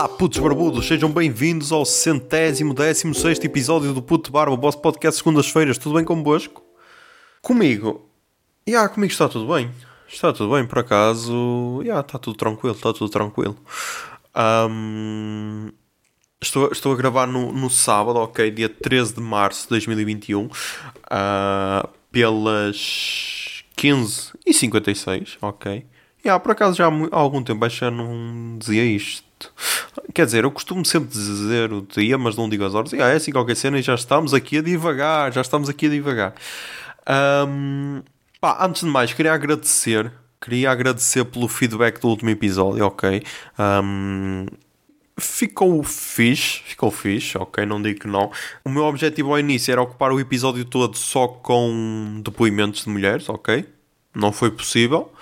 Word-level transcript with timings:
Olá, 0.00 0.08
putos 0.08 0.38
barbudos, 0.38 0.88
sejam 0.88 1.12
bem-vindos 1.12 1.70
ao 1.70 1.84
centésimo, 1.84 2.72
décimo 2.72 3.14
sexto 3.14 3.44
episódio 3.44 3.92
do 3.92 4.00
Puto 4.00 4.32
Barba, 4.32 4.54
o 4.54 4.56
vosso 4.56 4.78
podcast 4.78 5.18
segundas-feiras. 5.18 5.76
Tudo 5.76 5.96
bem 5.96 6.06
convosco? 6.06 6.64
Comigo? 7.42 8.08
Ya, 8.66 8.76
yeah, 8.76 8.88
comigo 8.88 9.12
está 9.12 9.28
tudo 9.28 9.52
bem. 9.52 9.70
Está 10.08 10.32
tudo 10.32 10.54
bem, 10.54 10.66
por 10.66 10.78
acaso. 10.78 11.80
Ya, 11.80 11.88
yeah, 11.88 12.00
está 12.00 12.18
tudo 12.18 12.34
tranquilo, 12.34 12.74
está 12.74 12.94
tudo 12.94 13.10
tranquilo. 13.10 13.58
Um, 14.34 15.68
estou, 16.40 16.72
estou 16.72 16.94
a 16.94 16.96
gravar 16.96 17.26
no, 17.26 17.52
no 17.52 17.68
sábado, 17.68 18.20
ok, 18.20 18.50
dia 18.50 18.70
13 18.70 19.16
de 19.16 19.20
março 19.20 19.64
de 19.64 19.68
2021, 19.68 20.46
uh, 20.46 20.50
pelas 22.10 23.64
15h56, 23.76 25.36
ok. 25.42 25.84
Yeah, 26.24 26.42
por 26.42 26.52
acaso 26.52 26.78
já 26.78 26.86
há 26.88 27.18
algum 27.18 27.42
tempo 27.42 27.68
já 27.68 27.90
não 27.90 28.56
dizia 28.58 28.86
isto. 28.86 29.29
Quer 30.14 30.26
dizer, 30.26 30.44
eu 30.44 30.50
costumo 30.50 30.84
sempre 30.84 31.10
dizer 31.10 31.72
o 31.72 31.82
dia, 31.82 32.18
mas 32.18 32.36
não 32.36 32.48
digo 32.48 32.64
as 32.64 32.74
horas. 32.74 32.92
Yeah, 32.92 33.12
é 33.12 33.16
assim 33.16 33.32
qualquer 33.32 33.56
cena 33.56 33.78
e 33.78 33.82
já 33.82 33.94
estamos 33.94 34.34
aqui 34.34 34.58
a 34.58 34.62
divagar, 34.62 35.32
já 35.32 35.40
estamos 35.40 35.68
aqui 35.68 35.86
a 35.86 35.90
divagar. 35.90 36.34
Um, 37.48 38.02
pá, 38.40 38.64
antes 38.64 38.82
de 38.82 38.88
mais, 38.88 39.12
queria 39.12 39.32
agradecer. 39.32 40.12
Queria 40.40 40.70
agradecer 40.70 41.24
pelo 41.26 41.48
feedback 41.48 42.00
do 42.00 42.08
último 42.08 42.30
episódio, 42.30 42.84
ok? 42.86 43.22
Um, 43.58 44.46
ficou 45.18 45.82
fixe, 45.82 46.62
ficou 46.64 46.90
fixe, 46.90 47.36
ok, 47.36 47.64
não 47.66 47.80
digo 47.80 48.00
que 48.00 48.08
não. 48.08 48.30
O 48.64 48.70
meu 48.70 48.84
objetivo 48.84 49.32
ao 49.32 49.38
início 49.38 49.70
era 49.70 49.82
ocupar 49.82 50.12
o 50.12 50.18
episódio 50.18 50.64
todo 50.64 50.96
só 50.96 51.28
com 51.28 52.20
depoimentos 52.24 52.84
de 52.84 52.90
mulheres, 52.90 53.28
ok? 53.28 53.66
Não 54.14 54.32
foi 54.32 54.50
possível. 54.50 55.12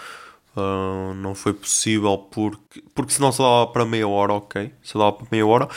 Uh, 0.59 1.14
não 1.14 1.34
foi 1.34 1.53
possível 1.53 2.19
porque, 2.19 2.83
porque 2.95 3.12
senão 3.12 3.31
só 3.31 3.61
dava 3.61 3.73
para 3.73 3.84
meia 3.84 4.09
hora, 4.09 4.33
ok? 4.33 4.73
Só 4.83 4.98
dava 4.98 5.12
para 5.12 5.27
meia 5.31 5.47
hora. 5.47 5.69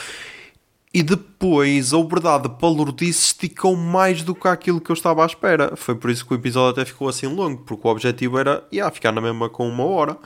E 0.94 1.02
depois 1.02 1.94
a 1.94 2.02
verdade 2.02 2.48
palurdice 2.60 3.26
esticou 3.26 3.76
mais 3.76 4.22
do 4.22 4.34
que 4.34 4.48
aquilo 4.48 4.80
que 4.80 4.90
eu 4.90 4.94
estava 4.94 5.22
à 5.22 5.26
espera. 5.26 5.74
Foi 5.76 5.94
por 5.94 6.10
isso 6.10 6.26
que 6.26 6.34
o 6.34 6.36
episódio 6.36 6.70
até 6.70 6.84
ficou 6.84 7.08
assim 7.08 7.26
longo, 7.26 7.62
porque 7.62 7.86
o 7.86 7.90
objetivo 7.90 8.38
era 8.38 8.62
yeah, 8.72 8.92
ficar 8.92 9.12
na 9.12 9.20
mesma 9.20 9.48
com 9.48 9.66
uma 9.68 9.84
hora. 9.84 10.18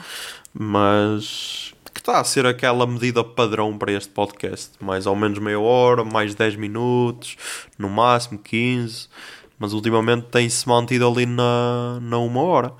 Mas 0.53 1.73
que 1.97 2.01
está 2.01 2.21
a 2.21 2.25
ser 2.25 2.45
aquela 2.45 2.87
medida 2.87 3.25
padrão 3.25 3.77
para 3.79 3.93
este 3.93 4.11
podcast. 4.11 4.73
Mais 4.81 5.07
ou 5.07 5.17
menos 5.17 5.39
meia 5.39 5.59
hora, 5.59 6.05
mais 6.05 6.34
10 6.34 6.57
minutos, 6.57 7.37
no 7.79 7.89
máximo 7.89 8.39
15. 8.39 9.09
Mas 9.59 9.73
ultimamente 9.73 10.27
tem-se 10.31 10.69
mantido 10.69 11.09
ali 11.09 11.27
na, 11.27 11.99
na 12.01 12.19
uma 12.19 12.43
hora. 12.43 12.73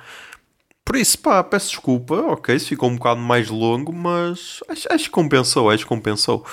Por 0.87 0.95
isso, 0.95 1.19
pá, 1.19 1.42
peço 1.42 1.70
desculpa, 1.70 2.15
ok, 2.15 2.56
se 2.61 2.69
ficou 2.69 2.89
um 2.89 2.95
bocado 2.95 3.20
mais 3.20 3.51
longo, 3.51 3.92
mas 3.92 4.62
acho, 4.69 4.87
acho 4.89 5.05
que 5.06 5.11
compensou, 5.11 5.69
acho 5.69 5.83
que 5.83 5.89
compensou. 5.89 6.47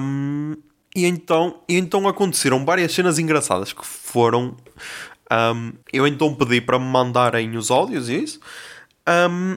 Um, 0.00 0.54
e, 0.94 1.04
então, 1.04 1.60
e 1.68 1.76
então 1.76 2.06
aconteceram 2.06 2.64
várias 2.64 2.92
cenas 2.92 3.18
engraçadas 3.18 3.72
que 3.72 3.84
foram. 3.84 4.56
Um, 5.32 5.72
eu 5.92 6.06
então 6.06 6.32
pedi 6.32 6.60
para 6.60 6.78
me 6.78 6.84
mandarem 6.84 7.56
os 7.56 7.72
áudios 7.72 8.08
e 8.08 8.22
isso. 8.22 8.38
Um, 9.08 9.56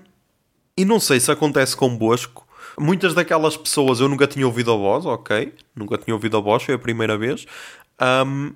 e 0.76 0.84
não 0.84 1.00
sei 1.00 1.20
se 1.20 1.32
acontece 1.32 1.78
convosco. 1.78 2.48
Muitas 2.80 3.14
daquelas 3.14 3.56
pessoas 3.56 4.00
eu 4.00 4.10
nunca 4.10 4.26
tinha 4.26 4.48
ouvido 4.48 4.72
a 4.72 4.76
voz, 4.76 5.06
ok? 5.06 5.54
Nunca 5.76 6.00
tinha 6.00 6.16
ouvido 6.16 6.36
a 6.36 6.40
voz, 6.40 6.64
foi 6.64 6.74
a 6.74 6.80
primeira 6.80 7.16
vez. 7.16 7.46
Um, 8.02 8.54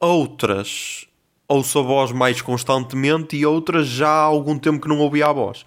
outras 0.00 1.06
ouço 1.50 1.80
a 1.80 1.82
voz 1.82 2.12
mais 2.12 2.40
constantemente 2.40 3.36
e 3.36 3.44
outras 3.44 3.86
já 3.88 4.08
há 4.08 4.22
algum 4.22 4.56
tempo 4.56 4.80
que 4.80 4.88
não 4.88 5.00
ouvia 5.00 5.26
a 5.26 5.32
voz. 5.32 5.64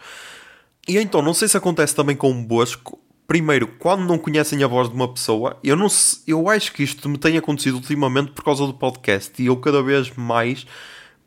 E 0.87 0.97
então, 0.97 1.21
não 1.21 1.33
sei 1.33 1.47
se 1.47 1.57
acontece 1.57 1.93
também 1.93 2.15
com 2.15 2.31
o 2.31 2.43
Bosco. 2.43 2.99
Primeiro, 3.27 3.67
quando 3.79 4.05
não 4.05 4.17
conhecem 4.17 4.63
a 4.63 4.67
voz 4.67 4.89
de 4.89 4.95
uma 4.95 5.07
pessoa, 5.07 5.57
eu, 5.63 5.75
não, 5.75 5.87
eu 6.25 6.49
acho 6.49 6.71
que 6.71 6.83
isto 6.83 7.07
me 7.09 7.17
tem 7.17 7.37
acontecido 7.37 7.75
ultimamente 7.75 8.31
por 8.31 8.43
causa 8.43 8.65
do 8.65 8.73
podcast 8.73 9.41
e 9.41 9.47
eu 9.47 9.57
cada 9.57 9.81
vez 9.83 10.11
mais 10.15 10.65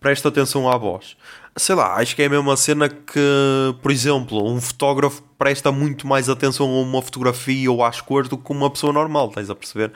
presto 0.01 0.29
atenção 0.29 0.71
à 0.71 0.77
voz. 0.77 1.17
Sei 1.57 1.75
lá, 1.75 1.95
acho 1.95 2.15
que 2.15 2.23
é 2.23 2.27
a 2.27 2.31
mesma 2.31 2.57
cena 2.57 2.89
que, 2.89 3.75
por 3.83 3.91
exemplo, 3.91 4.47
um 4.47 4.61
fotógrafo 4.61 5.23
presta 5.39 5.73
muito 5.73 6.07
mais 6.07 6.29
atenção 6.29 6.67
a 6.67 6.83
uma 6.83 7.01
fotografia 7.03 7.71
ou 7.71 7.83
às 7.83 8.01
cores 8.01 8.29
do 8.29 8.37
que 8.37 8.53
uma 8.53 8.71
pessoa 8.71 8.93
normal, 8.93 9.29
estás 9.29 9.49
a 9.49 9.55
perceber? 9.55 9.93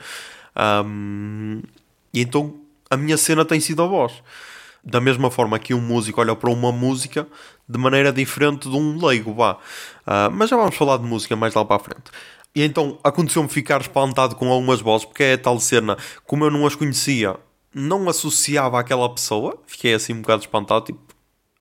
Um, 0.85 1.61
e 2.11 2.21
então 2.21 2.55
a 2.89 2.97
minha 2.97 3.15
cena 3.15 3.45
tem 3.45 3.59
sido 3.59 3.81
a 3.83 3.85
voz 3.85 4.11
da 4.83 4.99
mesma 4.99 5.29
forma 5.29 5.59
que 5.59 5.73
um 5.73 5.81
músico 5.81 6.21
olha 6.21 6.35
para 6.35 6.49
uma 6.49 6.71
música 6.71 7.27
de 7.67 7.77
maneira 7.77 8.11
diferente 8.11 8.69
de 8.69 8.75
um 8.75 9.03
leigo, 9.05 9.33
vá. 9.33 9.53
Uh, 9.53 10.31
mas 10.31 10.49
já 10.49 10.57
vamos 10.57 10.75
falar 10.75 10.97
de 10.97 11.03
música 11.03 11.35
mais 11.35 11.53
lá 11.53 11.63
para 11.63 11.75
a 11.75 11.79
frente. 11.79 12.11
E 12.53 12.63
então 12.63 12.99
aconteceu-me 13.03 13.47
ficar 13.47 13.79
espantado 13.81 14.35
com 14.35 14.51
algumas 14.51 14.81
vozes, 14.81 15.05
porque 15.05 15.23
é 15.23 15.33
a 15.33 15.37
tal 15.37 15.59
cena, 15.59 15.97
como 16.25 16.43
eu 16.43 16.51
não 16.51 16.65
as 16.65 16.75
conhecia, 16.75 17.37
não 17.73 18.09
associava 18.09 18.79
àquela 18.79 19.07
pessoa, 19.13 19.57
fiquei 19.65 19.93
assim 19.93 20.13
um 20.13 20.21
bocado 20.21 20.41
espantado, 20.41 20.85
tipo, 20.85 20.99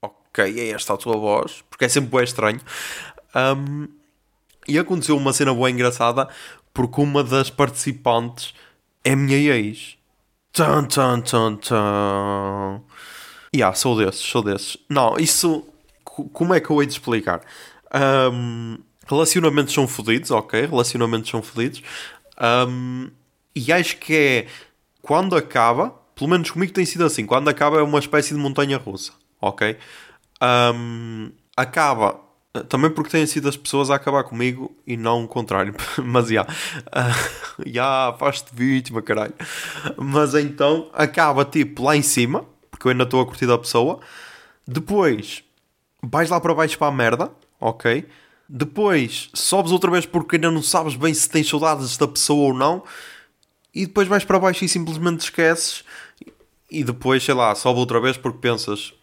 ok, 0.03 0.59
é 0.59 0.71
esta 0.71 0.95
a 0.95 0.97
tua 0.97 1.17
voz, 1.17 1.63
porque 1.71 1.85
é 1.85 1.89
sempre 1.89 2.11
bem 2.11 2.25
estranho. 2.25 2.61
Um, 3.35 3.89
e 4.67 4.79
aconteceu 4.79 5.17
uma 5.17 5.33
cena 5.33 5.55
boa 5.55 5.71
engraçada, 5.71 6.29
porque 6.75 7.01
uma 7.01 7.23
das 7.23 7.51
participantes 7.51 8.55
é 9.05 9.15
minha 9.15 9.37
ex. 9.37 9.97
Tum, 10.53 10.85
tum, 10.87 11.21
tum, 11.21 11.57
tum. 11.57 12.83
Yeah, 13.55 13.75
sou 13.75 13.97
desses, 13.97 14.21
sou 14.21 14.43
desses. 14.43 14.77
Não, 14.89 15.17
isso. 15.19 15.67
Como 16.05 16.55
é 16.55 16.61
que 16.61 16.71
eu 16.71 16.81
hei 16.81 16.87
de 16.87 16.93
explicar? 16.93 17.41
Um, 18.33 18.79
relacionamentos 19.07 19.75
são 19.75 19.89
fodidos, 19.89 20.31
ok? 20.31 20.67
Relacionamentos 20.67 21.31
são 21.31 21.43
fodidos. 21.43 21.83
Um, 22.41 23.11
e 23.55 23.73
acho 23.73 23.97
que 23.97 24.15
é. 24.15 24.47
Quando 25.03 25.35
acaba, 25.35 25.91
pelo 26.15 26.31
menos 26.31 26.51
comigo 26.51 26.73
tem 26.73 26.85
sido 26.85 27.05
assim, 27.05 27.25
quando 27.27 27.49
acaba 27.49 27.79
é 27.79 27.83
uma 27.83 27.99
espécie 27.99 28.35
de 28.35 28.41
montanha 28.41 28.77
russa, 28.77 29.13
ok? 29.41 29.77
Um, 30.43 31.33
acaba 31.57 32.21
também 32.69 32.91
porque 32.91 33.11
têm 33.11 33.27
sido 33.27 33.49
as 33.49 33.57
pessoas 33.57 33.91
a 33.91 33.95
acabar 33.95 34.25
comigo 34.25 34.77
e 34.87 34.97
não 34.97 35.25
o 35.25 35.29
contrário. 35.29 35.75
Mas 36.05 36.29
já. 36.29 36.47
Yeah. 36.47 36.55
Uh, 36.87 37.63
yeah, 37.67 38.19
faz-te 38.19 38.55
vítima, 38.55 39.03
caralho. 39.03 39.35
Mas 39.97 40.35
então 40.35 40.91
acaba 40.93 41.45
tipo 41.45 41.83
lá 41.83 41.97
em 41.97 42.03
cima 42.03 42.45
porque 42.81 42.89
eu 42.89 42.93
ainda 42.93 43.05
estou 43.05 43.21
a 43.21 43.27
curtir 43.27 43.51
a 43.51 43.59
pessoa. 43.59 44.01
Depois 44.67 45.45
vais 46.03 46.31
lá 46.31 46.41
para 46.41 46.55
baixo 46.55 46.79
para 46.79 46.89
a 46.89 46.91
merda, 46.93 47.31
ok? 47.61 48.09
Depois 48.49 49.29
sobes 49.35 49.71
outra 49.71 49.91
vez 49.91 50.07
porque 50.07 50.37
ainda 50.37 50.51
não 50.51 50.63
sabes 50.63 50.97
bem 50.97 51.13
se 51.13 51.29
tens 51.29 51.47
saudades 51.47 51.99
da 51.99 52.09
pessoa 52.09 52.49
ou 52.49 52.55
não. 52.55 52.83
E 53.75 53.87
depois 53.87 54.09
vais 54.09 54.25
para 54.25 54.39
baixo 54.39 54.65
e 54.65 54.69
simplesmente 54.69 55.21
esqueces. 55.21 55.85
E 56.71 56.83
depois, 56.83 57.23
sei 57.23 57.35
lá, 57.35 57.55
sobe 57.55 57.79
outra 57.79 58.01
vez 58.01 58.17
porque 58.17 58.39
pensas. 58.39 58.95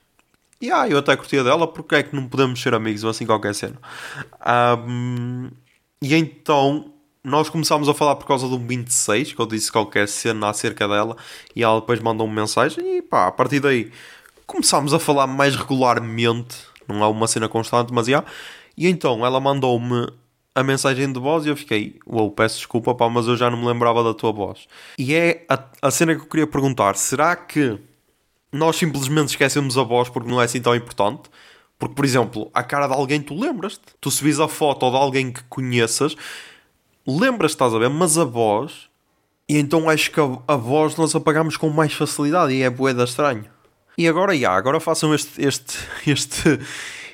E 0.59 0.71
ah, 0.71 0.89
eu 0.89 0.97
até 0.97 1.15
curtia 1.15 1.43
dela, 1.43 1.67
porque 1.67 1.95
é 1.95 2.03
que 2.03 2.15
não 2.15 2.27
podemos 2.27 2.59
ser 2.59 2.73
amigos 2.73 3.03
ou 3.03 3.11
assim 3.11 3.27
qualquer 3.27 3.53
cena? 3.53 3.79
Um, 4.89 5.51
e 6.01 6.15
então 6.15 6.93
nós 7.27 7.49
começámos 7.49 7.89
a 7.89 7.93
falar 7.93 8.15
por 8.15 8.25
causa 8.25 8.47
do 8.47 8.57
26, 8.57 9.33
que 9.33 9.39
eu 9.41 9.45
disse 9.45 9.69
qualquer 9.69 10.07
cena 10.07 10.49
acerca 10.49 10.87
dela, 10.87 11.17
e 11.53 11.61
ela 11.61 11.81
depois 11.81 11.99
mandou-me 11.99 12.33
mensagem, 12.33 12.99
e 12.99 13.01
pá, 13.01 13.27
a 13.27 13.31
partir 13.33 13.59
daí 13.59 13.91
começámos 14.45 14.93
a 14.93 14.99
falar 14.99 15.27
mais 15.27 15.53
regularmente, 15.53 16.55
não 16.87 17.03
há 17.03 17.09
uma 17.09 17.27
cena 17.27 17.49
constante, 17.49 17.91
mas 17.91 18.07
já. 18.07 18.23
E 18.77 18.87
então 18.87 19.25
ela 19.25 19.41
mandou-me 19.41 20.07
a 20.55 20.63
mensagem 20.63 21.11
de 21.11 21.19
voz 21.19 21.45
e 21.45 21.49
eu 21.49 21.57
fiquei, 21.57 21.99
uau, 22.07 22.31
peço 22.31 22.59
desculpa, 22.59 22.95
pá, 22.95 23.09
mas 23.09 23.27
eu 23.27 23.35
já 23.35 23.51
não 23.51 23.57
me 23.57 23.67
lembrava 23.67 24.01
da 24.05 24.13
tua 24.13 24.31
voz. 24.31 24.65
E 24.97 25.13
é 25.13 25.45
a, 25.49 25.61
a 25.81 25.91
cena 25.91 26.15
que 26.15 26.21
eu 26.21 26.27
queria 26.27 26.47
perguntar: 26.47 26.95
será 26.95 27.35
que 27.35 27.77
nós 28.53 28.77
simplesmente 28.77 29.31
esquecemos 29.31 29.77
a 29.77 29.83
voz 29.83 30.07
porque 30.07 30.29
não 30.29 30.41
é 30.41 30.45
assim 30.45 30.61
tão 30.61 30.73
importante? 30.73 31.29
Porque, 31.77 31.93
por 31.93 32.05
exemplo, 32.05 32.49
a 32.53 32.63
cara 32.63 32.87
de 32.87 32.93
alguém 32.93 33.21
tu 33.21 33.37
lembras-te. 33.37 33.83
Tu 33.99 34.09
subis 34.09 34.39
a 34.39 34.47
foto 34.47 34.89
de 34.89 34.95
alguém 34.95 35.31
que 35.31 35.43
conheças 35.43 36.15
lembras, 37.07 37.51
estás 37.51 37.73
a 37.73 37.79
ver? 37.79 37.89
Mas 37.89 38.17
a 38.17 38.25
voz. 38.25 38.89
E 39.47 39.57
então 39.57 39.89
acho 39.89 40.11
que 40.11 40.19
a, 40.19 40.25
a 40.45 40.55
voz 40.57 40.97
nós 40.97 41.15
apagamos 41.15 41.55
com 41.55 41.69
mais 41.69 41.93
facilidade 41.93 42.53
e 42.53 42.61
é 42.61 42.69
boeda 42.69 43.05
estranho. 43.05 43.45
E 43.97 44.07
agora, 44.07 44.37
já, 44.37 44.51
agora 44.51 44.79
façam 44.79 45.15
este, 45.15 45.41
este, 45.41 45.77
este, 46.05 46.59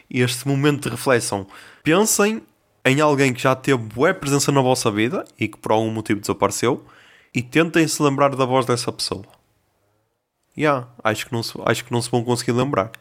este 0.09 0.47
momento 0.47 0.83
de 0.83 0.89
reflexão. 0.89 1.45
Pensem 1.83 2.41
em 2.83 2.99
alguém 2.99 3.33
que 3.33 3.41
já 3.41 3.55
teve 3.55 3.77
boa 3.77 4.13
presença 4.13 4.51
na 4.51 4.61
vossa 4.61 4.89
vida 4.91 5.23
e 5.39 5.47
que 5.47 5.57
por 5.57 5.71
algum 5.71 5.91
motivo 5.91 6.19
desapareceu 6.19 6.83
e 7.33 7.41
tentem 7.41 7.87
se 7.87 8.01
lembrar 8.01 8.35
da 8.35 8.45
voz 8.45 8.65
dessa 8.65 8.91
pessoa. 8.91 9.23
Já, 10.57 10.87
acho, 11.03 11.27
que 11.27 11.33
não 11.33 11.41
se, 11.41 11.53
acho 11.65 11.85
que 11.85 11.91
não 11.91 12.01
se 12.01 12.09
vão 12.09 12.23
conseguir 12.23 12.51
lembrar. 12.51 12.91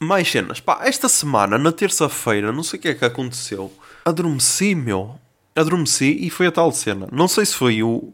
Mais 0.00 0.30
cenas. 0.30 0.60
Pá, 0.60 0.80
esta 0.82 1.08
semana, 1.08 1.56
na 1.56 1.72
terça-feira, 1.72 2.52
não 2.52 2.62
sei 2.62 2.78
o 2.78 2.82
que 2.82 2.88
é 2.88 2.94
que 2.94 3.04
aconteceu. 3.04 3.72
Adormeci, 4.04 4.74
meu 4.74 5.18
adormeci 5.56 6.18
e 6.20 6.30
foi 6.30 6.46
a 6.46 6.52
tal 6.52 6.70
cena. 6.70 7.08
Não 7.10 7.26
sei 7.26 7.46
se 7.46 7.54
foi 7.54 7.82
o, 7.82 8.12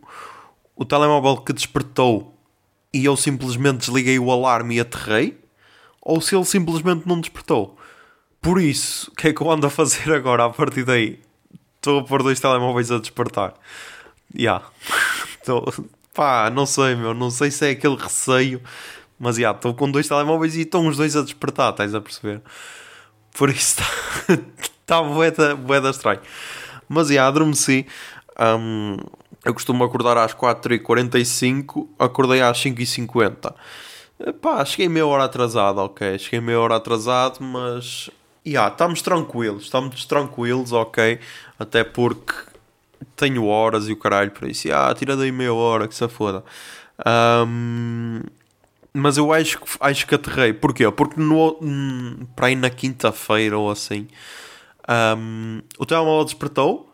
o 0.76 0.84
telemóvel 0.84 1.36
que 1.38 1.52
despertou 1.52 2.34
e 2.92 3.04
eu 3.04 3.16
simplesmente 3.16 3.78
desliguei 3.78 4.18
o 4.18 4.30
alarme 4.30 4.76
e 4.76 4.80
aterrei, 4.80 5.38
ou 6.00 6.20
se 6.20 6.34
ele 6.34 6.44
simplesmente 6.44 7.06
não 7.06 7.20
despertou. 7.20 7.76
Por 8.40 8.60
isso, 8.60 9.10
o 9.10 9.14
que 9.14 9.28
é 9.28 9.32
que 9.32 9.40
eu 9.40 9.50
ando 9.50 9.66
a 9.66 9.70
fazer 9.70 10.12
agora 10.12 10.44
a 10.44 10.50
partir 10.50 10.84
daí? 10.84 11.20
Estou 11.76 12.00
a 12.00 12.04
pôr 12.04 12.22
dois 12.22 12.38
telemóveis 12.38 12.90
a 12.90 12.98
despertar. 12.98 13.54
Ya. 14.36 14.62
Yeah. 15.44 15.72
Pá, 16.14 16.50
não 16.50 16.66
sei, 16.66 16.94
meu. 16.94 17.12
Não 17.14 17.30
sei 17.30 17.50
se 17.50 17.66
é 17.66 17.70
aquele 17.70 17.96
receio. 17.96 18.62
Mas 19.18 19.36
já, 19.36 19.40
yeah, 19.40 19.58
estou 19.58 19.74
com 19.74 19.90
dois 19.90 20.06
telemóveis 20.06 20.54
e 20.54 20.60
estão 20.60 20.86
os 20.86 20.96
dois 20.96 21.16
a 21.16 21.22
despertar, 21.22 21.70
estás 21.70 21.94
a 21.94 22.00
perceber? 22.00 22.40
Por 23.36 23.50
isso 23.50 23.80
está 23.80 24.42
tá 24.86 25.02
boeda, 25.02 25.56
boeda 25.56 25.90
estranho. 25.90 26.20
Mas 26.92 27.08
já, 27.08 27.26
adormeci. 27.26 27.86
Um, 28.38 28.98
eu 29.44 29.54
costumo 29.54 29.82
acordar 29.82 30.18
às 30.18 30.34
4h45, 30.34 31.88
acordei 31.98 32.42
às 32.42 32.58
5h50. 32.58 33.54
Pá, 34.40 34.64
cheguei 34.64 34.88
meia 34.88 35.06
hora 35.06 35.24
atrasado, 35.24 35.78
ok. 35.78 36.18
Cheguei 36.18 36.40
meia 36.40 36.60
hora 36.60 36.76
atrasado, 36.76 37.42
mas. 37.42 38.10
Yeah, 38.46 38.70
estamos 38.70 39.00
tranquilos, 39.00 39.64
estamos 39.64 40.04
tranquilos, 40.04 40.72
ok. 40.72 41.18
Até 41.58 41.82
porque 41.82 42.34
tenho 43.16 43.46
horas 43.46 43.88
e 43.88 43.92
o 43.92 43.96
caralho 43.96 44.30
para 44.30 44.48
isso. 44.48 44.68
Ah, 44.72 44.94
tira 44.94 45.16
daí 45.16 45.32
meia 45.32 45.54
hora, 45.54 45.88
que 45.88 45.94
se 45.94 46.06
foda. 46.08 46.44
Um, 47.46 48.20
mas 48.92 49.16
eu 49.16 49.32
acho, 49.32 49.58
acho 49.80 50.06
que 50.06 50.14
aterrei. 50.14 50.52
Porquê? 50.52 50.88
Porque 50.90 51.18
no, 51.18 51.56
hum, 51.62 52.26
para 52.36 52.50
ir 52.50 52.56
na 52.56 52.68
quinta-feira 52.68 53.56
ou 53.56 53.70
assim, 53.70 54.06
um, 54.88 55.62
o 55.78 55.86
telemóvel 55.86 56.24
despertou. 56.24 56.92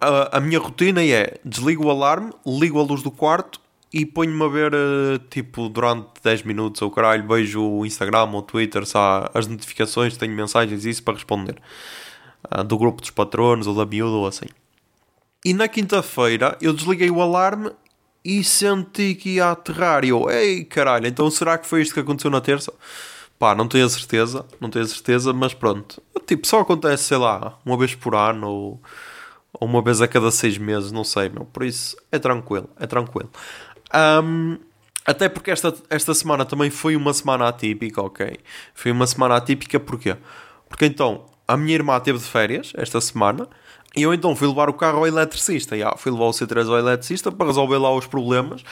A, 0.00 0.38
a 0.38 0.40
minha 0.40 0.58
rotina 0.58 1.04
é 1.04 1.38
desligo 1.44 1.86
o 1.86 1.90
alarme, 1.90 2.32
ligo 2.46 2.78
a 2.80 2.82
luz 2.82 3.02
do 3.02 3.10
quarto 3.10 3.60
e 3.92 4.06
ponho-me 4.06 4.42
a 4.42 4.48
ver, 4.48 4.72
eh, 4.72 5.20
tipo, 5.28 5.68
durante 5.68 6.08
10 6.22 6.44
minutos 6.44 6.80
ou 6.80 6.90
caralho, 6.90 7.28
vejo 7.28 7.62
o 7.62 7.84
Instagram 7.84 8.24
ou 8.32 8.38
o 8.38 8.42
Twitter, 8.42 8.86
se 8.86 8.96
as 9.34 9.46
notificações, 9.46 10.16
tenho 10.16 10.34
mensagens 10.34 10.84
e 10.84 10.90
isso 10.90 11.02
para 11.02 11.14
responder. 11.14 11.60
Uh, 12.50 12.64
do 12.64 12.76
grupo 12.76 13.00
dos 13.00 13.10
patronos 13.10 13.66
ou 13.66 13.74
da 13.74 13.84
miúda 13.84 14.16
ou 14.16 14.26
assim. 14.26 14.46
E 15.44 15.52
na 15.52 15.68
quinta-feira 15.68 16.56
eu 16.60 16.72
desliguei 16.72 17.10
o 17.10 17.20
alarme 17.20 17.70
e 18.24 18.42
senti 18.42 19.14
que 19.14 19.34
ia 19.34 19.50
aterrar. 19.50 20.04
E 20.04 20.08
eu, 20.08 20.28
ei 20.30 20.64
caralho, 20.64 21.06
então 21.06 21.30
será 21.30 21.58
que 21.58 21.66
foi 21.66 21.82
isto 21.82 21.94
que 21.94 22.00
aconteceu 22.00 22.30
na 22.30 22.40
terça? 22.40 22.72
Pá, 23.42 23.56
não 23.56 23.66
tenho 23.66 23.84
a 23.84 23.88
certeza, 23.88 24.46
não 24.60 24.70
tenho 24.70 24.84
a 24.84 24.88
certeza, 24.88 25.32
mas 25.32 25.52
pronto. 25.52 26.00
Tipo, 26.28 26.46
só 26.46 26.60
acontece, 26.60 27.02
sei 27.02 27.16
lá, 27.16 27.58
uma 27.66 27.76
vez 27.76 27.92
por 27.92 28.14
ano 28.14 28.48
ou, 28.48 28.82
ou 29.52 29.66
uma 29.66 29.82
vez 29.82 30.00
a 30.00 30.06
cada 30.06 30.30
seis 30.30 30.56
meses, 30.56 30.92
não 30.92 31.02
sei, 31.02 31.28
meu. 31.28 31.44
Por 31.46 31.64
isso 31.64 31.96
é 32.12 32.20
tranquilo, 32.20 32.70
é 32.78 32.86
tranquilo. 32.86 33.28
Um, 34.22 34.58
até 35.04 35.28
porque 35.28 35.50
esta, 35.50 35.74
esta 35.90 36.14
semana 36.14 36.44
também 36.44 36.70
foi 36.70 36.94
uma 36.94 37.12
semana 37.12 37.48
atípica, 37.48 38.00
ok? 38.00 38.38
Foi 38.74 38.92
uma 38.92 39.08
semana 39.08 39.34
atípica 39.34 39.80
porquê? 39.80 40.16
Porque 40.68 40.86
então 40.86 41.26
a 41.48 41.56
minha 41.56 41.74
irmã 41.74 41.98
teve 41.98 42.20
de 42.20 42.24
férias 42.24 42.72
esta 42.76 43.00
semana 43.00 43.48
e 43.96 44.02
eu 44.02 44.14
então 44.14 44.36
fui 44.36 44.46
levar 44.46 44.70
o 44.70 44.74
carro 44.74 44.98
ao 44.98 45.06
eletricista. 45.08 45.74
Yeah, 45.74 45.96
fui 45.96 46.12
levar 46.12 46.26
o 46.26 46.30
C3 46.30 46.68
ao 46.68 46.78
eletricista 46.78 47.32
para 47.32 47.46
resolver 47.46 47.78
lá 47.78 47.92
os 47.92 48.06
problemas. 48.06 48.62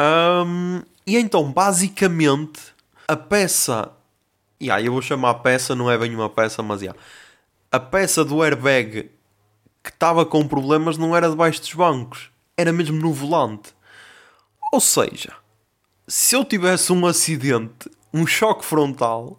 Um, 0.00 0.80
e 1.06 1.18
então, 1.18 1.52
basicamente, 1.52 2.58
a 3.06 3.14
peça. 3.14 3.97
Yeah, 4.60 4.82
eu 4.82 4.92
vou 4.92 5.02
chamar 5.02 5.30
a 5.30 5.34
peça, 5.34 5.74
não 5.74 5.90
é 5.90 5.96
bem 5.96 6.14
uma 6.14 6.28
peça, 6.28 6.62
mas 6.62 6.82
yeah, 6.82 6.98
a 7.70 7.78
peça 7.78 8.24
do 8.24 8.42
airbag 8.42 9.10
que 9.82 9.90
estava 9.90 10.26
com 10.26 10.46
problemas 10.46 10.98
não 10.98 11.16
era 11.16 11.30
debaixo 11.30 11.60
dos 11.60 11.72
bancos, 11.74 12.30
era 12.56 12.72
mesmo 12.72 12.98
no 12.98 13.12
volante. 13.12 13.72
Ou 14.72 14.80
seja, 14.80 15.32
se 16.06 16.34
eu 16.34 16.44
tivesse 16.44 16.92
um 16.92 17.06
acidente, 17.06 17.90
um 18.12 18.26
choque 18.26 18.64
frontal, 18.64 19.38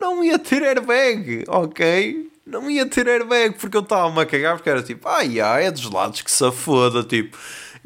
não 0.00 0.22
ia 0.22 0.38
ter 0.38 0.62
airbag, 0.62 1.44
ok? 1.48 2.26
não 2.46 2.70
ia 2.70 2.86
ter 2.86 3.08
airbag 3.08 3.58
porque 3.58 3.76
eu 3.76 3.82
estava-me 3.82 4.20
a 4.20 4.24
cagar 4.26 4.54
porque 4.54 4.70
era 4.70 4.82
tipo, 4.82 5.08
ai 5.08 5.40
ai, 5.40 5.66
é 5.66 5.70
dos 5.70 5.90
lados 5.90 6.22
que 6.22 6.30
se 6.30 6.50
foda, 6.52 7.02
tipo, 7.02 7.36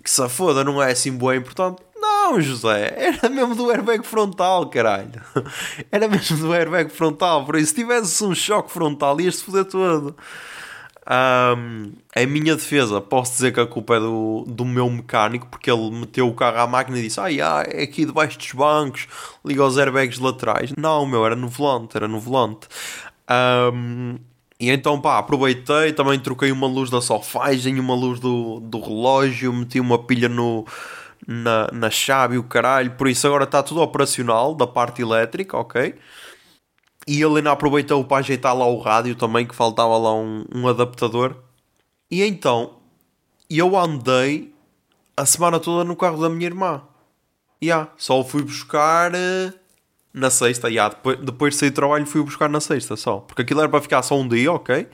que 0.05 0.11
se 0.11 0.29
foda, 0.29 0.63
não 0.63 0.83
é 0.83 0.93
assim 0.93 1.17
bem 1.17 1.39
importante. 1.39 1.83
Não, 2.01 2.41
José, 2.41 2.95
era 2.97 3.29
mesmo 3.29 3.55
do 3.55 3.71
airbag 3.71 4.05
frontal, 4.05 4.69
caralho. 4.69 5.21
Era 5.93 6.09
mesmo 6.09 6.37
do 6.39 6.53
airbag 6.53 6.91
frontal, 6.91 7.45
por 7.45 7.57
isso 7.57 7.69
se 7.69 7.75
tivesse 7.75 8.25
um 8.25 8.35
choque 8.35 8.71
frontal 8.71 9.21
ias-te 9.21 9.45
foder 9.45 9.65
todo. 9.65 10.17
Um, 11.07 11.93
a 12.15 12.27
minha 12.27 12.55
defesa, 12.55 13.01
posso 13.01 13.33
dizer 13.33 13.53
que 13.53 13.59
a 13.61 13.67
culpa 13.67 13.97
é 13.97 14.01
do, 14.01 14.45
do 14.47 14.65
meu 14.65 14.89
mecânico, 14.89 15.47
porque 15.49 15.71
ele 15.71 15.91
meteu 15.91 16.29
o 16.29 16.35
carro 16.35 16.59
à 16.59 16.67
máquina 16.67 16.99
e 16.99 17.03
disse: 17.03 17.19
Ai, 17.19 17.41
ah, 17.41 17.65
é 17.67 17.83
aqui 17.83 18.05
debaixo 18.05 18.39
dos 18.39 18.53
bancos, 18.53 19.09
liga 19.45 19.65
os 19.65 19.77
airbags 19.77 20.19
laterais. 20.19 20.73
Não, 20.79 21.05
meu, 21.07 21.27
era 21.27 21.35
no 21.35 21.49
volante, 21.49 21.97
era 21.97 22.07
no 22.07 22.21
volante. 22.21 22.69
Um, 23.73 24.19
e 24.59 24.71
então, 24.71 25.01
pá, 25.01 25.19
aproveitei, 25.19 25.93
também 25.93 26.21
troquei 26.21 26.53
uma 26.53 26.67
luz 26.67 26.91
da 26.91 27.01
solfagem, 27.01 27.81
uma 27.81 27.95
luz 27.95 28.21
do, 28.21 28.61
do 28.61 28.79
relógio, 28.79 29.53
meti 29.53 29.81
uma 29.81 29.99
pilha 29.99 30.29
no, 30.29 30.67
na, 31.27 31.69
na 31.73 31.91
chave 31.91 32.35
e 32.35 32.39
o 32.39 32.45
caralho. 32.45 32.93
Por 32.93 33.09
isso 33.09 33.27
agora 33.27 33.45
está 33.45 33.63
tudo 33.63 33.81
operacional 33.81 34.55
da 34.55 34.67
parte 34.67 35.03
elétrica, 35.03 35.57
ok? 35.57 35.95
E 37.07 37.23
ele 37.23 37.39
ainda 37.39 37.53
aproveitou 37.53 38.05
para 38.05 38.19
ajeitar 38.19 38.57
lá 38.57 38.67
o 38.67 38.79
rádio 38.79 39.15
também, 39.15 39.47
que 39.47 39.55
faltava 39.55 39.97
lá 39.97 40.15
um, 40.15 40.45
um 40.55 40.69
adaptador. 40.69 41.37
E 42.11 42.23
então, 42.23 42.79
eu 43.49 43.77
andei 43.77 44.55
a 45.17 45.25
semana 45.25 45.59
toda 45.59 45.85
no 45.85 45.97
carro 45.97 46.21
da 46.21 46.29
minha 46.29 46.47
irmã. 46.47 46.83
E 47.61 47.67
yeah, 47.67 47.91
só 47.97 48.21
o 48.21 48.25
fui 48.25 48.43
buscar... 48.43 49.13
Uh 49.13 49.61
na 50.13 50.29
sexta, 50.29 50.69
yeah, 50.69 50.93
depois, 50.95 51.19
depois 51.21 51.55
de 51.55 51.61
sair 51.61 51.71
do 51.71 51.75
trabalho 51.75 52.07
fui 52.07 52.23
buscar 52.23 52.49
na 52.49 52.61
sexta 52.61 52.97
só. 52.97 53.19
Porque 53.19 53.43
aquilo 53.43 53.61
era 53.61 53.69
para 53.69 53.81
ficar 53.81 54.03
só 54.03 54.19
um 54.19 54.27
dia, 54.27 54.53
ok? 54.53 54.89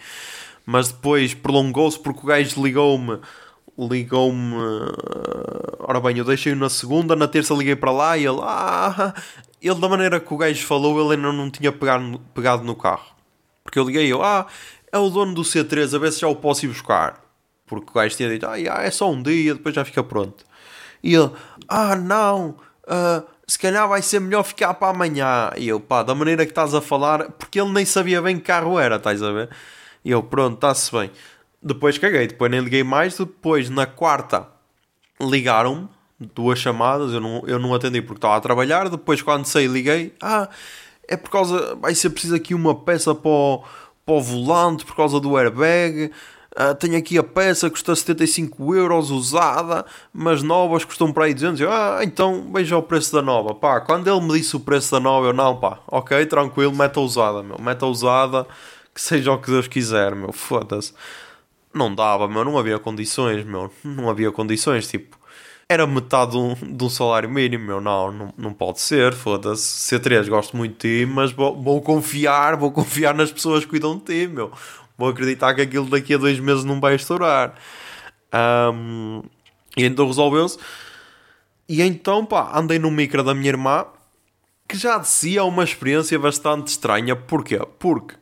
Mas 0.64 0.88
depois 0.88 1.32
prolongou-se 1.32 1.99
porque 1.99 2.20
o 2.20 2.26
gajo 2.26 2.62
ligou-me. 2.62 3.20
Ligou-me. 3.78 4.55
Uh, 4.55 5.76
ora 5.81 6.00
bem, 6.00 6.17
eu 6.19 6.25
deixei-o 6.25 6.56
na 6.56 6.69
segunda, 6.69 7.14
na 7.14 7.28
terça 7.28 7.55
liguei 7.55 7.76
para 7.76 7.90
lá 7.90 8.17
e 8.17 8.26
ele. 8.26 8.40
Ah, 8.43 9.14
ele, 9.61 9.81
da 9.81 9.88
maneira 9.88 10.20
que 10.20 10.32
o 10.32 10.37
gajo 10.37 10.64
falou, 10.67 11.00
ele 11.00 11.17
ainda 11.17 11.32
não 11.32 11.50
tinha 11.50 11.73
pegado, 11.73 12.64
no 12.64 12.75
carro. 12.75 13.14
Porque 13.62 13.78
eu 13.78 13.84
liguei 13.84 14.11
eu, 14.11 14.23
ah, 14.23 14.46
é 14.93 14.99
o 14.99 15.11
dono 15.11 15.34
do 15.34 15.43
C3, 15.43 15.94
a 15.94 15.99
ver 15.99 16.12
se 16.12 16.20
já 16.20 16.28
o 16.28 16.37
posso 16.37 16.64
ir 16.64 16.69
buscar. 16.69 17.20
Porque 17.67 17.90
o 17.90 17.94
gajo 17.94 18.17
tinha 18.17 18.28
dito, 18.28 18.46
ah, 18.46 18.58
é 18.58 18.90
só 18.90 19.11
um 19.11 19.23
dia, 19.23 19.54
depois 19.54 19.75
já 19.75 19.85
fica 19.85 20.02
pronto. 20.02 20.45
E 21.02 21.14
ele, 21.14 21.30
ah, 21.68 21.97
não, 21.97 22.56
uh, 22.87 23.26
se 23.47 23.59
calhar 23.59 23.88
vai 23.88 24.02
ser 24.02 24.21
melhor 24.21 24.42
ficar 24.42 24.75
para 24.75 24.88
amanhã. 24.88 25.50
E 25.56 25.68
eu, 25.68 25.80
pá, 25.80 26.02
da 26.02 26.14
maneira 26.14 26.45
que 26.45 26.52
estás 26.52 26.75
a 26.75 26.80
falar, 26.80 27.30
porque 27.33 27.61
ele 27.61 27.73
nem 27.73 27.85
sabia 27.85 28.23
bem 28.23 28.37
que 28.37 28.42
carro 28.42 28.78
era, 28.78 28.97
estás 28.97 29.23
a 29.23 29.33
ver? 29.33 29.50
E 30.04 30.11
eu, 30.11 30.23
pronto, 30.23 30.54
está-se 30.54 30.92
bem. 30.92 31.11
Depois 31.66 31.99
caguei, 31.99 32.28
depois 32.28 32.49
nem 32.49 32.61
liguei 32.61 32.85
mais. 32.85 33.18
Depois, 33.18 33.68
na 33.68 33.87
quarta, 33.87 34.46
ligaram-me, 35.20 35.88
duas 36.32 36.61
chamadas, 36.61 37.12
eu 37.12 37.20
não, 37.20 37.42
eu 37.44 37.58
não 37.58 37.75
atendi 37.75 38.00
porque 38.00 38.18
estava 38.18 38.37
a 38.37 38.40
trabalhar. 38.40 38.88
Depois, 38.88 39.20
quando 39.20 39.46
saí, 39.46 39.66
liguei, 39.66 40.14
ah, 40.23 40.49
é 41.08 41.16
por 41.16 41.28
causa, 41.28 41.75
vai 41.75 41.92
ser 41.92 42.11
preciso 42.11 42.37
aqui 42.37 42.54
uma 42.54 42.73
peça 42.73 43.12
para 43.16 43.28
o, 43.28 43.64
para 44.04 44.14
o 44.14 44.23
volante, 44.23 44.85
por 44.85 44.94
causa 44.94 45.18
do 45.18 45.37
airbag. 45.37 46.12
Uh, 46.54 46.75
tenho 46.76 46.96
aqui 46.96 47.18
a 47.18 47.23
peça, 47.25 47.68
custa 47.68 47.96
75 47.96 48.75
euros 48.75 49.11
usada, 49.11 49.85
mas 50.12 50.44
novas 50.44 50.85
custam 50.85 51.12
para 51.12 51.25
aí 51.25 51.35
200. 51.35 51.61
Eu, 51.61 51.73
ah, 51.73 51.99
então 52.02 52.49
veja 52.54 52.76
o 52.78 52.82
preço 52.82 53.12
da 53.12 53.20
nova. 53.20 53.56
Pá, 53.56 53.80
quando 53.80 54.08
ele 54.08 54.20
me 54.20 54.38
disse 54.38 54.54
o 54.54 54.61
preço 54.61 54.92
da 54.92 55.00
nova, 55.00 55.26
eu 55.26 55.32
não, 55.32 55.56
pá, 55.56 55.80
ok, 55.88 56.25
tranquilo, 56.26 56.75
meta 56.75 57.00
usada, 57.00 57.42
meu, 57.42 57.61
meta 57.61 57.85
usada, 57.87 58.46
que 58.94 59.00
seja 59.00 59.32
o 59.32 59.38
que 59.38 59.50
Deus 59.50 59.66
quiser, 59.66 60.14
meu, 60.14 60.32
foda-se. 60.32 60.94
Não 61.76 61.95
dava, 61.95 62.26
meu, 62.26 62.45
não 62.45 62.59
havia 62.59 62.78
condições, 62.78 63.45
meu, 63.45 63.71
não 63.85 64.09
havia 64.09 64.33
condições, 64.33 64.88
tipo, 64.88 65.18
era 65.68 65.87
metade 65.87 66.33
de 66.33 66.38
um, 66.38 66.54
de 66.54 66.85
um 66.85 66.88
salário 66.88 67.28
mínimo, 67.28 67.66
meu, 67.66 67.80
não, 67.80 68.11
não, 68.11 68.35
não 68.37 68.52
pode 68.52 68.80
ser, 68.80 69.12
foda-se. 69.12 69.95
C3, 69.99 70.28
gosto 70.28 70.56
muito 70.56 70.73
de 70.87 71.04
ti, 71.04 71.06
mas 71.06 71.33
vou, 71.33 71.61
vou 71.61 71.83
confiar, 71.83 72.56
vou 72.56 72.73
confiar 72.73 73.14
nas 73.14 73.30
pessoas 73.30 73.64
que 73.64 73.71
cuidam 73.71 73.99
de 73.99 74.04
ti, 74.04 74.26
meu 74.26 74.50
vou 74.97 75.09
acreditar 75.09 75.54
que 75.54 75.61
aquilo 75.61 75.88
daqui 75.88 76.14
a 76.14 76.18
dois 76.18 76.40
meses 76.40 76.64
não 76.64 76.80
vai 76.80 76.95
estourar. 76.95 77.54
Um, 78.73 79.23
e 79.76 79.85
então 79.85 80.06
resolveu-se. 80.06 80.59
E 81.68 81.83
então, 81.83 82.25
pá, 82.25 82.52
andei 82.54 82.78
no 82.78 82.90
micro 82.90 83.23
da 83.23 83.35
minha 83.35 83.49
irmã, 83.49 83.87
que 84.68 84.76
já 84.76 84.99
de 84.99 85.09
si 85.09 85.37
é 85.37 85.42
uma 85.42 85.64
experiência 85.64 86.18
bastante 86.18 86.68
estranha. 86.68 87.14
Porquê? 87.14 87.59
Porque 87.78 88.14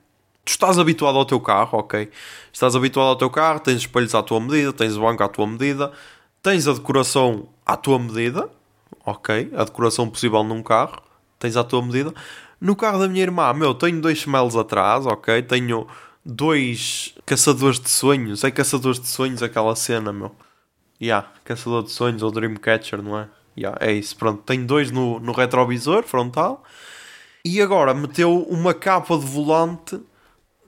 tu 0.44 0.50
estás 0.50 0.78
habituado 0.78 1.16
ao 1.16 1.24
teu 1.24 1.40
carro, 1.40 1.78
ok? 1.78 2.10
Estás 2.52 2.76
habituado 2.76 3.08
ao 3.08 3.16
teu 3.16 3.30
carro, 3.30 3.60
tens 3.60 3.78
espelhos 3.78 4.14
à 4.14 4.22
tua 4.22 4.40
medida, 4.40 4.72
tens 4.72 4.96
o 4.96 5.00
banco 5.00 5.22
à 5.22 5.28
tua 5.28 5.46
medida, 5.46 5.90
tens 6.42 6.68
a 6.68 6.72
decoração 6.72 7.48
à 7.64 7.76
tua 7.76 7.98
medida, 7.98 8.48
ok? 9.04 9.50
A 9.56 9.64
decoração 9.64 10.08
possível 10.08 10.44
num 10.44 10.62
carro, 10.62 11.00
tens 11.38 11.56
à 11.56 11.64
tua 11.64 11.82
medida. 11.82 12.12
No 12.60 12.76
carro 12.76 12.98
da 12.98 13.08
minha 13.08 13.22
irmã, 13.22 13.52
meu, 13.52 13.74
tenho 13.74 14.00
dois 14.00 14.18
chimelos 14.18 14.56
atrás, 14.56 15.06
ok? 15.06 15.42
Tenho 15.42 15.86
dois 16.24 17.14
caçadores 17.26 17.80
de 17.80 17.90
sonhos. 17.90 18.44
É 18.44 18.50
caçadores 18.50 19.00
de 19.00 19.08
sonhos 19.08 19.42
aquela 19.42 19.74
cena, 19.74 20.12
meu. 20.12 20.34
Yeah, 21.00 21.28
caçador 21.44 21.82
de 21.82 21.90
sonhos 21.90 22.22
ou 22.22 22.30
Dreamcatcher, 22.30 23.02
não 23.02 23.18
é? 23.18 23.28
Yeah, 23.56 23.76
é 23.80 23.92
isso, 23.92 24.16
pronto. 24.16 24.42
Tem 24.42 24.64
dois 24.64 24.90
no, 24.90 25.20
no 25.20 25.32
retrovisor 25.32 26.04
frontal. 26.04 26.62
E 27.44 27.60
agora 27.60 27.92
meteu 27.92 28.42
uma 28.48 28.72
capa 28.72 29.18
de 29.18 29.26
volante 29.26 30.00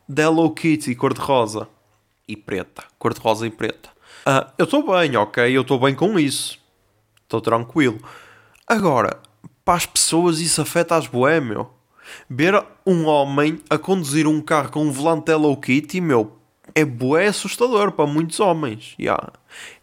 da 0.08 0.24
Hello 0.24 0.50
Kitty 0.50 0.94
cor-de-rosa. 0.94 1.68
e 2.28 2.36
preta. 2.36 2.84
Cor-de-rosa 2.98 3.46
e 3.46 3.50
preta. 3.50 3.90
Uh, 4.26 4.50
eu 4.58 4.64
estou 4.64 4.84
bem, 4.84 5.16
ok? 5.16 5.56
Eu 5.56 5.62
estou 5.62 5.78
bem 5.78 5.94
com 5.94 6.18
isso. 6.18 6.58
Estou 7.22 7.40
tranquilo. 7.40 8.00
Agora, 8.66 9.20
para 9.64 9.74
as 9.74 9.86
pessoas 9.86 10.40
isso 10.40 10.60
afeta 10.60 10.96
as 10.96 11.06
boé, 11.06 11.40
meu. 11.40 11.70
Ver 12.28 12.64
um 12.84 13.06
homem 13.06 13.60
a 13.68 13.78
conduzir 13.78 14.26
um 14.26 14.40
carro 14.40 14.70
com 14.70 14.84
um 14.84 14.92
volante 14.92 15.30
Hello 15.30 15.56
Kitty, 15.56 16.00
meu, 16.00 16.36
é 16.74 16.84
bué 16.84 17.26
assustador 17.26 17.92
para 17.92 18.06
muitos 18.06 18.38
homens. 18.40 18.94
Yeah. 18.98 19.32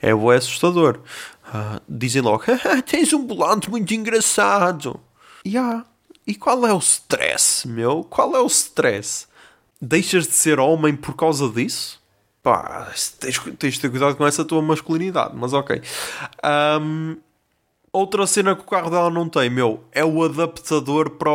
É 0.01 0.13
bué 0.13 0.37
assustador. 0.37 0.99
Uh, 1.47 1.81
dizem 1.87 2.21
logo, 2.21 2.43
tens 2.85 3.11
um 3.13 3.25
volante 3.25 3.69
muito 3.69 3.93
engraçado. 3.93 4.99
Yeah. 5.45 5.85
E 6.25 6.35
qual 6.35 6.65
é 6.65 6.73
o 6.73 6.79
stress, 6.79 7.67
meu? 7.67 8.03
Qual 8.03 8.35
é 8.35 8.39
o 8.39 8.47
stress? 8.47 9.27
Deixas 9.85 10.25
de 10.25 10.33
ser 10.33 10.61
homem 10.61 10.95
por 10.95 11.13
causa 11.13 11.49
disso? 11.49 12.01
Pá, 12.41 12.89
tens, 13.19 13.37
tens 13.59 13.73
de 13.73 13.81
ter 13.81 13.89
cuidado 13.89 14.15
com 14.15 14.25
essa 14.25 14.45
tua 14.45 14.61
masculinidade, 14.61 15.33
mas 15.35 15.51
ok. 15.51 15.81
Um, 16.81 17.17
outra 17.91 18.25
cena 18.25 18.55
que 18.55 18.61
o 18.61 18.65
carro 18.65 18.89
dela 18.89 19.09
não 19.09 19.27
tem, 19.27 19.49
meu, 19.49 19.83
é 19.91 20.05
o 20.05 20.23
adaptador 20.23 21.09
para, 21.09 21.29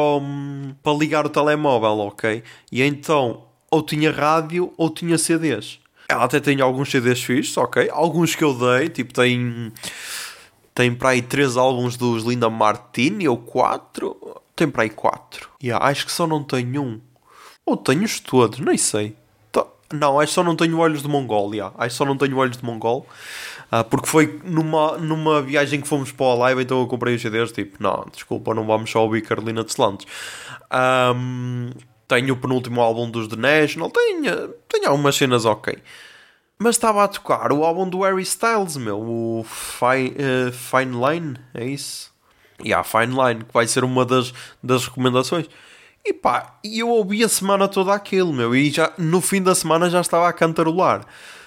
para 0.83 0.93
ligar 0.95 1.26
o 1.26 1.28
telemóvel, 1.28 2.07
ok? 2.07 2.43
E 2.73 2.83
então, 2.83 3.45
ou 3.71 3.83
tinha 3.83 4.11
rádio 4.11 4.73
ou 4.78 4.88
tinha 4.88 5.19
CDs. 5.19 5.78
Ela 6.09 6.25
até 6.25 6.40
tem 6.40 6.59
alguns 6.62 6.90
CDs 6.90 7.23
fixos, 7.23 7.55
ok? 7.59 7.90
Alguns 7.93 8.35
que 8.35 8.43
eu 8.43 8.55
dei, 8.55 8.88
tipo, 8.88 9.12
tem. 9.12 9.71
Tem 10.75 10.95
para 10.95 11.11
aí 11.11 11.21
três 11.21 11.59
álbuns 11.59 11.99
dos 11.99 12.23
Linda 12.25 12.49
Martini 12.49 13.28
ou 13.28 13.37
quatro. 13.37 14.17
Tem 14.57 14.67
para 14.67 14.85
aí 14.85 14.90
quatro. 14.90 15.50
Yeah, 15.62 15.85
acho 15.85 16.07
que 16.07 16.12
só 16.12 16.26
não 16.26 16.43
tenho 16.43 16.83
um. 16.83 17.00
Ou 17.69 17.77
tenho-os 17.77 18.19
todos, 18.19 18.59
nem 18.61 18.79
sei. 18.79 19.15
Não, 19.93 20.21
acho 20.21 20.33
só 20.33 20.45
não 20.45 20.55
tenho 20.55 20.79
olhos 20.79 21.03
de 21.03 21.09
Mongol. 21.09 21.55
Yeah. 21.55 21.75
Acho 21.79 21.97
só 21.97 22.05
não 22.05 22.17
tenho 22.17 22.37
olhos 22.37 22.57
de 22.57 22.65
Mongol. 22.65 23.07
Uh, 23.73 23.85
porque 23.85 24.07
foi 24.07 24.41
numa, 24.45 24.99
numa 24.99 25.43
viagem 25.43 25.81
que 25.81 25.89
fomos 25.89 26.13
para 26.13 26.27
o 26.27 26.39
live, 26.39 26.63
então 26.63 26.81
eu 26.81 26.87
comprei 26.87 27.15
os 27.15 27.23
CDs. 27.23 27.53
Tipo, 27.53 27.83
não, 27.83 28.07
desculpa, 28.13 28.55
não 28.55 28.67
vamos 28.67 28.91
só 28.91 29.03
ouvir 29.03 29.23
Carolina 29.23 29.65
de 29.65 29.71
Slantes. 29.71 30.07
Um, 31.15 31.71
tenho 32.07 32.35
o 32.35 32.37
penúltimo 32.37 32.81
álbum 32.81 33.11
dos 33.11 33.29
The 33.29 33.37
National, 33.37 33.91
tenho, 33.91 34.49
tenho 34.69 34.89
algumas 34.89 35.17
cenas 35.17 35.45
ok. 35.45 35.79
Mas 36.59 36.77
estava 36.77 37.05
a 37.05 37.09
tocar 37.09 37.53
o 37.53 37.65
álbum 37.65 37.89
do 37.89 38.03
Harry 38.03 38.23
Styles, 38.23 38.77
meu, 38.77 38.99
o 38.99 39.45
Fine, 39.45 40.17
uh, 40.19 40.53
Fine 40.53 41.07
Line, 41.07 41.37
é 41.55 41.65
isso? 41.65 42.13
E 42.63 42.69
yeah, 42.69 42.83
Fine 42.83 43.15
Line, 43.15 43.45
que 43.45 43.55
vai 43.55 43.67
ser 43.67 43.85
uma 43.85 44.05
das, 44.05 44.35
das 44.63 44.87
recomendações. 44.87 45.49
E 46.09 46.12
pá, 46.15 46.59
eu 46.65 46.88
ouvi 46.88 47.23
a 47.23 47.29
semana 47.29 47.69
toda 47.69 47.93
aquilo, 47.93 48.33
meu, 48.33 48.57
e 48.57 48.71
já 48.71 48.91
no 48.97 49.21
fim 49.21 49.43
da 49.43 49.55
semana 49.55 49.91
já 49.91 50.00
estava 50.00 50.27
a 50.27 50.33
cantarolar. 50.33 51.05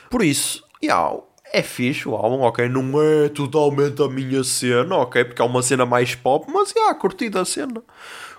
Por 0.07 0.21
isso, 0.23 0.63
yeah, 0.83 1.17
é 1.51 1.63
fixe 1.63 2.07
o 2.07 2.13
álbum, 2.13 2.41
ok? 2.41 2.69
Não 2.69 3.01
é 3.01 3.29
totalmente 3.29 3.99
a 4.03 4.07
minha 4.07 4.43
cena, 4.43 4.97
ok? 4.97 5.25
Porque 5.25 5.41
é 5.41 5.45
uma 5.45 5.63
cena 5.63 5.83
mais 5.83 6.13
pop, 6.13 6.45
mas 6.53 6.71
yeah, 6.75 6.93
curti 6.93 7.27
da 7.27 7.43
cena 7.43 7.81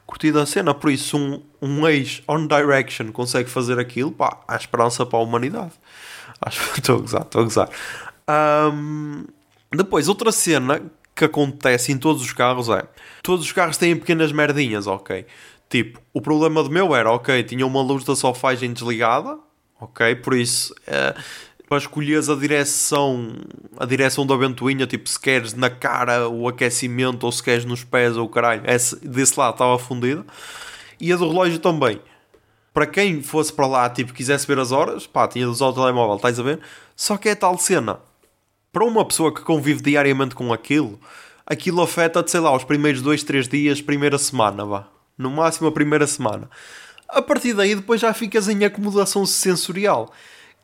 curtido 0.07 0.41
a 0.41 0.47
cena. 0.47 0.75
Por 0.75 0.91
isso, 0.91 1.17
um, 1.17 1.43
um 1.61 1.89
ex 1.89 2.23
On 2.29 2.47
Direction 2.47 3.11
consegue 3.13 3.49
fazer 3.49 3.79
aquilo, 3.79 4.13
pá, 4.13 4.43
há 4.47 4.57
esperança 4.57 5.07
para 5.07 5.19
a 5.19 5.23
humanidade. 5.23 5.73
Acho 6.41 6.73
que 6.73 6.81
estou 6.81 6.97
a 6.97 7.01
gozar, 7.01 7.23
estou 7.23 7.41
a 7.41 7.45
gozar. 7.45 7.71
Um, 8.73 9.25
depois, 9.71 10.09
outra 10.09 10.31
cena 10.31 10.83
que 11.15 11.25
acontece 11.25 11.93
em 11.93 11.99
todos 11.99 12.23
os 12.23 12.33
carros 12.33 12.69
é: 12.69 12.85
todos 13.23 13.45
os 13.45 13.53
carros 13.53 13.77
têm 13.77 13.97
pequenas 13.97 14.33
merdinhas, 14.33 14.87
ok? 14.87 15.25
Tipo, 15.73 16.03
o 16.13 16.21
problema 16.21 16.63
do 16.63 16.69
meu 16.69 16.95
era, 16.95 17.11
ok, 17.11 17.43
tinha 17.45 17.67
uma 17.67 17.81
luz 17.81 18.05
da 18.05 18.15
solfagem 18.15 18.75
desligada, 18.75 19.39
ok? 19.81 20.15
Por 20.17 20.37
isso, 20.37 20.75
uh, 20.83 21.19
para 21.67 21.79
escolheres 21.79 22.29
a 22.29 22.35
direção, 22.35 23.33
a 23.79 23.87
direção 23.87 24.27
da 24.27 24.37
ventoinha, 24.37 24.87
tipo 24.87 25.09
se 25.09 25.19
queres 25.19 25.55
na 25.55 25.71
cara 25.71 26.29
o 26.29 26.47
aquecimento 26.47 27.25
ou 27.25 27.33
se 27.33 27.43
queres 27.43 27.65
nos 27.65 27.83
pés 27.83 28.19
ou 28.19 28.29
caralho, 28.29 28.63
esse, 28.67 28.97
desse 28.97 29.41
lado 29.41 29.55
estava 29.55 29.79
fundida. 29.79 30.27
E 31.01 31.11
a 31.11 31.17
do 31.17 31.27
relógio 31.27 31.59
também. 31.59 31.99
Para 32.75 32.87
quem 32.87 33.23
fosse 33.23 33.51
para 33.51 33.67
lá, 33.67 33.89
tipo, 33.89 34.13
quisesse 34.13 34.47
ver 34.47 34.59
as 34.59 34.73
horas, 34.73 35.07
pá, 35.07 35.27
tinha 35.27 35.47
de 35.47 35.51
usar 35.51 35.69
o 35.69 35.73
telemóvel, 35.73 36.17
estás 36.17 36.39
a 36.39 36.43
ver? 36.43 36.61
Só 36.95 37.17
que 37.17 37.31
é 37.31 37.35
tal 37.35 37.57
cena. 37.57 37.99
Para 38.71 38.85
uma 38.85 39.07
pessoa 39.07 39.33
que 39.33 39.41
convive 39.41 39.81
diariamente 39.81 40.35
com 40.35 40.53
aquilo, 40.53 41.01
aquilo 41.47 41.81
afeta-te, 41.81 42.31
sei 42.31 42.41
lá, 42.41 42.55
os 42.55 42.63
primeiros 42.63 43.01
dois, 43.01 43.23
três 43.23 43.49
dias, 43.49 43.81
primeira 43.81 44.19
semana, 44.19 44.67
vá. 44.67 44.92
No 45.17 45.31
máximo 45.31 45.69
a 45.69 45.73
primeira 45.73 46.07
semana. 46.07 46.49
A 47.09 47.21
partir 47.21 47.53
daí, 47.53 47.75
depois 47.75 48.01
já 48.01 48.13
ficas 48.15 48.49
em 48.49 48.65
acomodação 48.65 49.27
sensorial. 49.27 50.13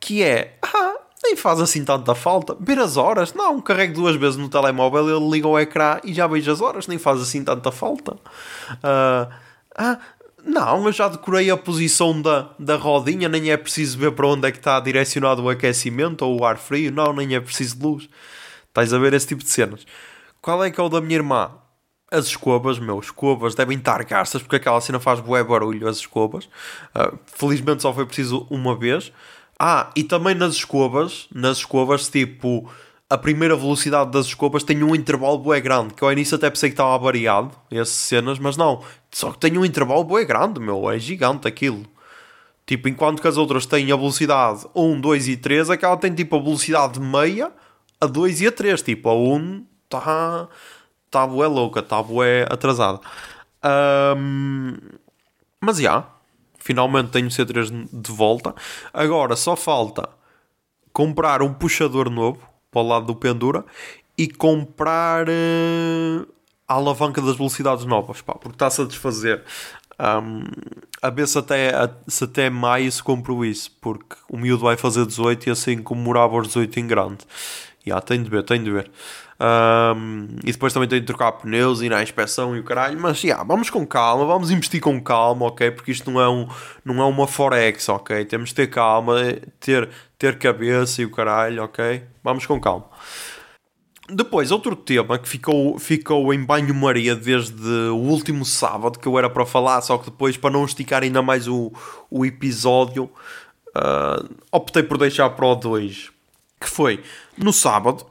Que 0.01 0.23
é, 0.23 0.57
ah, 0.63 0.95
nem 1.23 1.37
faz 1.37 1.61
assim 1.61 1.85
tanta 1.85 2.15
falta. 2.15 2.57
Ver 2.59 2.79
as 2.79 2.97
horas? 2.97 3.35
Não, 3.35 3.61
carrego 3.61 3.95
duas 3.95 4.17
vezes 4.17 4.37
no 4.37 4.49
telemóvel, 4.49 5.17
ele 5.17 5.31
liga 5.31 5.49
o 5.49 5.59
ecrã 5.59 5.99
e 6.05 6.15
já 6.15 6.27
vejo 6.27 6.51
as 6.51 6.61
horas, 6.61 6.87
nem 6.87 6.99
faz 6.99 7.21
assim 7.21 7.45
tanta 7.45 7.71
falta. 7.71 8.13
Uh, 8.13 9.33
ah, 9.77 9.99
não, 10.45 10.87
eu 10.87 10.93
já 10.93 11.09
decorei 11.09 11.51
a 11.51 11.57
posição 11.57 12.23
da, 12.23 12.51
da 12.59 12.77
rodinha, 12.77 13.29
nem 13.29 13.51
é 13.51 13.57
preciso 13.57 13.99
ver 13.99 14.13
para 14.13 14.27
onde 14.27 14.49
é 14.49 14.53
que 14.53 14.59
está 14.59 14.81
direcionado 14.81 15.43
o 15.43 15.51
aquecimento 15.51 16.23
ou 16.23 16.41
o 16.41 16.45
ar 16.45 16.57
frio, 16.57 16.91
não, 16.91 17.13
nem 17.13 17.35
é 17.35 17.41
preciso 17.41 17.77
luz. 17.83 18.09
Estás 18.69 18.95
a 18.95 18.99
ver 18.99 19.13
esse 19.13 19.27
tipo 19.27 19.43
de 19.43 19.51
cenas. 19.51 19.85
Qual 20.41 20.63
é 20.63 20.71
que 20.71 20.81
é 20.81 20.83
o 20.83 20.89
da 20.89 21.01
minha 21.01 21.17
irmã? 21.17 21.51
As 22.11 22.27
escovas, 22.27 22.79
meu, 22.79 22.99
escovas 22.99 23.55
devem 23.55 23.77
estar 23.77 24.03
gastas 24.05 24.41
porque 24.41 24.57
aquela 24.57 24.81
cena 24.81 24.99
faz 24.99 25.21
bué 25.21 25.45
barulho, 25.45 25.87
as 25.87 25.99
escovas. 25.99 26.47
Uh, 26.95 27.19
felizmente 27.27 27.83
só 27.83 27.93
foi 27.93 28.07
preciso 28.07 28.47
uma 28.49 28.75
vez. 28.75 29.13
Ah, 29.59 29.91
e 29.95 30.03
também 30.05 30.35
nas 30.35 30.55
escovas, 30.55 31.27
nas 31.35 31.59
escovas, 31.59 32.09
tipo, 32.09 32.71
a 33.11 33.19
primeira 33.19 33.57
velocidade 33.57 34.11
das 34.11 34.27
escovas 34.27 34.63
tem 34.63 34.83
um 34.83 34.95
intervalo 34.95 35.39
bué 35.39 35.61
grande, 35.61 35.95
que 35.95 36.05
ao 36.05 36.13
início 36.13 36.37
até 36.37 36.49
pensei 36.49 36.71
que 36.71 36.75
estava 36.75 36.97
variado, 36.97 37.51
essas 37.71 37.89
cenas, 37.89 38.39
mas 38.39 38.57
não. 38.57 38.83
Só 39.11 39.33
que 39.33 39.39
tem 39.39 39.59
um 39.59 39.65
intervalo 39.65 40.05
bué 40.05 40.25
grande, 40.25 40.61
meu, 40.61 40.89
é 40.91 40.99
gigante 40.99 41.49
aquilo. 41.49 41.85
Tipo, 42.67 42.89
enquanto 42.89 43.23
que 43.23 43.29
as 43.29 43.39
outras 43.39 43.65
têm 43.65 43.91
a 43.91 43.97
velocidade 43.97 44.67
1, 44.75 45.01
2 45.01 45.29
e 45.29 45.37
3, 45.39 45.71
aquela 45.71 45.97
tem 45.97 46.15
tipo 46.15 46.37
a 46.37 46.39
velocidade 46.39 47.01
meia, 47.01 47.51
a 47.99 48.07
2 48.07 48.43
e 48.43 48.47
a 48.47 48.53
3. 48.53 48.83
Tipo, 48.83 49.09
a 49.09 49.15
1 49.15 49.65
está 49.85 50.49
tá 51.11 51.27
bué 51.27 51.47
louca, 51.47 51.81
está 51.81 52.03
bué 52.03 52.47
atrasada. 52.51 53.01
Um, 53.65 54.77
mas 55.61 55.77
já, 55.77 55.83
yeah, 55.83 56.19
Finalmente 56.69 57.11
tenho 57.11 57.29
o 57.29 57.31
C3 57.31 57.89
de 57.91 58.13
volta. 58.13 58.55
Agora 58.93 59.35
só 59.37 59.57
falta 59.57 60.07
comprar 60.93 61.41
um 61.41 61.55
puxador 61.55 62.11
novo 62.11 62.41
para 62.71 62.81
o 62.83 62.87
lado 62.87 63.07
do 63.07 63.15
pendura 63.15 63.65
e 64.19 64.29
comprar 64.29 65.29
uh, 65.29 66.29
a 66.67 66.75
alavanca 66.75 67.23
das 67.23 67.37
velocidades 67.37 67.87
novas, 67.87 68.21
pá, 68.21 68.35
porque 68.35 68.57
está-se 68.57 68.83
a 68.83 68.85
desfazer. 68.85 69.43
Um, 69.99 70.45
a 71.01 71.09
ver 71.09 71.27
se 71.27 71.39
até, 71.39 71.73
se 72.07 72.25
até 72.25 72.51
maio 72.51 72.93
se 72.93 73.03
compro 73.03 73.45
isso, 73.45 73.71
porque 73.81 74.17
o 74.29 74.37
miúdo 74.37 74.65
vai 74.65 74.77
fazer 74.77 75.07
18 75.07 75.49
e 75.49 75.51
assim 75.51 75.83
comemorava 75.83 76.37
os 76.37 76.49
18 76.49 76.81
em 76.81 76.87
grande. 76.87 77.25
Já, 77.79 77.95
yeah, 77.95 78.07
tenho 78.07 78.25
de 78.25 78.31
ver, 78.31 78.43
tenho 78.43 78.65
de 78.65 78.71
ver. 78.71 78.91
Um, 79.41 80.27
e 80.43 80.51
depois 80.51 80.73
também 80.73 80.89
tenho 80.89 81.01
de 81.01 81.07
trocar 81.07 81.31
pneus 81.33 81.81
e 81.81 81.87
ir 81.87 81.95
à 81.95 82.03
inspeção 82.03 82.57
e 82.57 82.61
o 82.61 82.65
caralho. 82.65 82.99
Mas 83.01 83.23
yeah, 83.23 83.43
vamos 83.45 83.71
com 83.71 83.87
calma, 83.87 84.25
vamos 84.25 84.51
investir 84.51 84.81
com 84.81 85.01
calma, 85.01 85.47
ok? 85.47 85.71
Porque 85.71 85.93
isto 85.93 86.11
não 86.11 86.21
é, 86.21 86.29
um, 86.29 86.49
não 86.85 87.01
é 87.01 87.05
uma 87.07 87.27
Forex, 87.27 87.89
ok? 87.89 88.25
Temos 88.25 88.51
de 88.51 88.57
ter 88.57 88.67
calma, 88.69 89.17
ter, 89.61 89.89
ter 90.19 90.39
cabeça 90.39 91.03
e 91.03 91.05
o 91.05 91.11
caralho, 91.11 91.63
ok? 91.63 92.03
Vamos 92.23 92.47
com 92.47 92.61
calma. 92.61 92.87
Depois, 94.11 94.51
outro 94.51 94.75
tema 94.75 95.19
que 95.19 95.29
ficou, 95.29 95.79
ficou 95.79 96.33
em 96.33 96.43
banho-maria 96.43 97.15
desde 97.15 97.63
o 97.91 97.97
último 97.97 98.43
sábado, 98.43 98.99
que 98.99 99.07
eu 99.07 99.19
era 99.19 99.29
para 99.29 99.45
falar, 99.45 99.83
só 99.83 99.99
que 99.99 100.07
depois, 100.07 100.35
para 100.37 100.51
não 100.51 100.65
esticar 100.65 101.03
ainda 101.03 101.21
mais 101.21 101.47
o, 101.47 101.71
o 102.11 102.25
episódio, 102.25 103.11
uh, 103.77 104.35
optei 104.51 104.83
por 104.83 104.97
deixar 104.97 105.29
para 105.31 105.47
o 105.47 105.55
2. 105.55 106.11
Que 106.59 106.69
foi 106.69 107.03
no 107.37 107.53
sábado, 107.53 108.07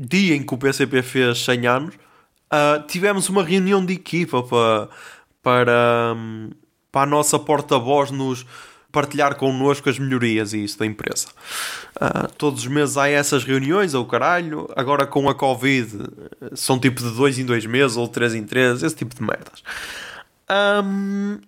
dia 0.00 0.34
em 0.34 0.42
que 0.42 0.54
o 0.54 0.58
PCP 0.58 1.02
fez 1.02 1.44
100 1.44 1.66
anos, 1.66 1.94
uh, 1.94 2.86
tivemos 2.86 3.28
uma 3.28 3.44
reunião 3.44 3.84
de 3.84 3.92
equipa 3.92 4.42
para, 4.42 4.88
para, 5.42 6.14
um, 6.16 6.50
para 6.90 7.02
a 7.02 7.06
nossa 7.06 7.38
porta-voz 7.38 8.10
nos 8.10 8.46
partilhar 8.90 9.36
connosco 9.36 9.88
as 9.88 9.98
melhorias 9.98 10.52
e 10.52 10.64
isso 10.64 10.78
da 10.78 10.86
empresa. 10.86 11.28
Uh, 11.96 12.32
todos 12.36 12.62
os 12.62 12.66
meses 12.66 12.96
há 12.96 13.08
essas 13.08 13.44
reuniões, 13.44 13.94
ou 13.94 14.04
caralho. 14.04 14.68
Agora 14.74 15.06
com 15.06 15.28
a 15.28 15.34
Covid 15.34 15.98
são 16.54 16.78
tipo 16.78 17.00
de 17.02 17.10
dois 17.10 17.38
em 17.38 17.44
dois 17.44 17.66
meses 17.66 17.96
ou 17.96 18.08
três 18.08 18.34
em 18.34 18.42
três, 18.42 18.82
esse 18.82 18.96
tipo 18.96 19.14
de 19.14 19.22
merdas. 19.22 19.62
Um, 20.84 21.38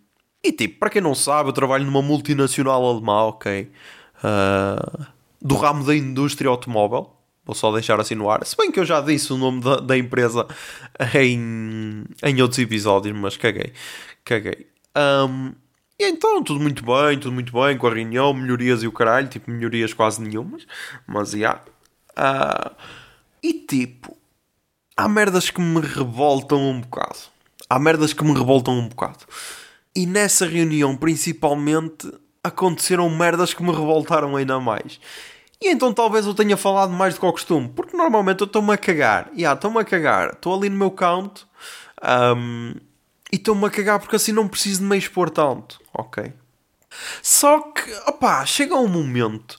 e 0.44 0.52
tipo, 0.52 0.78
para 0.78 0.90
quem 0.90 1.02
não 1.02 1.14
sabe, 1.14 1.48
eu 1.48 1.52
trabalho 1.52 1.84
numa 1.84 2.02
multinacional 2.02 2.84
alemã, 2.84 3.24
ok? 3.24 3.70
Uh, 4.18 5.06
do 5.40 5.56
ramo 5.56 5.84
da 5.84 5.96
indústria 5.96 6.48
automóvel. 6.48 7.10
Vou 7.44 7.54
só 7.54 7.72
deixar 7.72 8.00
assim 8.00 8.14
no 8.14 8.30
ar. 8.30 8.44
Se 8.46 8.56
bem 8.56 8.70
que 8.70 8.78
eu 8.78 8.84
já 8.84 9.00
disse 9.00 9.32
o 9.32 9.36
nome 9.36 9.60
da, 9.60 9.76
da 9.76 9.96
empresa 9.98 10.46
em, 11.14 12.04
em 12.22 12.42
outros 12.42 12.58
episódios, 12.58 13.16
mas 13.18 13.36
caguei. 13.36 13.72
Caguei. 14.24 14.66
Um, 14.96 15.52
E 15.98 16.04
então, 16.04 16.42
tudo 16.42 16.60
muito 16.60 16.84
bem, 16.84 17.18
tudo 17.18 17.32
muito 17.32 17.52
bem, 17.52 17.76
com 17.78 17.86
a 17.86 17.94
reunião, 17.94 18.32
melhorias 18.32 18.82
e 18.82 18.86
o 18.86 18.92
caralho, 18.92 19.28
tipo, 19.28 19.50
melhorias 19.50 19.92
quase 19.92 20.20
nenhumas, 20.20 20.66
mas 21.06 21.30
já. 21.30 21.60
Uh, 22.12 22.74
e 23.42 23.52
tipo, 23.54 24.16
há 24.96 25.08
merdas 25.08 25.50
que 25.50 25.60
me 25.60 25.80
revoltam 25.80 26.60
um 26.60 26.80
bocado. 26.80 27.18
Há 27.68 27.78
merdas 27.78 28.12
que 28.12 28.24
me 28.24 28.32
revoltam 28.32 28.74
um 28.78 28.88
bocado. 28.88 29.24
E 29.94 30.06
nessa 30.06 30.46
reunião, 30.46 30.96
principalmente, 30.96 32.10
aconteceram 32.42 33.08
merdas 33.10 33.54
que 33.54 33.62
me 33.62 33.70
revoltaram 33.70 34.36
ainda 34.36 34.58
mais. 34.60 35.00
E 35.62 35.68
então 35.68 35.92
talvez 35.92 36.26
eu 36.26 36.34
tenha 36.34 36.56
falado 36.56 36.92
mais 36.92 37.14
do 37.14 37.20
que 37.20 37.26
ao 37.26 37.32
costume, 37.32 37.68
porque 37.68 37.96
normalmente 37.96 38.40
eu 38.40 38.46
estou-me 38.46 38.72
a 38.72 38.76
cagar. 38.76 39.30
E 39.32 39.42
yeah, 39.42 39.56
estou-me 39.56 39.78
a 39.78 39.84
cagar. 39.84 40.30
Estou 40.30 40.56
ali 40.56 40.68
no 40.68 40.76
meu 40.76 40.90
count 40.90 41.46
um, 42.36 42.74
e 43.32 43.36
estou-me 43.36 43.64
a 43.64 43.70
cagar 43.70 44.00
porque 44.00 44.16
assim 44.16 44.32
não 44.32 44.48
preciso 44.48 44.80
de 44.80 44.86
me 44.86 44.98
expor 44.98 45.30
tanto. 45.30 45.80
Ok. 45.94 46.32
Só 47.22 47.60
que, 47.60 47.92
opá, 48.08 48.44
chega 48.44 48.74
um 48.74 48.88
momento 48.88 49.56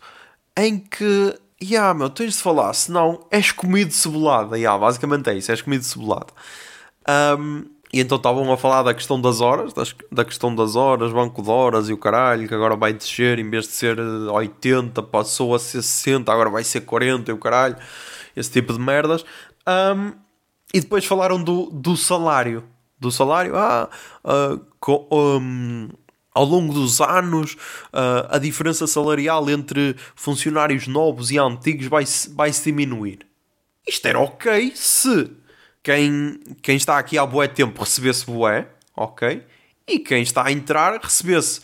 em 0.58 0.78
que, 0.78 1.40
yeah, 1.64 1.94
meu, 1.94 2.10
tens 2.10 2.34
de 2.34 2.44
falar, 2.44 2.74
senão 2.74 3.26
és 3.32 3.54
comido 3.54 3.94
cebolada. 3.94 4.58
Yeah, 4.58 4.78
basicamente 4.78 5.30
é 5.30 5.36
isso, 5.36 5.52
és 5.52 5.62
comido 5.62 5.86
cebolada. 5.86 6.34
Um, 7.40 7.66
e 7.94 8.00
então 8.00 8.18
estavam 8.18 8.52
a 8.52 8.58
falar 8.58 8.82
da 8.82 8.92
questão 8.92 9.22
das 9.22 9.40
horas, 9.40 9.72
das, 9.72 9.96
da 10.12 10.26
questão 10.26 10.54
das 10.56 10.76
horas, 10.76 11.14
banco 11.14 11.44
de 11.44 11.50
horas 11.52 11.90
e 11.90 11.94
o 11.94 11.98
caralho, 11.98 12.48
que 12.48 12.54
agora 12.56 12.76
vai 12.76 12.92
descer, 12.92 13.38
em 13.38 13.48
vez 13.48 13.66
de 13.66 13.74
ser 13.74 14.00
80, 14.00 15.04
passou 15.04 15.54
a 15.54 15.60
ser 15.60 15.84
60, 15.84 16.34
agora 16.34 16.50
vai 16.50 16.64
ser 16.64 16.82
40 16.82 17.30
e 17.30 17.34
o 17.36 17.38
caralho, 17.38 17.78
esse 18.36 18.50
tipo 18.50 18.74
de 18.74 18.80
merdas. 18.80 19.24
Um, 19.68 20.12
e 20.74 20.80
depois 20.80 21.06
falaram 21.06 21.42
do, 21.42 21.70
do 21.70 21.96
salário. 21.96 22.64
Do 23.00 23.12
salário, 23.12 23.56
ah, 23.56 23.88
uh, 24.24 24.60
com, 24.80 25.08
um, 25.12 25.90
ao 26.34 26.46
longo 26.46 26.74
dos 26.74 27.00
anos, 27.00 27.54
uh, 27.94 28.26
a 28.28 28.40
diferença 28.40 28.88
salarial 28.88 29.48
entre 29.52 29.96
funcionários 30.16 30.88
novos 30.88 31.30
e 31.30 31.38
antigos 31.38 31.86
vai, 31.86 32.06
vai 32.36 32.52
se 32.52 32.64
diminuir. 32.64 33.20
Isto 33.88 34.08
era 34.08 34.20
ok 34.20 34.72
se 34.74 35.43
quem, 35.84 36.40
quem 36.62 36.78
está 36.78 36.98
aqui 36.98 37.18
há 37.18 37.25
bué 37.25 37.48
tempo 37.48 37.84
recebesse 37.84 38.25
bué, 38.25 38.70
ok? 38.96 39.46
E 39.86 40.00
quem 40.00 40.24
está 40.24 40.48
a 40.48 40.52
entrar 40.52 40.98
recebesse 40.98 41.62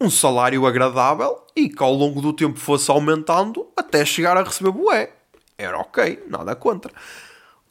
um 0.00 0.08
salário 0.08 0.66
agradável 0.66 1.44
e 1.54 1.68
que 1.68 1.82
ao 1.82 1.92
longo 1.92 2.22
do 2.22 2.32
tempo 2.32 2.58
fosse 2.58 2.90
aumentando 2.90 3.68
até 3.76 4.04
chegar 4.04 4.36
a 4.36 4.42
receber 4.42 4.70
bué. 4.70 5.12
Era 5.58 5.78
ok, 5.78 6.24
nada 6.28 6.56
contra. 6.56 6.90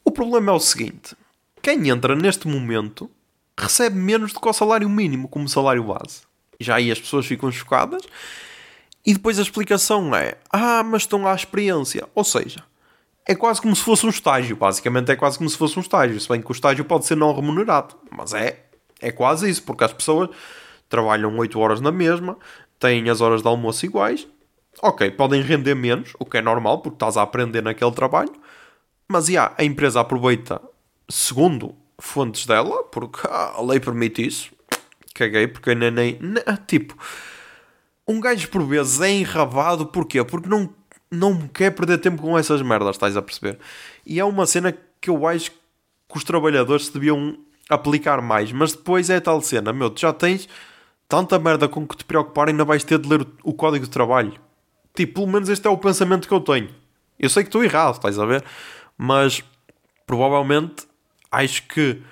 O 0.04 0.12
problema 0.12 0.52
é 0.52 0.54
o 0.54 0.60
seguinte: 0.60 1.16
quem 1.60 1.88
entra 1.88 2.14
neste 2.14 2.46
momento 2.46 3.10
recebe 3.58 3.96
menos 3.96 4.32
do 4.32 4.40
que 4.40 4.48
o 4.48 4.52
salário 4.52 4.88
mínimo 4.88 5.26
como 5.26 5.48
salário 5.48 5.82
base. 5.82 6.22
Já 6.60 6.76
aí 6.76 6.90
as 6.90 7.00
pessoas 7.00 7.26
ficam 7.26 7.50
chocadas. 7.50 8.02
E 9.04 9.14
depois 9.14 9.38
a 9.38 9.42
explicação 9.42 10.14
é: 10.14 10.36
ah, 10.52 10.82
mas 10.84 11.02
estão 11.02 11.26
à 11.26 11.34
experiência. 11.34 12.06
Ou 12.14 12.22
seja, 12.22 12.62
é 13.28 13.34
quase 13.34 13.60
como 13.60 13.76
se 13.76 13.82
fosse 13.82 14.06
um 14.06 14.08
estágio. 14.08 14.56
Basicamente 14.56 15.12
é 15.12 15.16
quase 15.16 15.36
como 15.36 15.50
se 15.50 15.56
fosse 15.58 15.78
um 15.78 15.82
estágio. 15.82 16.18
Se 16.18 16.26
bem 16.26 16.40
que 16.40 16.50
o 16.50 16.52
estágio 16.52 16.82
pode 16.86 17.04
ser 17.04 17.14
não 17.14 17.34
remunerado. 17.34 17.94
Mas 18.10 18.32
é, 18.32 18.64
é 19.00 19.12
quase 19.12 19.50
isso, 19.50 19.62
porque 19.64 19.84
as 19.84 19.92
pessoas 19.92 20.30
trabalham 20.88 21.36
8 21.36 21.60
horas 21.60 21.80
na 21.82 21.92
mesma, 21.92 22.38
têm 22.80 23.10
as 23.10 23.20
horas 23.20 23.42
de 23.42 23.48
almoço 23.48 23.84
iguais. 23.84 24.26
Ok, 24.80 25.10
podem 25.10 25.42
render 25.42 25.74
menos, 25.74 26.14
o 26.18 26.24
que 26.24 26.38
é 26.38 26.42
normal, 26.42 26.78
porque 26.78 26.96
estás 26.96 27.18
a 27.18 27.22
aprender 27.22 27.62
naquele 27.62 27.92
trabalho. 27.92 28.32
Mas 29.06 29.26
já, 29.26 29.52
a 29.58 29.62
empresa 29.62 30.00
aproveita, 30.00 30.62
segundo 31.08 31.74
fontes 31.98 32.46
dela, 32.46 32.84
porque 32.84 33.20
a 33.28 33.60
lei 33.60 33.78
permite 33.78 34.26
isso. 34.26 34.50
Caguei, 35.14 35.48
porque 35.48 35.74
nem, 35.74 35.90
nem. 35.90 36.18
Tipo, 36.66 36.96
um 38.06 38.20
gajo 38.20 38.48
por 38.48 38.64
vezes 38.64 39.00
é 39.02 39.10
enrabado, 39.10 39.86
porquê? 39.86 40.24
Porque 40.24 40.48
não 40.48 40.72
não 41.10 41.48
quer 41.48 41.70
perder 41.70 41.98
tempo 41.98 42.22
com 42.22 42.38
essas 42.38 42.62
merdas, 42.62 42.96
estás 42.96 43.16
a 43.16 43.22
perceber? 43.22 43.58
E 44.04 44.18
é 44.20 44.24
uma 44.24 44.46
cena 44.46 44.76
que 45.00 45.10
eu 45.10 45.26
acho 45.26 45.50
que 45.50 46.16
os 46.16 46.24
trabalhadores 46.24 46.88
deviam 46.88 47.38
aplicar 47.68 48.22
mais, 48.22 48.50
mas 48.52 48.72
depois 48.72 49.10
é 49.10 49.20
tal 49.20 49.40
cena, 49.40 49.72
meu, 49.72 49.90
tu 49.90 50.00
já 50.00 50.12
tens 50.12 50.48
tanta 51.08 51.38
merda 51.38 51.68
com 51.68 51.86
que 51.86 51.96
te 51.96 52.04
preocupar, 52.04 52.48
ainda 52.48 52.64
vais 52.64 52.84
ter 52.84 52.98
de 52.98 53.08
ler 53.08 53.26
o, 53.42 53.52
código 53.52 53.84
de 53.84 53.90
trabalho. 53.90 54.34
Tipo, 54.94 55.14
pelo 55.14 55.26
menos 55.26 55.48
este 55.48 55.66
é 55.66 55.70
o 55.70 55.78
pensamento 55.78 56.28
que 56.28 56.34
eu 56.34 56.40
tenho. 56.40 56.68
Eu 57.18 57.30
sei 57.30 57.42
que 57.42 57.48
estou 57.48 57.64
errado, 57.64 57.94
estás 57.94 58.18
a 58.18 58.26
ver? 58.26 58.44
Mas 58.96 59.42
provavelmente 60.06 60.86
acho 61.30 61.62
que 61.66 62.02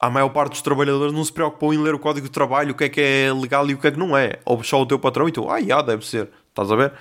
a 0.00 0.10
maior 0.10 0.28
parte 0.28 0.52
dos 0.52 0.62
trabalhadores 0.62 1.12
não 1.12 1.24
se 1.24 1.32
preocupou 1.32 1.72
em 1.74 1.78
ler 1.78 1.94
o 1.94 1.98
código 1.98 2.26
de 2.26 2.32
trabalho, 2.32 2.72
o 2.72 2.74
que 2.74 2.84
é 2.84 2.88
que 2.88 3.00
é 3.00 3.32
legal 3.32 3.68
e 3.68 3.74
o 3.74 3.78
que 3.78 3.88
é 3.88 3.90
que 3.90 3.98
não 3.98 4.16
é. 4.16 4.38
Ou 4.44 4.62
só 4.62 4.80
o 4.80 4.86
teu 4.86 4.98
patrão 4.98 5.28
e 5.28 5.32
tu, 5.32 5.50
ah, 5.50 5.60
já, 5.60 5.82
deve 5.82 6.06
ser. 6.06 6.28
Estás 6.50 6.70
a 6.70 6.76
ver? 6.76 6.92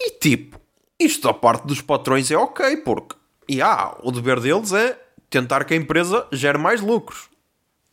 E 0.00 0.12
tipo, 0.12 0.58
isto 0.98 1.28
da 1.28 1.34
parte 1.34 1.66
dos 1.66 1.80
patrões 1.80 2.30
é 2.30 2.36
ok, 2.36 2.78
porque 2.78 3.20
e 3.48 3.60
ah, 3.60 3.96
o 4.02 4.12
dever 4.12 4.38
deles 4.38 4.72
é 4.72 4.96
tentar 5.28 5.64
que 5.64 5.74
a 5.74 5.76
empresa 5.76 6.24
gere 6.30 6.56
mais 6.56 6.80
lucros. 6.80 7.28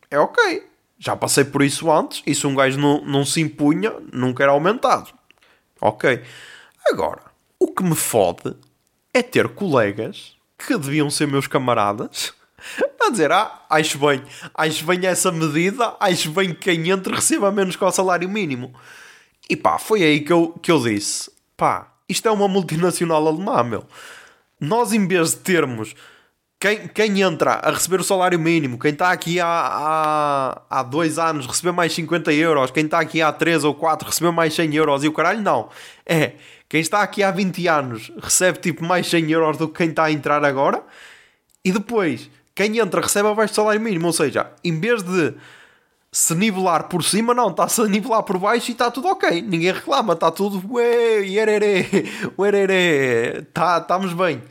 É 0.08 0.18
ok. 0.18 0.64
Já 0.98 1.16
passei 1.16 1.44
por 1.44 1.62
isso 1.62 1.90
antes, 1.90 2.22
e 2.24 2.32
se 2.32 2.46
um 2.46 2.54
gajo 2.54 2.78
não, 2.78 3.04
não 3.04 3.24
se 3.24 3.40
impunha, 3.40 3.92
nunca 4.12 4.44
era 4.44 4.52
aumentado. 4.52 5.12
Ok. 5.80 6.22
Agora, 6.88 7.22
o 7.58 7.68
que 7.68 7.82
me 7.82 7.96
fode 7.96 8.56
é 9.12 9.20
ter 9.20 9.48
colegas 9.48 10.36
que 10.56 10.78
deviam 10.78 11.10
ser 11.10 11.26
meus 11.26 11.48
camaradas 11.48 12.32
a 13.00 13.10
dizer, 13.10 13.32
ah, 13.32 13.64
acho 13.68 13.98
bem, 13.98 14.22
acho 14.54 14.84
bem 14.84 15.06
essa 15.06 15.32
medida, 15.32 15.96
acho 15.98 16.30
bem 16.30 16.54
que 16.54 16.60
quem 16.60 16.88
entre 16.88 17.14
receba 17.14 17.50
menos 17.50 17.74
que 17.74 17.84
o 17.84 17.90
salário 17.90 18.28
mínimo. 18.28 18.72
E 19.50 19.56
pá, 19.56 19.76
foi 19.76 20.04
aí 20.04 20.20
que 20.20 20.32
eu, 20.32 20.52
que 20.62 20.70
eu 20.70 20.80
disse, 20.80 21.30
pá, 21.56 21.97
isto 22.08 22.28
é 22.28 22.30
uma 22.30 22.48
multinacional 22.48 23.26
alemã, 23.26 23.62
meu. 23.62 23.84
Nós, 24.60 24.92
em 24.92 25.06
vez 25.06 25.30
de 25.30 25.36
termos 25.38 25.94
quem, 26.60 26.88
quem 26.88 27.20
entra 27.20 27.52
a 27.52 27.70
receber 27.70 28.00
o 28.00 28.04
salário 28.04 28.38
mínimo, 28.38 28.78
quem 28.78 28.90
está 28.90 29.12
aqui 29.12 29.38
há, 29.38 29.46
há, 29.46 30.62
há 30.68 30.82
dois 30.82 31.16
anos 31.16 31.46
receber 31.46 31.70
mais 31.70 31.92
50 31.92 32.32
euros, 32.32 32.72
quem 32.72 32.84
está 32.84 32.98
aqui 32.98 33.22
há 33.22 33.32
3 33.32 33.62
ou 33.62 33.74
4 33.74 34.08
receber 34.08 34.32
mais 34.32 34.54
100 34.54 34.74
euros 34.74 35.04
e 35.04 35.08
o 35.08 35.12
caralho, 35.12 35.40
não. 35.40 35.68
É, 36.04 36.32
quem 36.68 36.80
está 36.80 37.02
aqui 37.02 37.22
há 37.22 37.30
20 37.30 37.68
anos 37.68 38.12
recebe 38.20 38.58
tipo 38.58 38.84
mais 38.84 39.06
100 39.06 39.30
euros 39.30 39.56
do 39.56 39.68
que 39.68 39.78
quem 39.78 39.90
está 39.90 40.04
a 40.04 40.12
entrar 40.12 40.44
agora 40.44 40.82
e 41.64 41.70
depois 41.70 42.28
quem 42.56 42.78
entra 42.78 43.00
recebe 43.00 43.28
abaixo 43.28 43.52
do 43.52 43.56
salário 43.56 43.80
mínimo. 43.80 44.08
Ou 44.08 44.12
seja, 44.12 44.50
em 44.64 44.80
vez 44.80 45.04
de 45.04 45.34
se 46.10 46.34
nivelar 46.34 46.88
por 46.88 47.04
cima, 47.04 47.34
não, 47.34 47.50
está-se 47.50 47.80
a 47.82 47.86
nivelar 47.86 48.22
por 48.22 48.38
baixo 48.38 48.70
e 48.70 48.72
está 48.72 48.90
tudo 48.90 49.08
ok. 49.08 49.42
Ninguém 49.42 49.72
reclama, 49.72 50.14
está 50.14 50.30
tudo 50.30 50.62
ué, 50.72 51.20
iererê, 51.20 51.86
uererê, 52.38 53.42
tá, 53.52 53.78
estamos 53.78 54.12
bem. 54.14 54.42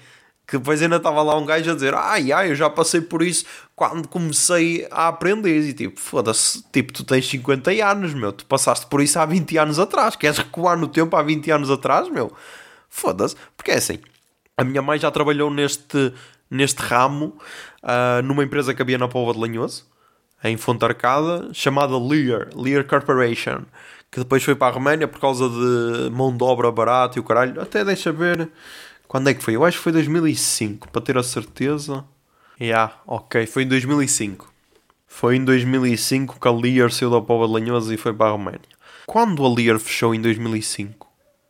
Que 0.47 0.57
depois 0.57 0.81
ainda 0.81 0.95
estava 0.95 1.21
lá 1.23 1.35
um 1.35 1.45
gajo 1.45 1.71
a 1.71 1.73
dizer: 1.73 1.93
Ai, 1.93 2.31
ai, 2.31 2.51
eu 2.51 2.55
já 2.55 2.69
passei 2.69 3.01
por 3.01 3.21
isso 3.21 3.45
quando 3.75 4.07
comecei 4.07 4.87
a 4.89 5.09
aprender. 5.09 5.59
E 5.59 5.73
tipo, 5.73 5.99
foda-se, 5.99 6.63
tipo, 6.71 6.93
tu 6.93 7.03
tens 7.03 7.27
50 7.27 7.71
anos, 7.85 8.13
meu, 8.13 8.31
tu 8.31 8.45
passaste 8.45 8.85
por 8.85 9.01
isso 9.01 9.19
há 9.19 9.25
20 9.25 9.57
anos 9.57 9.77
atrás. 9.77 10.15
Queres 10.15 10.37
recuar 10.37 10.77
no 10.77 10.87
tempo 10.87 11.17
há 11.17 11.23
20 11.23 11.51
anos 11.51 11.69
atrás, 11.69 12.07
meu? 12.09 12.31
Foda-se, 12.89 13.35
porque 13.57 13.71
é 13.71 13.75
assim. 13.75 13.99
A 14.55 14.63
minha 14.63 14.81
mãe 14.81 14.97
já 14.97 15.11
trabalhou 15.11 15.51
neste, 15.51 16.13
neste 16.49 16.81
ramo 16.81 17.37
uh, 17.83 18.21
numa 18.23 18.43
empresa 18.43 18.73
que 18.73 18.81
havia 18.81 18.97
na 18.97 19.07
Pova 19.09 19.33
de 19.33 19.39
Lanhoso 19.39 19.85
em 20.43 20.57
Fonte 20.57 20.85
Arcada, 20.85 21.49
chamada 21.53 21.97
Lear, 21.97 22.49
Lear 22.55 22.83
Corporation, 22.85 23.63
que 24.11 24.19
depois 24.19 24.43
foi 24.43 24.55
para 24.55 24.67
a 24.67 24.71
Roménia 24.71 25.07
por 25.07 25.19
causa 25.19 25.49
de 25.49 26.09
mão 26.11 26.35
de 26.35 26.43
obra 26.43 26.71
barata 26.71 27.17
e 27.17 27.19
o 27.19 27.23
caralho. 27.23 27.61
Até 27.61 27.83
deixa 27.83 28.11
ver 28.11 28.49
quando 29.07 29.29
é 29.29 29.33
que 29.33 29.43
foi. 29.43 29.55
Eu 29.55 29.65
acho 29.65 29.77
que 29.77 29.83
foi 29.83 29.91
2005, 29.91 30.89
para 30.89 31.01
ter 31.01 31.17
a 31.17 31.23
certeza. 31.23 32.05
Yeah, 32.59 32.93
ok, 33.05 33.45
foi 33.45 33.63
em 33.63 33.67
2005. 33.67 34.51
Foi 35.07 35.35
em 35.35 35.43
2005 35.45 36.39
que 36.39 36.47
a 36.47 36.51
Lear 36.51 36.91
saiu 36.91 37.09
da 37.09 37.21
Pova 37.21 37.47
de 37.47 37.53
Lanhoso 37.53 37.93
e 37.93 37.97
foi 37.97 38.13
para 38.13 38.27
a 38.27 38.31
Roménia. 38.31 38.77
Quando 39.05 39.45
a 39.45 39.53
Lear 39.53 39.79
fechou 39.79 40.13
em 40.13 40.21
2005, 40.21 41.07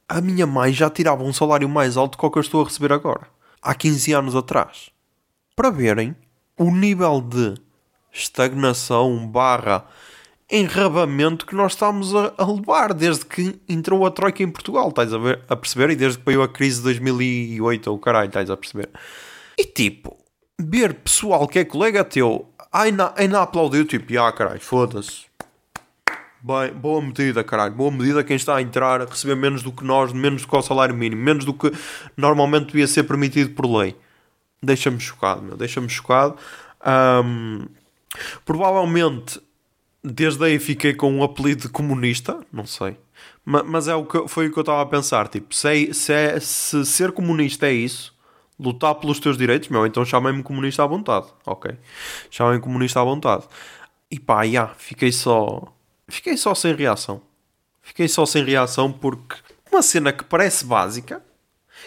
a 0.07 0.21
minha 0.21 0.45
mãe 0.45 0.71
já 0.71 0.89
tirava 0.89 1.23
um 1.23 1.33
salário 1.33 1.67
mais 1.67 1.97
alto 1.97 2.17
que 2.17 2.25
o 2.25 2.31
que 2.31 2.37
eu 2.37 2.41
estou 2.41 2.61
a 2.61 2.65
receber 2.65 2.93
agora. 2.93 3.27
Há 3.61 3.73
15 3.73 4.13
anos 4.13 4.35
atrás. 4.35 4.89
Para 5.55 5.71
verem 5.71 6.15
o 6.57 6.71
nível 6.71 7.19
de 7.19 7.55
estagnação 8.11 9.27
barra 9.27 9.85
enrabamento 10.49 11.45
que 11.45 11.55
nós 11.55 11.73
estamos 11.73 12.15
a, 12.15 12.33
a, 12.37 12.45
levar 12.49 12.93
desde 12.93 13.25
que 13.25 13.59
entrou 13.67 14.05
a 14.05 14.11
Troika 14.11 14.41
em 14.41 14.49
Portugal, 14.49 14.89
estás 14.89 15.13
a, 15.13 15.17
ver, 15.17 15.41
a 15.47 15.55
perceber? 15.55 15.89
E 15.89 15.95
desde 15.95 16.19
que 16.19 16.25
veio 16.25 16.41
a 16.41 16.47
crise 16.47 16.77
de 16.77 16.83
2008, 16.83 17.91
ou 17.91 17.99
caralho, 17.99 18.27
estás 18.27 18.49
a 18.49 18.55
perceber? 18.55 18.89
E 19.57 19.65
tipo, 19.65 20.17
ver 20.59 20.93
pessoal 20.95 21.47
que 21.47 21.59
é 21.59 21.65
colega 21.65 22.03
teu 22.03 22.47
ainda, 22.71 23.13
ainda 23.17 23.41
aplaudiu, 23.41 23.85
tipo, 23.85 24.17
ah 24.19 24.31
caralho, 24.31 24.61
foda-se. 24.61 25.27
Bem, 26.39 26.71
boa 26.71 27.01
medida, 27.01 27.43
caralho. 27.43 27.73
Boa 27.73 27.91
medida 27.91 28.23
quem 28.23 28.35
está 28.35 28.55
a 28.55 28.61
entrar 28.61 29.01
a 29.01 29.05
receber 29.05 29.35
menos 29.35 29.63
do 29.63 29.71
que 29.71 29.83
nós, 29.83 30.13
menos 30.13 30.43
do 30.43 30.47
que 30.47 30.55
o 30.55 30.61
salário 30.61 30.95
mínimo, 30.95 31.21
menos 31.21 31.43
do 31.43 31.53
que 31.53 31.71
normalmente 32.15 32.67
devia 32.67 32.87
ser 32.87 33.03
permitido 33.03 33.49
por 33.53 33.65
lei. 33.65 33.95
Deixa-me 34.61 34.99
chocado, 34.99 35.41
meu. 35.41 35.57
Deixa-me 35.57 35.89
chocado. 35.89 36.37
Um, 36.85 37.65
Provavelmente 38.45 39.41
desde 40.03 40.43
aí 40.43 40.59
fiquei 40.59 40.93
com 40.93 41.11
um 41.11 41.23
apelido 41.23 41.63
de 41.63 41.69
comunista, 41.69 42.39
não 42.51 42.65
sei. 42.65 42.97
Mas, 43.43 43.63
mas 43.65 43.87
é 43.87 43.95
o 43.95 44.05
que, 44.05 44.27
foi 44.27 44.47
o 44.47 44.53
que 44.53 44.57
eu 44.57 44.61
estava 44.61 44.81
a 44.81 44.85
pensar. 44.85 45.27
Tipo, 45.27 45.53
se, 45.53 45.67
é, 45.67 45.93
se, 45.93 46.13
é, 46.13 46.39
se 46.39 46.85
ser 46.85 47.11
comunista 47.11 47.67
é 47.67 47.73
isso, 47.73 48.15
lutar 48.59 48.95
pelos 48.95 49.19
teus 49.19 49.37
direitos, 49.37 49.69
meu, 49.69 49.85
então 49.85 50.03
chamem-me 50.05 50.43
comunista 50.43 50.83
à 50.83 50.87
vontade, 50.87 51.27
ok? 51.45 51.77
Chamem-me 52.29 52.61
comunista 52.61 53.01
à 53.01 53.03
vontade. 53.03 53.45
E 54.09 54.19
pá, 54.19 54.43
yeah, 54.43 54.73
fiquei 54.77 55.11
só. 55.11 55.73
Fiquei 56.07 56.37
só 56.37 56.55
sem 56.55 56.73
reação. 56.73 57.21
Fiquei 57.81 58.07
só 58.07 58.25
sem 58.25 58.43
reação 58.43 58.91
porque 58.91 59.35
uma 59.71 59.81
cena 59.81 60.11
que 60.11 60.23
parece 60.23 60.65
básica 60.65 61.21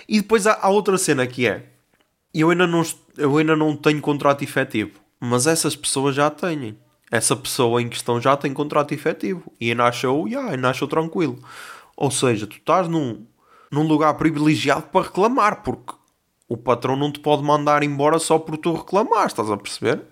e 0.08 0.20
depois 0.20 0.46
há, 0.46 0.58
há 0.60 0.68
outra 0.68 0.96
cena 0.98 1.26
que 1.26 1.46
é. 1.46 1.66
Eu 2.32 2.50
ainda, 2.50 2.66
não, 2.66 2.82
eu 3.16 3.36
ainda 3.36 3.56
não 3.56 3.76
tenho 3.76 4.00
contrato 4.00 4.44
efetivo, 4.44 5.00
mas 5.20 5.46
essas 5.46 5.76
pessoas 5.76 6.14
já 6.16 6.30
têm. 6.30 6.78
Essa 7.10 7.36
pessoa 7.36 7.82
em 7.82 7.88
questão 7.88 8.20
já 8.20 8.36
tem 8.36 8.54
contrato 8.54 8.94
efetivo 8.94 9.52
e 9.60 9.70
ainda 9.70 9.84
achou, 9.84 10.26
yeah, 10.26 10.52
ainda 10.52 10.70
achou 10.70 10.88
tranquilo. 10.88 11.38
Ou 11.96 12.10
seja, 12.10 12.46
tu 12.46 12.56
estás 12.56 12.88
num, 12.88 13.26
num 13.70 13.86
lugar 13.86 14.14
privilegiado 14.14 14.82
para 14.82 15.06
reclamar, 15.06 15.62
porque 15.62 15.92
o 16.48 16.56
patrão 16.56 16.96
não 16.96 17.12
te 17.12 17.20
pode 17.20 17.42
mandar 17.42 17.82
embora 17.82 18.18
só 18.18 18.38
por 18.38 18.56
tu 18.56 18.74
reclamar, 18.74 19.26
estás 19.26 19.50
a 19.50 19.56
perceber? 19.56 20.02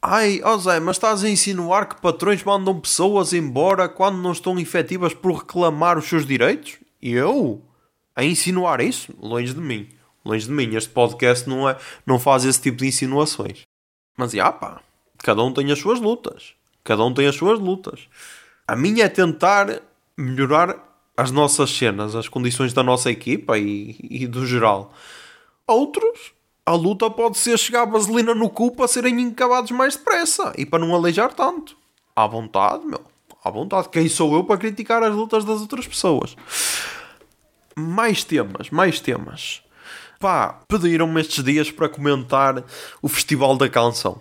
Ai, 0.00 0.40
ó 0.44 0.54
oh 0.54 0.58
Zé, 0.58 0.78
mas 0.78 0.96
estás 0.96 1.24
a 1.24 1.28
insinuar 1.28 1.88
que 1.88 2.00
patrões 2.00 2.44
mandam 2.44 2.78
pessoas 2.78 3.32
embora 3.32 3.88
quando 3.88 4.18
não 4.18 4.30
estão 4.30 4.58
efetivas 4.58 5.12
por 5.12 5.38
reclamar 5.38 5.98
os 5.98 6.06
seus 6.06 6.24
direitos? 6.24 6.78
Eu? 7.02 7.62
A 8.14 8.24
insinuar 8.24 8.80
isso? 8.80 9.12
Longe 9.20 9.52
de 9.52 9.60
mim. 9.60 9.88
Longe 10.24 10.46
de 10.46 10.52
mim. 10.52 10.74
Este 10.76 10.90
podcast 10.90 11.48
não, 11.48 11.68
é, 11.68 11.76
não 12.06 12.20
faz 12.20 12.44
esse 12.44 12.60
tipo 12.60 12.78
de 12.78 12.86
insinuações. 12.86 13.65
Mas, 14.16 14.32
já 14.32 14.50
pá, 14.50 14.80
cada 15.18 15.42
um 15.42 15.52
tem 15.52 15.70
as 15.70 15.78
suas 15.78 16.00
lutas. 16.00 16.54
Cada 16.82 17.04
um 17.04 17.12
tem 17.12 17.26
as 17.26 17.34
suas 17.34 17.58
lutas. 17.58 18.08
A 18.66 18.74
minha 18.74 19.04
é 19.04 19.08
tentar 19.08 19.82
melhorar 20.16 20.76
as 21.16 21.30
nossas 21.30 21.70
cenas, 21.70 22.14
as 22.14 22.28
condições 22.28 22.72
da 22.72 22.82
nossa 22.82 23.10
equipa 23.10 23.58
e, 23.58 23.96
e 24.02 24.26
do 24.26 24.46
geral. 24.46 24.92
Outros 25.66 26.32
a 26.66 26.72
luta 26.72 27.08
pode 27.08 27.38
ser 27.38 27.56
chegar 27.56 27.82
a 27.82 27.86
vaselina 27.86 28.34
no 28.34 28.50
cu 28.50 28.72
para 28.72 28.88
serem 28.88 29.20
encabados 29.20 29.70
mais 29.70 29.94
depressa 29.94 30.52
e 30.58 30.66
para 30.66 30.80
não 30.84 30.92
aleijar 30.96 31.32
tanto. 31.32 31.76
À 32.14 32.26
vontade, 32.26 32.84
meu. 32.84 33.00
À 33.44 33.50
vontade. 33.50 33.88
Quem 33.88 34.08
sou 34.08 34.34
eu 34.34 34.42
para 34.42 34.58
criticar 34.58 35.00
as 35.04 35.14
lutas 35.14 35.44
das 35.44 35.60
outras 35.60 35.86
pessoas? 35.86 36.36
Mais 37.76 38.24
temas, 38.24 38.68
mais 38.70 38.98
temas. 38.98 39.62
Pá, 40.18 40.60
pediram-me 40.66 41.20
estes 41.20 41.44
dias 41.44 41.70
para 41.70 41.88
comentar 41.88 42.64
o 43.02 43.08
Festival 43.08 43.56
da 43.56 43.68
Canção. 43.68 44.20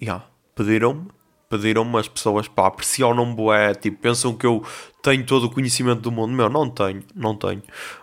Já, 0.00 0.06
yeah, 0.06 0.26
pediram-me. 0.54 1.06
Pediram-me 1.48 1.96
as 1.96 2.06
pessoas, 2.06 2.46
pá, 2.46 2.70
pressionam-me 2.70 3.34
bué, 3.34 3.74
tipo, 3.74 3.98
pensam 4.02 4.34
que 4.36 4.44
eu 4.44 4.62
tenho 5.02 5.24
todo 5.24 5.44
o 5.44 5.50
conhecimento 5.50 6.02
do 6.02 6.12
mundo. 6.12 6.32
Meu, 6.32 6.50
não 6.50 6.68
tenho, 6.68 7.02
não 7.14 7.34
tenho. 7.34 7.62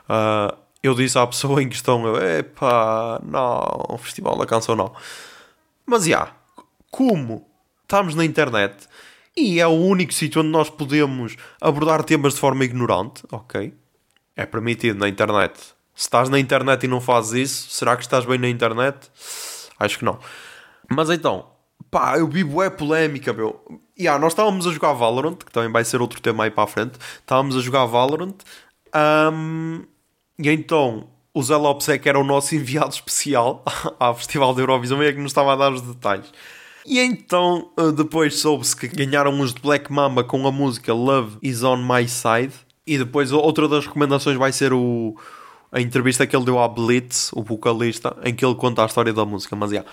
Uh, 0.09 0.55
eu 0.81 0.95
disse 0.95 1.17
à 1.19 1.27
pessoa 1.27 1.61
em 1.61 1.69
questão, 1.69 2.03
epá, 2.17 3.19
não, 3.23 3.85
o 3.89 3.97
Festival 3.99 4.35
da 4.37 4.47
Canção 4.47 4.75
não. 4.75 4.91
Mas, 5.85 6.05
já, 6.05 6.09
yeah, 6.09 6.35
como 6.89 7.45
estamos 7.83 8.15
na 8.15 8.25
internet 8.25 8.87
e 9.37 9.59
é 9.59 9.67
o 9.67 9.71
único 9.71 10.13
sítio 10.13 10.41
onde 10.41 10.49
nós 10.49 10.69
podemos 10.69 11.35
abordar 11.59 12.03
temas 12.03 12.35
de 12.35 12.39
forma 12.39 12.63
ignorante, 12.63 13.23
ok? 13.31 13.73
É 14.35 14.45
permitido 14.45 14.97
na 14.97 15.09
internet. 15.09 15.74
Se 15.95 16.03
estás 16.03 16.27
na 16.27 16.37
internet 16.37 16.83
e 16.83 16.87
não 16.87 16.99
fazes 16.99 17.49
isso, 17.49 17.69
será 17.69 17.95
que 17.95 18.03
estás 18.03 18.25
bem 18.25 18.37
na 18.37 18.49
internet? 18.49 19.09
Acho 19.79 19.99
que 19.99 20.05
não. 20.05 20.19
Mas 20.91 21.09
então, 21.09 21.47
pá, 21.89 22.17
eu 22.17 22.27
vivo 22.27 22.61
é 22.61 22.69
polémica, 22.69 23.31
meu. 23.31 23.63
Yeah, 23.97 24.19
nós 24.19 24.33
estávamos 24.33 24.67
a 24.67 24.71
jogar 24.71 24.91
Valorant, 24.91 25.37
que 25.37 25.51
também 25.51 25.71
vai 25.71 25.85
ser 25.85 26.01
outro 26.01 26.19
tema 26.21 26.43
aí 26.43 26.51
para 26.51 26.65
a 26.65 26.67
frente. 26.67 26.99
Estávamos 27.19 27.55
a 27.55 27.61
jogar 27.61 27.85
Valorant. 27.85 28.35
Um, 29.33 29.83
e 30.37 30.49
então 30.49 31.07
o 31.33 31.41
Zé 31.41 31.55
Lopes 31.55 31.87
é 31.89 31.97
que 31.97 32.09
era 32.09 32.19
o 32.19 32.23
nosso 32.23 32.53
enviado 32.55 32.93
especial 32.93 33.63
ao 33.97 34.15
Festival 34.15 34.53
da 34.53 34.61
Eurovisão 34.61 35.01
e 35.01 35.07
é 35.07 35.13
que 35.13 35.19
nos 35.19 35.31
estava 35.31 35.53
a 35.53 35.55
dar 35.55 35.71
os 35.71 35.81
detalhes. 35.81 36.31
E 36.85 36.99
então 36.99 37.71
eh, 37.77 37.91
depois 37.91 38.39
soube-se 38.39 38.75
que 38.75 38.87
ganharam 38.87 39.39
os 39.39 39.53
de 39.53 39.61
Black 39.61 39.91
Mamba 39.91 40.23
com 40.23 40.45
a 40.45 40.51
música 40.51 40.93
Love 40.93 41.37
Is 41.41 41.63
On 41.63 41.77
My 41.77 42.07
Side. 42.07 42.53
E 42.85 42.99
depois 42.99 43.31
outra 43.31 43.67
das 43.67 43.87
recomendações 43.87 44.37
vai 44.37 44.51
ser 44.51 44.71
o, 44.71 45.15
a 45.75 45.81
entrevista 45.81 46.25
que 46.25 46.33
ele 46.33 46.45
deu 46.45 46.57
à 46.57 46.69
Blitz, 46.69 47.33
o 47.33 47.43
vocalista, 47.43 48.15
em 48.23 48.33
que 48.33 48.45
ele 48.45 48.55
conta 48.55 48.81
a 48.81 48.85
história 48.85 49.11
da 49.11 49.25
música. 49.25 49.57
Mas, 49.57 49.71
yeah. 49.71 49.89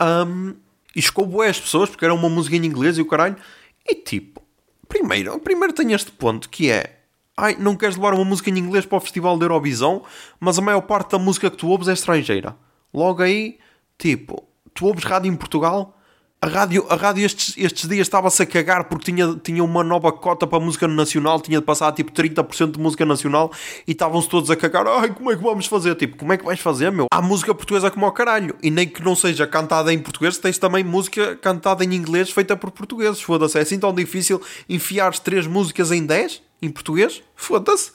Um, 0.00 0.54
e 0.94 1.02
chocou 1.02 1.26
boé 1.26 1.48
as 1.48 1.58
pessoas, 1.58 1.90
porque 1.90 2.04
era 2.04 2.14
uma 2.14 2.28
música 2.28 2.54
em 2.54 2.64
inglês 2.64 2.96
e 2.96 3.02
o 3.02 3.06
caralho. 3.06 3.36
E 3.84 3.96
tipo, 3.96 4.40
primeiro, 4.88 5.36
primeiro 5.40 5.74
tem 5.74 5.92
este 5.92 6.12
ponto 6.12 6.48
que 6.48 6.70
é 6.70 6.96
Ai, 7.36 7.54
não 7.58 7.76
queres 7.76 7.96
levar 7.96 8.14
uma 8.14 8.24
música 8.24 8.48
em 8.48 8.58
inglês 8.58 8.86
para 8.86 8.96
o 8.96 9.00
Festival 9.00 9.36
da 9.36 9.44
Eurovisão, 9.44 10.02
mas 10.40 10.58
a 10.58 10.62
maior 10.62 10.80
parte 10.80 11.10
da 11.10 11.18
música 11.18 11.50
que 11.50 11.56
tu 11.56 11.68
ouves 11.68 11.86
é 11.86 11.92
estrangeira. 11.92 12.56
Logo 12.94 13.22
aí, 13.22 13.58
tipo, 13.98 14.48
tu 14.72 14.86
ouves 14.86 15.04
rádio 15.04 15.30
em 15.30 15.36
Portugal, 15.36 15.98
a 16.40 16.46
rádio, 16.48 16.86
a 16.88 16.94
rádio 16.96 17.24
estes, 17.24 17.54
estes 17.56 17.88
dias 17.88 18.06
estava-se 18.06 18.42
a 18.42 18.46
cagar 18.46 18.84
porque 18.84 19.10
tinha, 19.10 19.34
tinha 19.42 19.64
uma 19.64 19.82
nova 19.82 20.12
cota 20.12 20.46
para 20.46 20.60
música 20.60 20.86
nacional, 20.86 21.40
tinha 21.40 21.58
de 21.58 21.64
passar 21.64 21.90
tipo 21.92 22.12
30% 22.12 22.72
de 22.72 22.78
música 22.78 23.06
nacional 23.06 23.50
e 23.86 23.92
estavam-se 23.92 24.28
todos 24.28 24.50
a 24.50 24.56
cagar. 24.56 24.86
Ai, 24.86 25.12
como 25.12 25.32
é 25.32 25.36
que 25.36 25.42
vamos 25.42 25.66
fazer? 25.66 25.94
Tipo, 25.94 26.16
como 26.16 26.32
é 26.32 26.36
que 26.36 26.44
vais 26.44 26.60
fazer, 26.60 26.92
meu? 26.92 27.06
Há 27.10 27.22
música 27.22 27.54
portuguesa 27.54 27.90
como 27.90 28.04
ao 28.06 28.12
caralho. 28.12 28.54
E 28.62 28.70
nem 28.70 28.86
que 28.86 29.02
não 29.02 29.16
seja 29.16 29.46
cantada 29.46 29.92
em 29.92 29.98
português, 29.98 30.38
tens 30.38 30.58
também 30.58 30.84
música 30.84 31.36
cantada 31.36 31.84
em 31.84 31.94
inglês 31.94 32.30
feita 32.30 32.56
por 32.56 32.70
portugueses. 32.70 33.20
Foda-se, 33.22 33.58
é 33.58 33.62
assim 33.62 33.78
tão 33.78 33.92
difícil 33.92 34.40
enfiar 34.68 35.18
três 35.18 35.46
músicas 35.46 35.90
em 35.90 36.04
10? 36.04 36.46
em 36.60 36.70
português, 36.70 37.22
foda-se. 37.34 37.92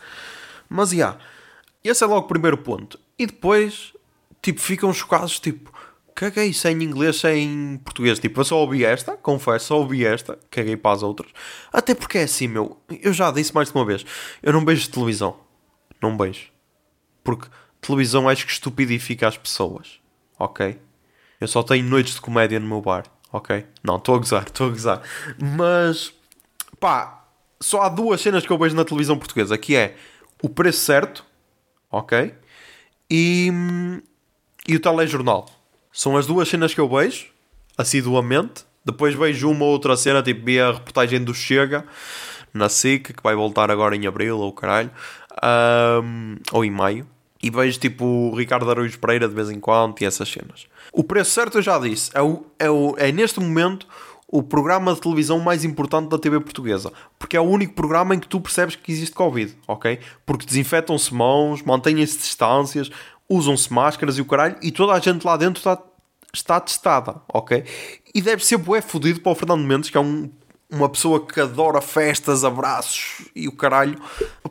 Mas, 0.69 0.89
já, 0.89 0.95
yeah, 0.95 1.19
esse 1.84 2.04
é 2.04 2.08
logo 2.08 2.25
o 2.25 2.27
primeiro 2.27 2.58
ponto. 2.58 2.99
E 3.17 3.25
depois, 3.25 3.93
tipo, 4.41 4.62
ficam 4.62 4.93
chocados, 4.93 5.39
tipo, 5.39 5.70
caguei 6.21 6.49
isso 6.49 6.67
é 6.67 6.71
em 6.71 6.84
inglês, 6.84 7.15
se 7.19 7.27
é 7.27 7.36
em 7.36 7.77
português. 7.77 8.19
Tipo, 8.19 8.41
eu 8.41 8.45
só 8.45 8.60
ouvi 8.60 8.86
esta, 8.86 9.17
confesso, 9.17 9.65
só 9.65 9.79
ouvi 9.79 10.05
esta, 10.05 10.38
caguei 10.51 10.77
para 10.77 10.95
as 10.95 11.01
outras. 11.01 11.31
Até 11.73 11.95
porque 11.95 12.19
é 12.19 12.23
assim, 12.23 12.47
meu, 12.47 12.79
eu 13.01 13.12
já 13.12 13.31
disse 13.31 13.55
mais 13.55 13.71
de 13.71 13.75
uma 13.75 13.84
vez, 13.84 14.05
eu 14.43 14.53
não 14.53 14.63
beijo 14.63 14.88
televisão. 14.91 15.36
Não 15.99 16.15
beijo. 16.15 16.49
Porque 17.23 17.47
televisão 17.81 18.29
acho 18.29 18.45
que 18.45 18.51
estupidifica 18.51 19.27
as 19.27 19.36
pessoas, 19.36 19.99
ok? 20.38 20.79
Eu 21.39 21.47
só 21.47 21.63
tenho 21.63 21.84
noites 21.88 22.13
de 22.13 22.21
comédia 22.21 22.60
no 22.60 22.67
meu 22.67 22.81
bar, 22.81 23.05
ok? 23.34 23.65
Não, 23.84 23.95
estou 23.95 24.13
a 24.13 24.17
gozar, 24.19 24.43
estou 24.43 24.67
a 24.67 24.69
gozar. 24.69 25.01
Mas, 25.39 26.13
pá, 26.79 27.25
só 27.60 27.81
há 27.81 27.89
duas 27.89 28.21
cenas 28.21 28.45
que 28.45 28.53
eu 28.53 28.60
vejo 28.60 28.75
na 28.75 28.86
televisão 28.86 29.17
portuguesa, 29.17 29.57
que 29.57 29.75
é 29.75 29.95
o 30.43 30.47
preço 30.47 30.81
certo, 30.81 31.25
ok? 31.91 32.36
E, 33.10 33.51
e 34.67 34.75
o 34.75 34.79
telejornal. 34.79 35.61
São 35.91 36.15
as 36.15 36.25
duas 36.25 36.47
cenas 36.47 36.73
que 36.73 36.80
eu 36.80 36.88
vejo, 36.88 37.27
assiduamente. 37.77 38.65
Depois 38.84 39.13
vejo 39.13 39.49
uma 39.49 39.65
ou 39.65 39.71
outra 39.71 39.95
cena, 39.95 40.23
tipo 40.23 40.45
vi 40.45 40.60
a 40.60 40.71
reportagem 40.71 41.23
do 41.23 41.34
Chega, 41.34 41.86
na 42.54 42.69
SIC, 42.69 43.13
que 43.13 43.23
vai 43.23 43.36
voltar 43.36 43.69
agora 43.69 43.95
em 43.95 44.08
Abril, 44.08 44.39
ou 44.39 44.51
caralho, 44.51 44.91
um, 46.04 46.38
ou 46.51 46.65
em 46.65 46.71
Maio. 46.71 47.08
E 47.43 47.49
vejo 47.49 47.80
tipo 47.80 48.06
o 48.06 48.36
Ricardo 48.36 48.69
Araújo 48.69 48.99
Pereira 48.99 49.27
de 49.27 49.34
vez 49.34 49.49
em 49.49 49.60
quando 49.60 49.99
e 50.01 50.06
essas 50.06 50.30
cenas. 50.30 50.67
O 50.91 51.04
preço 51.04 51.32
certo 51.32 51.58
eu 51.58 51.62
já 51.62 51.80
disse, 51.80 52.12
é, 52.13 52.21
o, 52.21 52.45
é, 52.60 52.69
o, 52.69 52.95
é 52.97 53.12
neste 53.12 53.39
momento 53.39 53.88
o 54.32 54.41
programa 54.41 54.93
de 54.93 55.01
televisão 55.01 55.39
mais 55.39 55.65
importante 55.65 56.10
da 56.10 56.17
TV 56.17 56.39
portuguesa. 56.39 56.91
Porque 57.19 57.36
é 57.36 57.41
o 57.41 57.43
único 57.43 57.73
programa 57.73 58.15
em 58.15 58.19
que 58.19 58.27
tu 58.27 58.39
percebes 58.39 58.77
que 58.77 58.91
existe 58.91 59.13
Covid, 59.13 59.54
ok? 59.67 59.99
Porque 60.25 60.45
desinfetam-se 60.45 61.13
mãos, 61.13 61.62
mantêm-se 61.62 62.17
distâncias, 62.17 62.89
usam-se 63.32 63.72
máscaras 63.72 64.17
e 64.17 64.22
o 64.22 64.26
caralho, 64.26 64.58
e 64.62 64.72
toda 64.72 64.94
a 64.94 65.00
gente 65.00 65.26
lá 65.26 65.38
dentro 65.38 65.60
está, 65.60 65.82
está 66.34 66.60
testada, 66.60 67.22
ok? 67.34 67.63
E 68.13 68.22
deve 68.22 68.46
ser 68.46 68.58
bué 68.58 68.82
fodido 68.82 69.22
para 69.22 69.32
o 69.32 69.36
Fernando 69.36 69.63
Mendes, 69.63 69.89
que 69.89 69.98
é 69.98 70.02
um, 70.02 70.30
uma 70.70 70.89
pessoa 70.89 71.26
que 71.26 71.39
adora 71.39 71.80
festas, 71.80 72.44
abraços 72.44 73.26
e 73.34 73.48
o 73.48 73.52
caralho, 73.54 73.98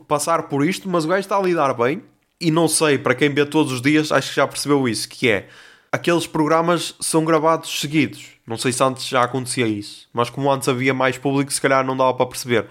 passar 0.07 0.43
por 0.43 0.65
isto, 0.65 0.89
mas 0.89 1.05
o 1.05 1.07
gajo 1.07 1.19
está 1.19 1.37
a 1.37 1.41
lidar 1.41 1.73
bem. 1.75 2.01
E 2.39 2.49
não 2.49 2.67
sei, 2.67 2.97
para 2.97 3.13
quem 3.13 3.29
vê 3.29 3.45
todos 3.45 3.71
os 3.71 3.81
dias, 3.81 4.11
acho 4.11 4.29
que 4.29 4.35
já 4.35 4.47
percebeu 4.47 4.87
isso, 4.89 5.07
que 5.07 5.29
é 5.29 5.47
aqueles 5.91 6.25
programas 6.25 6.95
são 6.99 7.23
gravados 7.23 7.79
seguidos. 7.79 8.29
Não 8.47 8.57
sei 8.57 8.71
se 8.71 8.83
antes 8.83 9.07
já 9.07 9.21
acontecia 9.21 9.67
isso, 9.67 10.09
mas 10.11 10.29
como 10.31 10.51
antes 10.51 10.67
havia 10.67 10.93
mais 10.93 11.19
público, 11.19 11.53
se 11.53 11.61
calhar 11.61 11.85
não 11.85 11.95
dava 11.95 12.15
para 12.15 12.25
perceber. 12.25 12.65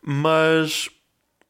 Mas 0.00 0.88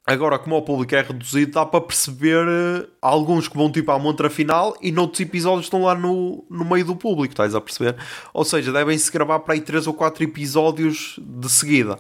agora, 0.07 0.39
como 0.39 0.57
o 0.57 0.63
público 0.63 0.95
é 0.95 1.03
reduzido, 1.03 1.53
dá 1.53 1.67
para 1.67 1.81
perceber 1.81 2.47
uh, 2.47 2.89
alguns 3.01 3.49
que 3.49 3.57
vão 3.57 3.71
tipo 3.71 3.91
à 3.91 3.99
montra 3.99 4.29
final 4.29 4.77
e 4.81 4.91
noutros 4.91 5.21
episódios 5.21 5.67
estão 5.67 5.83
lá 5.85 5.95
no, 5.95 6.45
no 6.51 6.65
meio 6.65 6.85
do 6.85 6.97
público, 6.97 7.33
estás 7.33 7.55
a 7.55 7.61
perceber? 7.61 7.97
Ou 8.33 8.45
seja, 8.45 8.73
devem-se 8.73 9.11
gravar 9.13 9.41
para 9.41 9.55
aí 9.55 9.61
3 9.61 9.87
ou 9.87 9.95
4 9.95 10.25
episódios 10.25 11.19
de 11.19 11.49
seguida. 11.49 11.99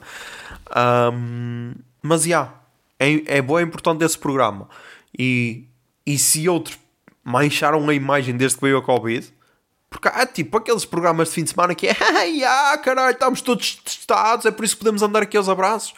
Um, 0.77 1.75
mas 2.03 2.23
já, 2.23 2.29
yeah, 2.29 2.55
é, 2.99 3.39
é 3.39 3.43
bom, 3.43 3.59
é 3.59 3.63
importante 3.63 4.05
esse 4.05 4.19
programa. 4.19 4.69
E, 5.17 5.69
e 6.07 6.19
se 6.19 6.49
outros 6.49 6.79
mancharam 7.25 7.89
a 7.89 7.95
imagem 7.95 8.37
desde 8.37 8.59
que 8.59 8.65
veio 8.65 8.79
a 8.79 8.83
Covid, 8.83 9.33
Porque 9.89 10.09
há 10.09 10.27
tipo 10.27 10.57
aqueles 10.57 10.85
programas 10.85 11.29
de 11.29 11.35
fim 11.35 11.45
de 11.45 11.51
semana 11.51 11.75
que 11.75 11.87
é 11.87 11.95
ah, 12.47 12.79
caralho, 12.79 13.13
estamos 13.13 13.41
todos 13.43 13.77
testados, 13.77 14.47
é 14.47 14.51
por 14.51 14.65
isso 14.65 14.75
que 14.75 14.81
podemos 14.81 15.03
andar 15.03 15.23
aqui 15.23 15.37
aos 15.37 15.49
abraços. 15.49 15.95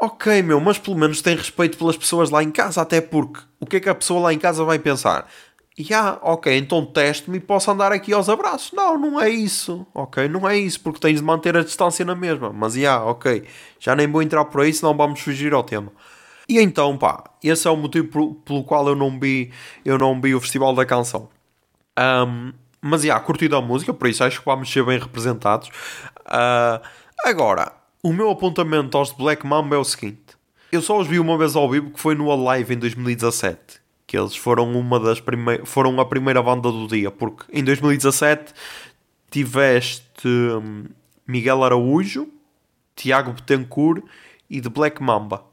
Ok, 0.00 0.42
meu, 0.42 0.60
mas 0.60 0.78
pelo 0.78 0.96
menos 0.96 1.22
tem 1.22 1.34
respeito 1.36 1.78
pelas 1.78 1.96
pessoas 1.96 2.28
lá 2.28 2.42
em 2.42 2.50
casa, 2.50 2.82
até 2.82 3.00
porque 3.00 3.40
o 3.58 3.64
que 3.64 3.76
é 3.76 3.80
que 3.80 3.88
a 3.88 3.94
pessoa 3.94 4.20
lá 4.20 4.32
em 4.32 4.38
casa 4.38 4.62
vai 4.62 4.78
pensar? 4.78 5.26
E 5.78 5.92
ah, 5.92 6.18
ok, 6.22 6.56
então 6.56 6.84
teste-me 6.86 7.36
e 7.36 7.40
posso 7.40 7.70
andar 7.70 7.92
aqui 7.92 8.12
aos 8.12 8.28
abraços. 8.30 8.72
Não, 8.72 8.98
não 8.98 9.20
é 9.20 9.28
isso. 9.28 9.86
Ok, 9.94 10.26
não 10.28 10.48
é 10.48 10.56
isso, 10.56 10.80
porque 10.80 10.98
tens 11.00 11.18
de 11.18 11.22
manter 11.22 11.54
a 11.56 11.62
distância 11.62 12.04
na 12.04 12.14
mesma. 12.14 12.50
Mas 12.50 12.74
já, 12.74 12.80
yeah, 12.80 13.04
ok, 13.04 13.44
já 13.78 13.94
nem 13.94 14.06
vou 14.10 14.22
entrar 14.22 14.44
por 14.46 14.62
aí, 14.62 14.72
senão 14.72 14.96
vamos 14.96 15.20
fugir 15.20 15.52
ao 15.52 15.62
tema. 15.62 15.92
E 16.48 16.58
então, 16.58 16.96
pá, 16.96 17.24
esse 17.42 17.68
é 17.68 17.70
o 17.70 17.76
motivo 17.76 18.34
pelo 18.36 18.64
qual 18.64 18.88
eu 18.88 18.94
não 18.94 19.18
vi, 19.20 19.52
eu 19.84 19.98
não 19.98 20.18
vi 20.20 20.34
o 20.34 20.40
Festival 20.40 20.74
da 20.74 20.86
Canção. 20.86 21.28
Um, 21.98 22.52
mas, 22.80 23.02
já, 23.02 23.08
yeah, 23.08 23.24
curtido 23.24 23.56
a 23.56 23.62
música, 23.62 23.92
por 23.92 24.08
isso 24.08 24.24
acho 24.24 24.40
que 24.40 24.46
vamos 24.46 24.72
ser 24.72 24.84
bem 24.84 24.98
representados. 24.98 25.68
Uh, 26.26 26.80
agora, 27.24 27.72
o 28.06 28.12
meu 28.12 28.30
apontamento 28.30 28.96
aos 28.96 29.10
Black 29.10 29.44
Mamba 29.44 29.74
é 29.74 29.78
o 29.80 29.84
seguinte. 29.84 30.36
Eu 30.70 30.80
só 30.80 31.00
os 31.00 31.08
vi 31.08 31.18
uma 31.18 31.36
vez 31.36 31.56
ao 31.56 31.68
vivo, 31.68 31.90
que 31.90 31.98
foi 31.98 32.14
no 32.14 32.30
Alive 32.30 32.74
em 32.74 32.78
2017. 32.78 33.80
Que 34.06 34.16
eles 34.16 34.36
foram 34.36 34.78
uma 34.78 35.00
das 35.00 35.20
primeiras... 35.20 35.68
Foram 35.68 35.98
a 35.98 36.04
primeira 36.04 36.40
banda 36.40 36.70
do 36.70 36.86
dia. 36.86 37.10
Porque 37.10 37.44
em 37.52 37.64
2017 37.64 38.54
tiveste 39.28 40.28
hum, 40.28 40.84
Miguel 41.26 41.64
Araújo, 41.64 42.28
Tiago 42.94 43.32
Betancourt 43.32 44.04
e 44.48 44.60
The 44.60 44.68
Black 44.68 45.02
Mamba. 45.02 45.44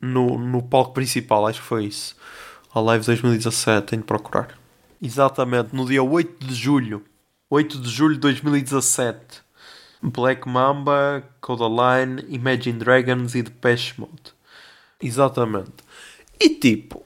No, 0.00 0.36
no 0.36 0.64
palco 0.64 0.92
principal, 0.92 1.46
acho 1.46 1.60
que 1.60 1.66
foi 1.68 1.84
isso. 1.84 2.16
Alive 2.74 3.06
2017, 3.06 3.86
tenho 3.86 4.02
de 4.02 4.06
procurar. 4.06 4.58
Exatamente, 5.00 5.76
no 5.76 5.86
dia 5.86 6.02
8 6.02 6.44
de 6.44 6.54
julho. 6.56 7.04
8 7.48 7.78
de 7.78 7.88
julho 7.88 8.14
de 8.14 8.20
2017 8.20 9.48
Black 10.02 10.48
Mamba, 10.48 11.22
Codaline, 11.40 12.24
Imagine 12.28 12.78
Dragons 12.78 13.34
e 13.34 13.42
Depeche 13.42 13.94
Mode. 13.98 14.34
Exatamente. 15.02 15.84
E 16.38 16.48
tipo, 16.48 17.04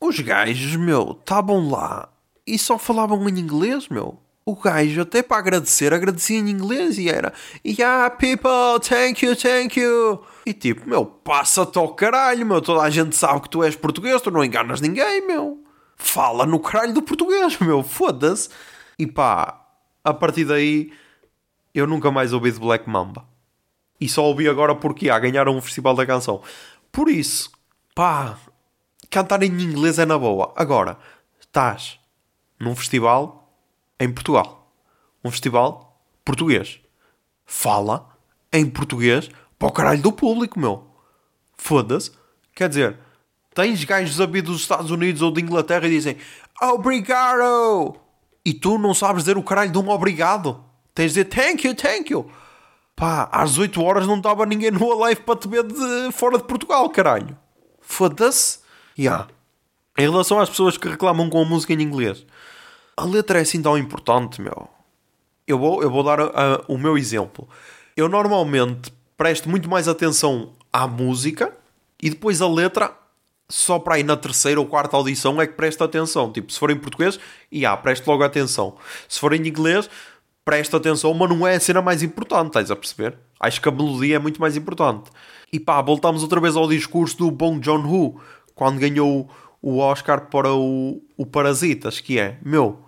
os 0.00 0.20
gajos, 0.20 0.76
meu, 0.76 1.16
estavam 1.18 1.68
lá 1.68 2.08
e 2.46 2.58
só 2.58 2.78
falavam 2.78 3.28
em 3.28 3.38
inglês, 3.38 3.88
meu. 3.88 4.20
O 4.44 4.54
gajo, 4.54 5.00
até 5.00 5.22
para 5.22 5.38
agradecer, 5.38 5.92
agradecia 5.92 6.38
em 6.38 6.48
inglês 6.48 6.98
e 6.98 7.08
era 7.08 7.32
Yeah, 7.64 8.08
people, 8.10 8.78
thank 8.80 9.26
you, 9.26 9.34
thank 9.34 9.78
you. 9.78 10.22
E 10.44 10.52
tipo, 10.52 10.88
meu, 10.88 11.04
passa-te 11.04 11.76
ao 11.76 11.94
caralho, 11.94 12.46
meu. 12.46 12.62
Toda 12.62 12.82
a 12.82 12.90
gente 12.90 13.16
sabe 13.16 13.40
que 13.40 13.50
tu 13.50 13.64
és 13.64 13.74
português, 13.74 14.22
tu 14.22 14.30
não 14.30 14.44
enganas 14.44 14.80
ninguém, 14.80 15.26
meu. 15.26 15.64
Fala 15.96 16.46
no 16.46 16.60
caralho 16.60 16.94
do 16.94 17.02
português, 17.02 17.58
meu. 17.58 17.82
Foda-se. 17.82 18.48
E 18.96 19.04
pá, 19.04 19.66
a 20.04 20.14
partir 20.14 20.44
daí 20.44 20.92
eu 21.76 21.86
nunca 21.86 22.10
mais 22.10 22.32
ouvi 22.32 22.50
de 22.50 22.58
Black 22.58 22.88
Mamba. 22.88 23.26
E 24.00 24.08
só 24.08 24.24
ouvi 24.24 24.48
agora 24.48 24.74
porque 24.74 25.10
ah, 25.10 25.18
ganharam 25.18 25.54
um 25.54 25.60
festival 25.60 25.94
da 25.94 26.06
canção. 26.06 26.42
Por 26.90 27.10
isso, 27.10 27.50
pá, 27.94 28.38
cantar 29.10 29.42
em 29.42 29.50
inglês 29.50 29.98
é 29.98 30.06
na 30.06 30.18
boa. 30.18 30.54
Agora, 30.56 30.98
estás 31.38 32.00
num 32.58 32.74
festival 32.74 33.52
em 34.00 34.10
Portugal. 34.10 34.72
Um 35.22 35.30
festival 35.30 36.00
português. 36.24 36.80
Fala 37.44 38.08
em 38.50 38.64
português 38.68 39.28
para 39.58 39.68
o 39.68 39.72
caralho 39.72 40.00
do 40.00 40.12
público, 40.12 40.58
meu. 40.58 40.86
Foda-se. 41.58 42.10
Quer 42.54 42.70
dizer, 42.70 42.98
tens 43.54 43.84
gajos 43.84 44.18
a 44.18 44.24
vir 44.24 44.42
dos 44.42 44.62
Estados 44.62 44.90
Unidos 44.90 45.20
ou 45.20 45.30
de 45.30 45.42
Inglaterra 45.42 45.86
e 45.86 45.90
dizem 45.90 46.16
Obrigado! 46.60 47.96
E 48.42 48.54
tu 48.54 48.78
não 48.78 48.94
sabes 48.94 49.24
dizer 49.24 49.36
o 49.36 49.42
caralho 49.42 49.72
de 49.72 49.78
um 49.78 49.90
obrigado. 49.90 50.65
Tens 50.96 51.12
de 51.12 51.22
dizer 51.22 51.24
thank 51.26 51.66
you, 51.66 51.74
thank 51.74 52.10
you. 52.10 52.28
Pá, 52.96 53.28
às 53.30 53.58
8 53.58 53.82
horas 53.82 54.06
não 54.06 54.16
estava 54.16 54.46
ninguém 54.46 54.70
no 54.70 54.98
live 54.98 55.20
para 55.20 55.36
te 55.38 55.46
ver 55.46 55.62
de 55.62 56.10
fora 56.10 56.38
de 56.38 56.44
Portugal, 56.44 56.88
caralho. 56.88 57.36
Foda-se. 57.82 58.60
Yeah. 58.98 59.28
Em 59.98 60.08
relação 60.08 60.40
às 60.40 60.48
pessoas 60.48 60.78
que 60.78 60.88
reclamam 60.88 61.28
com 61.28 61.42
a 61.42 61.44
música 61.44 61.74
em 61.74 61.82
inglês, 61.82 62.24
a 62.96 63.04
letra 63.04 63.38
é 63.38 63.42
assim 63.42 63.60
tão 63.60 63.76
importante, 63.76 64.40
meu. 64.40 64.70
Eu 65.46 65.58
vou, 65.58 65.82
eu 65.82 65.90
vou 65.90 66.02
dar 66.02 66.18
o 66.66 66.78
meu 66.78 66.96
exemplo. 66.96 67.46
Eu 67.94 68.08
normalmente 68.08 68.90
presto 69.18 69.50
muito 69.50 69.68
mais 69.68 69.86
atenção 69.88 70.54
à 70.72 70.86
música 70.86 71.54
e 72.02 72.08
depois 72.08 72.40
a 72.40 72.48
letra 72.48 72.96
só 73.48 73.78
para 73.78 73.96
aí 73.96 74.02
na 74.02 74.16
terceira 74.16 74.58
ou 74.58 74.66
quarta 74.66 74.96
audição 74.96 75.40
é 75.40 75.46
que 75.46 75.52
presto 75.52 75.84
atenção. 75.84 76.32
Tipo, 76.32 76.50
se 76.50 76.58
for 76.58 76.70
em 76.70 76.76
português, 76.76 77.20
e 77.52 77.58
yeah, 77.58 77.80
presto 77.80 78.06
logo 78.06 78.24
atenção. 78.24 78.76
Se 79.08 79.20
for 79.20 79.32
em 79.34 79.46
inglês, 79.46 79.88
presta 80.46 80.76
atenção, 80.76 81.12
mas 81.12 81.28
não 81.28 81.44
é 81.44 81.56
a 81.56 81.60
cena 81.60 81.82
mais 81.82 82.04
importante, 82.04 82.46
estás 82.46 82.70
a 82.70 82.76
perceber? 82.76 83.18
Acho 83.40 83.60
que 83.60 83.68
a 83.68 83.72
melodia 83.72 84.14
é 84.14 84.18
muito 84.20 84.40
mais 84.40 84.56
importante. 84.56 85.10
E 85.52 85.58
pá, 85.58 85.82
voltamos 85.82 86.22
outra 86.22 86.40
vez 86.40 86.54
ao 86.54 86.68
discurso 86.68 87.18
do 87.18 87.30
Bong 87.32 87.62
Joon-ho, 87.62 88.20
quando 88.54 88.78
ganhou 88.78 89.28
o 89.60 89.78
Oscar 89.78 90.30
para 90.30 90.54
o, 90.54 91.02
o 91.16 91.26
Parasitas, 91.26 91.98
que 91.98 92.20
é, 92.20 92.38
meu, 92.44 92.78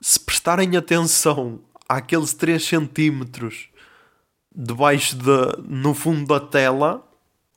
se 0.00 0.20
prestarem 0.20 0.76
atenção 0.76 1.58
àqueles 1.88 2.34
3 2.34 2.64
centímetros 2.64 3.68
debaixo 4.54 5.16
de, 5.16 5.62
no 5.68 5.94
fundo 5.94 6.24
da 6.26 6.38
tela, 6.38 7.04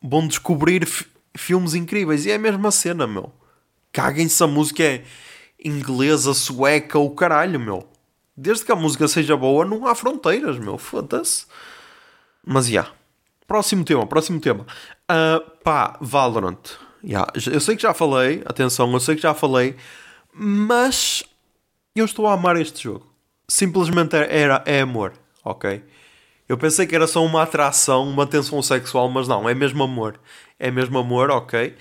vão 0.01 0.27
descobrir 0.27 0.87
filmes 1.37 1.75
incríveis. 1.75 2.25
E 2.25 2.31
é 2.31 2.35
a 2.35 2.39
mesma 2.39 2.71
cena, 2.71 3.05
meu. 3.05 3.31
Caguem-se 3.91 4.43
a 4.43 4.47
música 4.47 4.81
é 4.81 5.03
inglesa, 5.63 6.33
sueca, 6.33 6.97
o 6.97 7.11
caralho, 7.11 7.59
meu. 7.59 7.94
Desde 8.37 8.65
que 8.65 8.71
a 8.71 8.75
música 8.75 9.07
seja 9.07 9.37
boa, 9.37 9.63
não 9.63 9.87
há 9.87 9.95
fronteiras, 9.95 10.59
meu. 10.59 10.77
Foda-se. 10.77 11.45
Mas 12.45 12.65
já. 12.65 12.71
Yeah. 12.71 12.91
Próximo 13.47 13.85
tema, 13.85 14.05
próximo 14.07 14.39
tema. 14.39 14.65
Uh, 15.09 15.39
pá, 15.63 15.97
Valorant. 16.01 16.71
Yeah. 17.03 17.31
Eu 17.51 17.59
sei 17.59 17.75
que 17.75 17.83
já 17.83 17.93
falei, 17.93 18.41
atenção, 18.45 18.91
eu 18.91 18.99
sei 18.99 19.15
que 19.15 19.21
já 19.21 19.33
falei, 19.33 19.75
mas 20.33 21.23
eu 21.95 22.05
estou 22.05 22.27
a 22.27 22.33
amar 22.33 22.57
este 22.57 22.83
jogo. 22.83 23.07
Simplesmente 23.47 24.15
era, 24.15 24.63
é 24.65 24.81
amor, 24.81 25.13
ok? 25.43 25.83
Eu 26.49 26.57
pensei 26.57 26.85
que 26.85 26.95
era 26.95 27.07
só 27.07 27.23
uma 27.23 27.43
atração, 27.43 28.07
uma 28.09 28.25
tensão 28.25 28.61
sexual, 28.61 29.09
mas 29.09 29.27
não, 29.27 29.47
é 29.47 29.53
mesmo 29.53 29.83
amor. 29.83 30.19
É 30.59 30.71
mesmo 30.71 30.97
amor, 30.97 31.29
ok? 31.29 31.75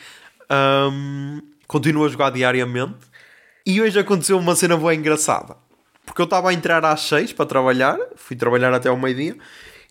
Um, 0.50 1.40
continuo 1.66 2.04
a 2.04 2.08
jogar 2.08 2.30
diariamente. 2.30 3.06
E 3.66 3.80
hoje 3.80 3.98
aconteceu 3.98 4.38
uma 4.38 4.54
cena 4.54 4.76
boa 4.76 4.94
engraçada. 4.94 5.56
Porque 6.04 6.20
eu 6.20 6.24
estava 6.24 6.50
a 6.50 6.52
entrar 6.52 6.84
às 6.84 7.00
6 7.02 7.32
para 7.32 7.46
trabalhar, 7.46 7.98
fui 8.16 8.36
trabalhar 8.36 8.72
até 8.72 8.88
ao 8.88 8.96
meio-dia, 8.96 9.36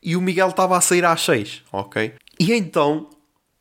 e 0.02 0.16
o 0.16 0.22
Miguel 0.22 0.50
estava 0.50 0.78
a 0.78 0.82
sair 0.82 1.06
às 1.06 1.22
6, 1.22 1.64
ok? 1.72 2.14
E 2.40 2.54
então, 2.54 3.10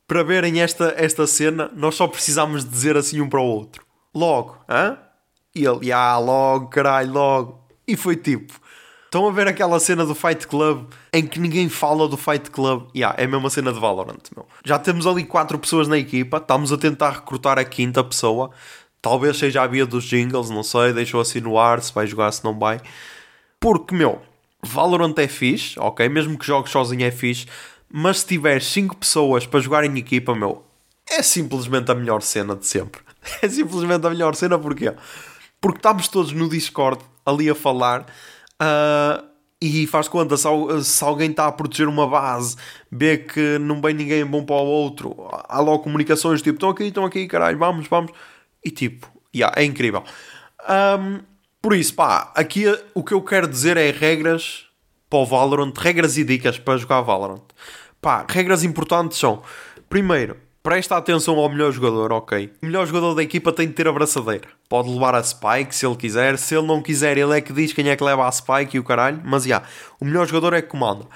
para 0.07 0.23
verem 0.23 0.61
esta, 0.61 0.95
esta 0.97 1.27
cena, 1.27 1.71
nós 1.75 1.95
só 1.95 2.07
precisámos 2.07 2.69
dizer 2.69 2.97
assim 2.97 3.21
um 3.21 3.29
para 3.29 3.41
o 3.41 3.45
outro. 3.45 3.85
Logo, 4.15 4.59
hã? 4.69 4.99
E 5.55 5.65
ele, 5.65 5.93
ah, 5.93 6.19
logo, 6.19 6.69
caralho, 6.69 7.13
logo. 7.13 7.69
E 7.87 7.97
foi 7.97 8.17
tipo, 8.17 8.53
estão 9.05 9.29
a 9.29 9.31
ver 9.31 9.47
aquela 9.47 9.79
cena 9.79 10.05
do 10.07 10.15
Fight 10.15 10.47
Club 10.47 10.91
em 11.13 11.27
que 11.27 11.39
ninguém 11.39 11.69
fala 11.69 12.09
do 12.09 12.17
Fight 12.17 12.51
Club? 12.51 12.89
Yeah, 12.95 13.15
é 13.21 13.25
a 13.25 13.29
mesma 13.29 13.51
cena 13.51 13.73
de 13.73 13.79
Valorant, 13.79 14.23
meu. 14.35 14.47
Já 14.65 14.79
temos 14.79 15.07
ali 15.07 15.25
quatro 15.25 15.59
pessoas 15.59 15.87
na 15.89 15.99
equipa, 15.99 16.39
estamos 16.39 16.73
a 16.73 16.79
tentar 16.79 17.11
recrutar 17.11 17.59
a 17.59 17.65
quinta 17.65 18.03
pessoa. 18.03 18.51
Talvez 19.03 19.37
seja 19.37 19.63
a 19.63 19.67
via 19.67 19.85
dos 19.85 20.05
jingles, 20.05 20.49
não 20.49 20.63
sei, 20.63 20.93
deixou 20.93 21.21
assim 21.21 21.41
no 21.41 21.59
ar, 21.59 21.83
se 21.83 21.93
vai 21.93 22.07
jogar, 22.07 22.31
se 22.31 22.45
não 22.45 22.57
vai. 22.57 22.81
Porque, 23.59 23.93
meu, 23.93 24.23
Valorant 24.63 25.19
é 25.19 25.27
fixe, 25.27 25.79
ok? 25.79 26.09
Mesmo 26.09 26.39
que 26.39 26.47
jogues 26.47 26.71
sozinho 26.71 27.05
é 27.05 27.11
fixe, 27.11 27.47
mas 27.93 28.21
se 28.21 28.27
tiveres 28.27 28.65
5 28.67 28.97
pessoas 28.97 29.45
para 29.45 29.59
jogar 29.59 29.85
em 29.85 29.99
equipa, 29.99 30.37
meu, 30.37 30.63
é 31.11 31.21
simplesmente 31.21 31.91
a 31.91 31.95
melhor 31.97 32.23
cena 32.23 32.55
de 32.55 32.67
sempre. 32.67 33.03
É 33.41 33.49
simplesmente 33.49 34.05
a 34.05 34.11
melhor 34.11 34.35
cena, 34.35 34.59
porquê? 34.59 34.93
Porque 35.61 35.79
estamos 35.79 36.09
todos 36.09 36.33
no 36.33 36.49
Discord 36.49 37.01
ali 37.25 37.49
a 37.49 37.55
falar 37.55 38.01
uh, 38.61 39.25
e 39.61 39.87
faz 39.87 40.09
conta, 40.09 40.37
se, 40.37 40.49
se 40.83 41.05
alguém 41.05 41.31
está 41.31 41.47
a 41.47 41.53
proteger 41.53 41.87
uma 41.87 42.05
base, 42.05 42.57
vê 42.91 43.19
que 43.19 43.59
não 43.61 43.81
vem 43.81 43.95
ninguém 43.95 44.27
bom 44.27 44.45
para 44.45 44.57
o 44.57 44.67
outro, 44.67 45.15
há 45.49 45.61
logo 45.61 45.85
comunicações 45.85 46.43
tipo: 46.43 46.57
estão 46.57 46.71
aqui, 46.71 46.85
estão 46.85 47.05
aqui, 47.05 47.29
caralho, 47.29 47.57
vamos, 47.59 47.87
vamos 47.87 48.11
e 48.65 48.71
tipo, 48.71 49.07
yeah, 49.35 49.55
é 49.61 49.65
incrível. 49.65 50.05
Um, 50.69 51.21
por 51.61 51.75
isso, 51.75 51.95
pá, 51.95 52.33
aqui 52.35 52.65
o 52.95 53.03
que 53.03 53.15
eu 53.15 53.23
quero 53.23 53.47
dizer 53.47 53.77
é 53.77 53.91
regras 53.91 54.67
para 55.09 55.19
o 55.19 55.27
Valorant, 55.27 55.73
regras 55.77 56.17
e 56.17 56.25
dicas 56.25 56.59
para 56.59 56.77
jogar 56.77 57.01
Valorant. 57.03 57.43
Pá, 58.01 58.27
regras 58.29 58.65
importantes 58.65 59.19
são: 59.19 59.43
primeiro, 59.89 60.37
presta 60.63 60.97
atenção 60.97 61.39
ao 61.39 61.49
melhor 61.49 61.71
jogador, 61.73 62.13
ok? 62.13 62.53
O 62.63 62.67
melhor 62.67 62.87
jogador 62.87 63.15
da 63.15 63.23
equipa 63.23 63.53
tem 63.53 63.69
de 63.69 63.75
ter 63.75 63.87
a 63.87 63.93
braçadeira. 63.93 64.49
Pode 64.69 64.89
levar 64.89 65.15
a 65.15 65.23
Spike 65.23 65.75
se 65.75 65.85
ele 65.85 65.97
quiser, 65.97 66.39
se 66.39 66.57
ele 66.57 66.67
não 66.67 66.81
quiser, 66.81 67.19
ele 67.19 67.37
é 67.37 67.41
que 67.41 67.53
diz 67.53 67.73
quem 67.73 67.89
é 67.91 67.97
que 67.97 68.03
leva 68.03 68.27
a 68.27 68.33
Spike 68.33 68.77
e 68.77 68.81
o 68.81 68.85
caralho. 68.85 69.21
Mas 69.25 69.45
já, 69.45 69.57
yeah, 69.57 69.69
o 70.01 70.05
melhor 70.05 70.27
jogador 70.27 70.55
é 70.55 70.63
que 70.63 70.69
comanda. 70.69 71.07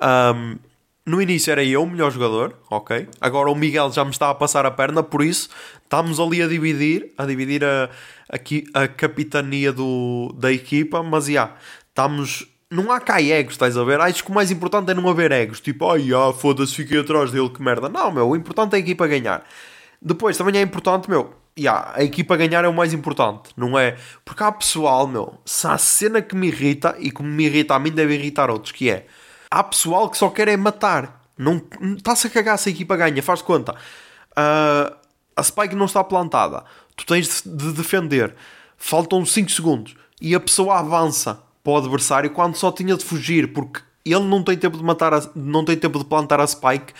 Um, 0.00 0.58
no 1.06 1.22
início 1.22 1.52
era 1.52 1.62
eu 1.62 1.84
o 1.84 1.86
melhor 1.86 2.10
jogador, 2.10 2.58
ok? 2.68 3.08
Agora 3.20 3.48
o 3.48 3.54
Miguel 3.54 3.92
já 3.92 4.04
me 4.04 4.10
está 4.10 4.28
a 4.28 4.34
passar 4.34 4.66
a 4.66 4.72
perna, 4.72 5.04
por 5.04 5.22
isso 5.22 5.48
estamos 5.84 6.18
ali 6.18 6.42
a 6.42 6.48
dividir, 6.48 7.12
a 7.16 7.24
dividir 7.24 7.64
a, 7.64 7.88
a, 8.28 8.82
a 8.82 8.88
capitania 8.88 9.72
do, 9.72 10.34
da 10.36 10.52
equipa, 10.52 11.02
mas 11.04 11.26
já, 11.26 11.54
estamos. 11.88 12.48
Não 12.68 12.90
há 12.90 12.98
cá 12.98 13.22
egos, 13.22 13.54
estás 13.54 13.76
a 13.76 13.84
ver? 13.84 14.00
Acho 14.00 14.24
que 14.24 14.30
o 14.30 14.34
mais 14.34 14.50
importante 14.50 14.90
é 14.90 14.94
não 14.94 15.08
haver 15.08 15.30
egos. 15.30 15.60
Tipo, 15.60 15.88
ai, 15.92 16.08
ah, 16.12 16.32
foda-se, 16.32 16.74
fiquei 16.74 16.98
atrás 16.98 17.30
dele, 17.30 17.48
que 17.48 17.62
merda. 17.62 17.88
Não, 17.88 18.10
meu, 18.10 18.28
o 18.28 18.34
importante 18.34 18.74
é 18.74 18.76
a 18.76 18.80
equipa 18.80 19.06
ganhar. 19.06 19.44
Depois 20.02 20.36
também 20.36 20.58
é 20.58 20.62
importante, 20.62 21.08
meu, 21.08 21.32
yeah, 21.56 21.92
a 21.94 22.02
equipa 22.02 22.36
ganhar 22.36 22.64
é 22.64 22.68
o 22.68 22.74
mais 22.74 22.92
importante, 22.92 23.50
não 23.56 23.78
é? 23.78 23.96
Porque 24.24 24.42
há 24.42 24.50
pessoal, 24.50 25.06
meu, 25.06 25.38
se 25.44 25.64
há 25.68 25.78
cena 25.78 26.20
que 26.20 26.34
me 26.34 26.48
irrita 26.48 26.96
e 26.98 27.12
como 27.12 27.28
me 27.28 27.44
irrita 27.44 27.76
a 27.76 27.78
mim, 27.78 27.92
deve 27.92 28.14
irritar 28.14 28.50
outros, 28.50 28.72
que 28.72 28.90
é 28.90 29.06
há 29.50 29.62
pessoal 29.62 30.08
que 30.10 30.16
só 30.16 30.28
quer 30.28 30.48
é 30.48 30.56
matar. 30.56 31.22
Não 31.36 31.62
está-se 31.96 32.26
a 32.26 32.30
cagar 32.30 32.58
se 32.58 32.68
a 32.68 32.72
equipa 32.72 32.96
ganha, 32.96 33.22
faz 33.22 33.42
conta. 33.42 33.74
Uh, 34.32 34.96
a 35.36 35.42
spike 35.42 35.74
não 35.74 35.86
está 35.86 36.02
plantada, 36.02 36.64
tu 36.96 37.04
tens 37.04 37.42
de 37.44 37.72
defender, 37.72 38.34
faltam 38.78 39.24
5 39.24 39.50
segundos 39.50 39.94
e 40.20 40.34
a 40.34 40.40
pessoa 40.40 40.78
avança 40.78 41.42
para 41.62 41.72
o 41.72 41.76
adversário 41.76 42.30
quando 42.30 42.56
só 42.56 42.72
tinha 42.72 42.96
de 42.96 43.04
fugir, 43.04 43.52
porque 43.52 43.80
ele 44.04 44.24
não 44.24 44.42
tem 44.42 44.56
tempo 44.56 44.78
de 44.78 44.84
matar, 44.84 45.12
a, 45.12 45.20
não 45.34 45.64
tem 45.64 45.76
tempo 45.76 45.98
de 45.98 46.06
plantar 46.06 46.40
a 46.40 46.46
spike 46.46 46.94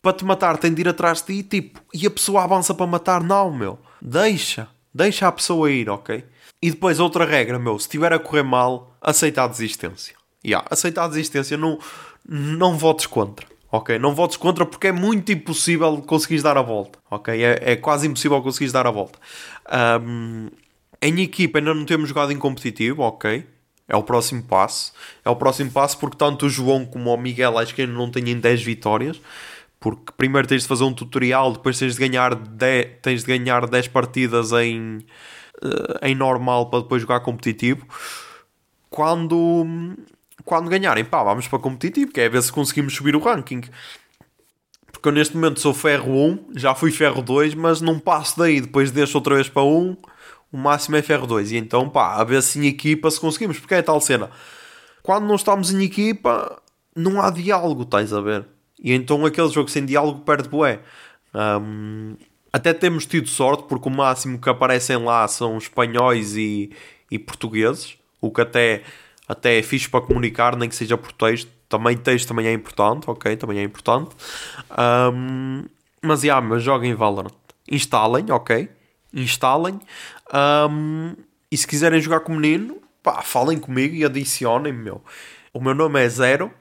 para 0.00 0.12
te 0.12 0.24
matar, 0.24 0.58
tem 0.58 0.72
de 0.72 0.82
ir 0.82 0.88
atrás 0.88 1.22
de 1.22 1.42
ti, 1.42 1.42
tipo, 1.42 1.80
e 1.92 2.06
a 2.06 2.10
pessoa 2.10 2.44
avança 2.44 2.74
para 2.74 2.86
matar, 2.86 3.22
não, 3.22 3.52
meu. 3.52 3.78
Deixa, 4.00 4.68
deixa 4.92 5.26
a 5.26 5.32
pessoa 5.32 5.70
ir, 5.70 5.88
ok? 5.88 6.24
E 6.60 6.70
depois 6.70 7.00
outra 7.00 7.24
regra, 7.24 7.58
meu, 7.58 7.78
se 7.78 7.86
estiver 7.86 8.12
a 8.12 8.18
correr 8.18 8.42
mal, 8.42 8.96
aceita 9.00 9.44
a 9.44 9.48
desistência. 9.48 10.14
Yeah, 10.44 10.66
aceita 10.70 11.02
a 11.04 11.08
desistência, 11.08 11.56
não, 11.56 11.78
não 12.28 12.76
votes 12.76 13.06
contra, 13.06 13.46
ok? 13.70 13.98
Não 13.98 14.14
votes 14.14 14.36
contra 14.36 14.66
porque 14.66 14.88
é 14.88 14.92
muito 14.92 15.30
impossível 15.30 16.02
conseguires 16.02 16.42
dar 16.42 16.58
a 16.58 16.62
volta, 16.62 16.98
ok? 17.10 17.42
É, 17.42 17.72
é 17.72 17.76
quase 17.76 18.06
impossível 18.06 18.42
conseguires 18.42 18.72
dar 18.72 18.86
a 18.86 18.90
volta. 18.90 19.18
Um, 20.02 20.48
em 21.00 21.20
equipa 21.20 21.58
ainda 21.58 21.74
não 21.74 21.84
temos 21.84 22.08
jogado 22.08 22.32
em 22.32 22.38
competitivo, 22.38 23.02
ok? 23.02 23.46
É 23.88 23.96
o 23.96 24.02
próximo 24.02 24.42
passo. 24.42 24.92
É 25.24 25.30
o 25.30 25.36
próximo 25.36 25.70
passo 25.70 25.98
porque 25.98 26.16
tanto 26.16 26.46
o 26.46 26.48
João 26.48 26.84
como 26.84 27.12
o 27.12 27.16
Miguel 27.16 27.58
acho 27.58 27.74
que 27.74 27.82
ainda 27.82 27.94
não 27.94 28.10
têm 28.10 28.38
10 28.38 28.62
vitórias 28.62 29.20
porque 29.82 30.12
primeiro 30.16 30.46
tens 30.46 30.62
de 30.62 30.68
fazer 30.68 30.84
um 30.84 30.94
tutorial, 30.94 31.52
depois 31.52 31.78
tens 31.78 31.96
de 31.96 32.00
ganhar 32.00 32.36
10, 32.36 32.86
tens 33.02 33.24
de 33.24 33.26
ganhar 33.26 33.66
10 33.68 33.88
partidas 33.88 34.52
em, 34.52 35.04
eh, 35.62 36.08
em 36.10 36.14
normal 36.14 36.70
para 36.70 36.80
depois 36.82 37.02
jogar 37.02 37.20
competitivo. 37.20 37.84
Quando, 38.88 39.66
quando 40.44 40.68
ganharem, 40.68 41.04
pá, 41.04 41.22
vamos 41.22 41.48
para 41.48 41.58
competitivo, 41.58 42.12
que 42.12 42.20
é 42.20 42.28
ver 42.28 42.42
se 42.42 42.52
conseguimos 42.52 42.94
subir 42.94 43.16
o 43.16 43.20
ranking. 43.20 43.62
Porque 44.90 45.08
eu 45.08 45.12
neste 45.12 45.34
momento 45.34 45.60
sou 45.60 45.74
ferro 45.74 46.12
1, 46.12 46.50
já 46.56 46.74
fui 46.74 46.90
ferro 46.92 47.22
2, 47.22 47.54
mas 47.54 47.80
não 47.80 47.98
passo 47.98 48.38
daí, 48.38 48.60
depois 48.60 48.90
deixo 48.90 49.18
outra 49.18 49.34
vez 49.34 49.48
para 49.48 49.62
1, 49.62 49.96
o 50.52 50.56
máximo 50.56 50.96
é 50.96 51.02
ferro 51.02 51.26
2. 51.26 51.52
E 51.52 51.56
então, 51.56 51.88
pá, 51.88 52.14
a 52.16 52.24
ver 52.24 52.42
se 52.42 52.58
em 52.58 52.66
equipa 52.66 53.10
se 53.10 53.18
conseguimos, 53.18 53.58
porque 53.58 53.74
é 53.74 53.82
tal 53.82 54.00
cena. 54.00 54.30
Quando 55.02 55.26
não 55.26 55.34
estamos 55.34 55.72
em 55.72 55.82
equipa, 55.82 56.62
não 56.94 57.20
há 57.20 57.30
diálogo, 57.30 57.82
estás 57.82 58.12
a 58.12 58.20
ver? 58.20 58.46
E 58.78 58.92
então 58.92 59.24
aquele 59.24 59.48
jogo 59.48 59.68
sem 59.70 59.84
diálogo 59.84 60.20
perde 60.20 60.48
bué. 60.48 60.80
Um, 61.34 62.16
até 62.52 62.74
temos 62.74 63.06
tido 63.06 63.28
sorte, 63.28 63.64
porque 63.68 63.88
o 63.88 63.92
máximo 63.92 64.38
que 64.38 64.48
aparecem 64.50 64.96
lá 64.98 65.26
são 65.26 65.56
espanhóis 65.56 66.36
e, 66.36 66.70
e 67.10 67.18
portugueses, 67.18 67.96
o 68.20 68.30
que 68.30 68.42
até, 68.42 68.82
até 69.28 69.58
é 69.58 69.62
fixe 69.62 69.88
para 69.88 70.00
comunicar, 70.00 70.56
nem 70.56 70.68
que 70.68 70.74
seja 70.74 70.96
por 70.96 71.12
texto. 71.12 71.50
Também 71.68 71.96
texto 71.96 72.28
também 72.28 72.46
é 72.46 72.52
importante, 72.52 73.08
ok? 73.08 73.36
Também 73.36 73.58
é 73.58 73.62
importante. 73.62 74.14
Um, 74.70 75.64
mas, 76.02 76.22
yeah, 76.22 76.46
mas 76.46 76.62
joguem 76.62 76.94
Valorant. 76.94 77.32
Instalem, 77.70 78.30
ok? 78.30 78.68
Instalem. 79.12 79.80
Um, 80.70 81.14
e 81.50 81.56
se 81.56 81.66
quiserem 81.66 82.00
jogar 82.00 82.20
com 82.20 82.32
o 82.32 82.36
menino, 82.36 82.76
pá, 83.02 83.22
falem 83.22 83.58
comigo 83.58 83.94
e 83.94 84.04
adicionem, 84.04 84.72
meu. 84.72 85.02
O 85.52 85.60
meu 85.60 85.74
nome 85.74 86.02
é 86.02 86.08
Zero 86.08 86.52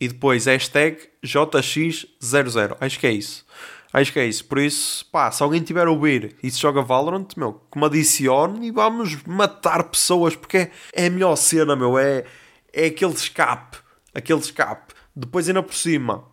e 0.00 0.08
depois 0.08 0.46
hashtag 0.46 0.98
JX00. 1.24 2.76
Acho 2.80 2.98
que 2.98 3.06
é 3.06 3.12
isso. 3.12 3.46
Acho 3.92 4.12
que 4.12 4.18
é 4.18 4.26
isso. 4.26 4.44
Por 4.44 4.58
isso, 4.58 5.04
pá, 5.10 5.30
se 5.30 5.42
alguém 5.42 5.62
tiver 5.62 5.86
a 5.86 5.90
ouvir 5.90 6.36
e 6.42 6.50
se 6.50 6.58
joga 6.58 6.82
Valorant, 6.82 7.28
meu, 7.36 7.60
que 7.70 7.78
me 7.78 7.84
adicione 7.84 8.66
e 8.66 8.70
vamos 8.70 9.22
matar 9.24 9.84
pessoas, 9.84 10.34
porque 10.34 10.56
é, 10.56 10.70
é 10.94 11.06
a 11.06 11.10
melhor 11.10 11.36
cena, 11.36 11.76
meu. 11.76 11.98
É, 11.98 12.24
é 12.72 12.86
aquele 12.86 13.12
escape. 13.12 13.78
Aquele 14.14 14.40
escape. 14.40 14.94
Depois, 15.14 15.46
ainda 15.48 15.62
por 15.62 15.74
cima, 15.74 16.24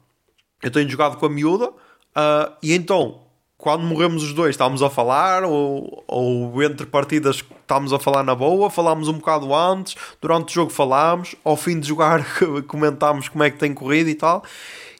eu 0.63 0.71
tenho 0.71 0.89
jogado 0.89 1.17
com 1.17 1.25
a 1.25 1.29
miúda 1.29 1.69
uh, 1.69 2.53
e 2.63 2.73
então 2.73 3.29
quando 3.59 3.83
morremos 3.83 4.23
os 4.23 4.33
dois 4.33 4.51
estávamos 4.51 4.81
a 4.81 4.89
falar, 4.89 5.43
ou, 5.43 6.01
ou 6.07 6.63
entre 6.63 6.85
partidas 6.85 7.43
estávamos 7.61 7.91
a 7.91 7.99
falar 7.99 8.23
na 8.23 8.33
boa, 8.33 8.69
falámos 8.69 9.09
um 9.09 9.15
bocado 9.15 9.53
antes, 9.53 9.97
durante 10.21 10.51
o 10.51 10.53
jogo 10.53 10.71
falámos, 10.71 11.35
ao 11.43 11.57
fim 11.57 11.77
de 11.77 11.85
jogar 11.85 12.25
comentámos 12.67 13.27
como 13.27 13.43
é 13.43 13.51
que 13.51 13.57
tem 13.57 13.73
corrido 13.73 14.09
e 14.09 14.15
tal. 14.15 14.45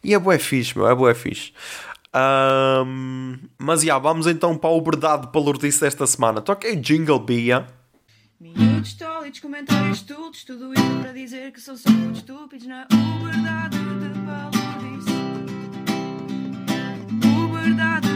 E 0.04 0.14
é 0.14 0.20
bué 0.20 0.38
fixe, 0.38 0.78
meu, 0.78 0.90
é 0.90 0.94
bué 0.94 1.14
fixe. 1.14 1.54
Um, 2.16 3.38
mas 3.58 3.82
já, 3.82 3.86
yeah, 3.86 4.04
vamos 4.04 4.26
então 4.26 4.58
para 4.58 4.70
o 4.70 4.82
verdade 4.82 5.28
palurdice 5.32 5.82
desta 5.82 6.08
semana. 6.08 6.42
Toquei 6.42 6.76
Jingle 6.76 7.20
Bia. 7.20 7.68
Minutos, 8.40 8.94
tólitos, 8.94 9.40
comentários, 9.40 10.02
tudo, 10.02 10.32
tudo 10.46 10.74
isso 10.74 11.00
para 11.02 11.12
dizer 11.12 11.52
que 11.52 11.62
são 11.62 11.76
só 11.76 11.90
muito 11.92 12.18
estúpidos 12.18 12.66
na 12.66 12.88
verdade 13.24 13.78
de 13.78 14.10
palurdice. 14.26 15.10
O 17.26 17.54
verdade 17.54 18.10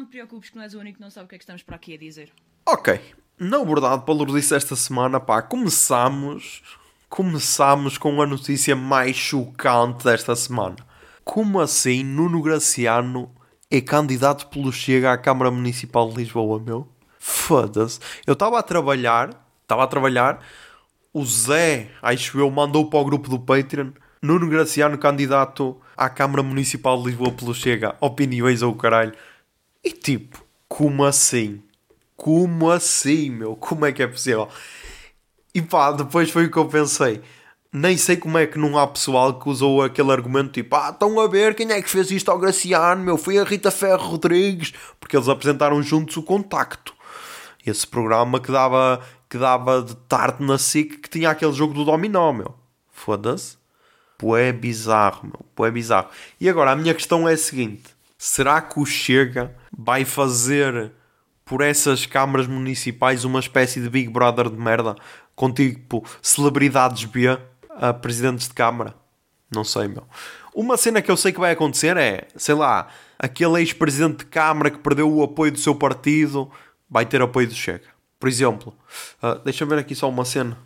não 0.00 0.06
te 0.06 0.10
preocupes 0.12 0.48
que 0.48 0.56
não 0.56 0.62
és 0.62 0.74
o 0.74 0.78
único 0.78 0.96
que 0.96 1.02
não 1.02 1.10
sabe 1.10 1.26
o 1.26 1.28
que 1.28 1.34
é 1.34 1.38
que 1.38 1.44
estamos 1.44 1.62
para 1.62 1.76
aqui 1.76 1.94
a 1.94 1.98
dizer. 1.98 2.32
Ok. 2.66 2.98
Na 3.38 3.62
verdade, 3.62 4.04
para 4.04 4.14
o 4.14 4.38
esta 4.38 4.76
semana, 4.76 5.20
pá, 5.20 5.42
começamos... 5.42 6.62
Começamos 7.08 7.98
com 7.98 8.22
a 8.22 8.26
notícia 8.26 8.76
mais 8.76 9.16
chocante 9.16 10.04
desta 10.04 10.36
semana. 10.36 10.76
Como 11.24 11.60
assim 11.60 12.02
Nuno 12.02 12.42
Graciano 12.42 13.30
é 13.70 13.80
candidato 13.80 14.48
pelo 14.48 14.72
Chega 14.72 15.12
à 15.12 15.18
Câmara 15.18 15.50
Municipal 15.50 16.08
de 16.10 16.16
Lisboa, 16.16 16.58
meu? 16.58 16.88
Foda-se. 17.18 18.00
Eu 18.26 18.32
estava 18.32 18.58
a 18.58 18.62
trabalhar, 18.62 19.30
estava 19.62 19.84
a 19.84 19.86
trabalhar, 19.86 20.40
o 21.12 21.24
Zé, 21.24 21.90
acho 22.02 22.38
eu, 22.38 22.50
mandou 22.50 22.88
para 22.88 22.98
o 22.98 23.04
grupo 23.04 23.28
do 23.28 23.38
Patreon 23.38 23.90
Nuno 24.22 24.48
Graciano, 24.48 24.98
candidato 24.98 25.80
à 25.96 26.10
Câmara 26.10 26.42
Municipal 26.42 26.98
de 26.98 27.08
Lisboa 27.08 27.32
pelo 27.32 27.54
Chega. 27.54 27.96
Opiniões 28.00 28.60
ou 28.60 28.74
caralho. 28.74 29.14
E 29.82 29.90
tipo, 29.90 30.44
como 30.68 31.04
assim? 31.04 31.62
Como 32.16 32.70
assim, 32.70 33.30
meu? 33.30 33.56
Como 33.56 33.86
é 33.86 33.92
que 33.92 34.02
é 34.02 34.06
possível? 34.06 34.48
E 35.54 35.62
pá, 35.62 35.90
depois 35.92 36.30
foi 36.30 36.46
o 36.46 36.50
que 36.50 36.56
eu 36.58 36.68
pensei. 36.68 37.22
Nem 37.72 37.96
sei 37.96 38.16
como 38.16 38.36
é 38.36 38.46
que 38.46 38.58
não 38.58 38.76
há 38.76 38.86
pessoal 38.86 39.38
que 39.38 39.48
usou 39.48 39.82
aquele 39.82 40.10
argumento 40.10 40.50
tipo, 40.50 40.74
ah, 40.74 40.90
estão 40.90 41.20
a 41.20 41.28
ver 41.28 41.54
quem 41.54 41.70
é 41.70 41.80
que 41.80 41.88
fez 41.88 42.10
isto 42.10 42.28
ao 42.28 42.38
Graciano, 42.38 43.04
meu, 43.04 43.16
foi 43.16 43.38
a 43.38 43.44
Rita 43.44 43.70
Ferro 43.70 44.08
Rodrigues, 44.08 44.72
porque 44.98 45.16
eles 45.16 45.28
apresentaram 45.28 45.80
juntos 45.80 46.16
o 46.16 46.22
Contacto. 46.22 46.92
Esse 47.64 47.86
programa 47.86 48.40
que 48.40 48.50
dava, 48.50 49.00
que 49.28 49.38
dava 49.38 49.82
de 49.82 49.94
tarde 49.94 50.44
na 50.44 50.58
SIC 50.58 51.00
que 51.00 51.08
tinha 51.08 51.30
aquele 51.30 51.52
jogo 51.52 51.72
do 51.72 51.84
dominó, 51.84 52.32
meu. 52.32 52.54
Foda-se. 52.90 53.56
Pô, 54.18 54.36
é 54.36 54.52
bizarro, 54.52 55.24
meu. 55.24 55.40
Pô, 55.54 55.64
é 55.64 55.70
bizarro. 55.70 56.08
E 56.40 56.48
agora, 56.48 56.72
a 56.72 56.76
minha 56.76 56.92
questão 56.92 57.28
é 57.28 57.34
a 57.34 57.38
seguinte. 57.38 57.84
Será 58.18 58.60
que 58.60 58.80
o 58.80 58.84
Chega 58.84 59.54
vai 59.76 60.04
fazer 60.04 60.92
por 61.44 61.62
essas 61.62 62.04
câmaras 62.04 62.46
municipais 62.46 63.24
uma 63.24 63.40
espécie 63.40 63.80
de 63.80 63.88
Big 63.88 64.10
Brother 64.10 64.50
de 64.50 64.56
merda 64.56 64.94
com 65.34 65.50
tipo 65.50 66.04
celebridades 66.20 67.04
B 67.04 67.38
a 67.80 67.94
presidentes 67.94 68.46
de 68.46 68.54
câmara? 68.54 68.94
Não 69.52 69.64
sei, 69.64 69.88
meu. 69.88 70.04
Uma 70.54 70.76
cena 70.76 71.00
que 71.00 71.10
eu 71.10 71.16
sei 71.16 71.32
que 71.32 71.40
vai 71.40 71.52
acontecer 71.52 71.96
é, 71.96 72.28
sei 72.36 72.54
lá, 72.54 72.88
aquele 73.18 73.58
ex-presidente 73.60 74.18
de 74.18 74.24
Câmara 74.26 74.70
que 74.70 74.78
perdeu 74.78 75.10
o 75.12 75.22
apoio 75.22 75.50
do 75.50 75.58
seu 75.58 75.74
partido 75.74 76.50
vai 76.88 77.06
ter 77.06 77.22
apoio 77.22 77.48
do 77.48 77.54
Chega. 77.54 77.86
Por 78.18 78.28
exemplo, 78.28 78.74
uh, 79.22 79.38
deixa-me 79.44 79.70
ver 79.70 79.80
aqui 79.80 79.94
só 79.94 80.08
uma 80.08 80.24
cena. 80.24 80.56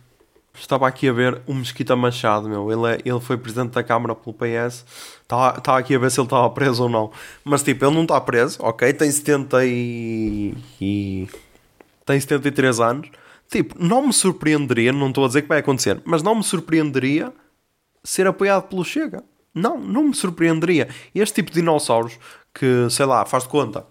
Estava 0.53 0.87
aqui 0.87 1.07
a 1.09 1.13
ver 1.13 1.41
o 1.45 1.53
Mesquita 1.53 1.95
Machado, 1.95 2.47
meu. 2.47 2.71
Ele, 2.71 2.95
é, 2.95 3.01
ele 3.05 3.19
foi 3.19 3.37
presidente 3.37 3.71
da 3.71 3.83
Câmara 3.83 4.15
pelo 4.15 4.33
PS. 4.33 4.85
Estava, 5.21 5.57
estava 5.57 5.79
aqui 5.79 5.95
a 5.95 5.99
ver 5.99 6.09
se 6.09 6.19
ele 6.19 6.25
estava 6.25 6.49
preso 6.49 6.83
ou 6.83 6.89
não. 6.89 7.11
Mas 7.43 7.61
tipo, 7.61 7.85
ele 7.85 7.93
não 7.93 8.03
está 8.03 8.19
preso, 8.21 8.57
ok? 8.61 8.91
Tem 8.93 9.11
70 9.11 9.65
e... 9.65 10.55
e... 10.79 11.27
Tem 12.05 12.19
73 12.19 12.79
anos. 12.79 13.09
Tipo, 13.49 13.75
não 13.77 14.07
me 14.07 14.13
surpreenderia, 14.13 14.91
não 14.91 15.09
estou 15.09 15.23
a 15.23 15.27
dizer 15.27 15.43
que 15.43 15.47
vai 15.47 15.59
acontecer, 15.59 16.01
mas 16.05 16.23
não 16.23 16.35
me 16.35 16.43
surpreenderia 16.43 17.31
ser 18.03 18.27
apoiado 18.27 18.67
pelo 18.67 18.83
Chega. 18.83 19.23
Não, 19.53 19.79
não 19.79 20.03
me 20.05 20.13
surpreenderia. 20.13 20.89
Este 21.13 21.35
tipo 21.35 21.51
de 21.51 21.61
dinossauros 21.61 22.17
que, 22.53 22.89
sei 22.89 23.05
lá, 23.05 23.25
faz 23.25 23.43
de 23.43 23.49
conta. 23.49 23.85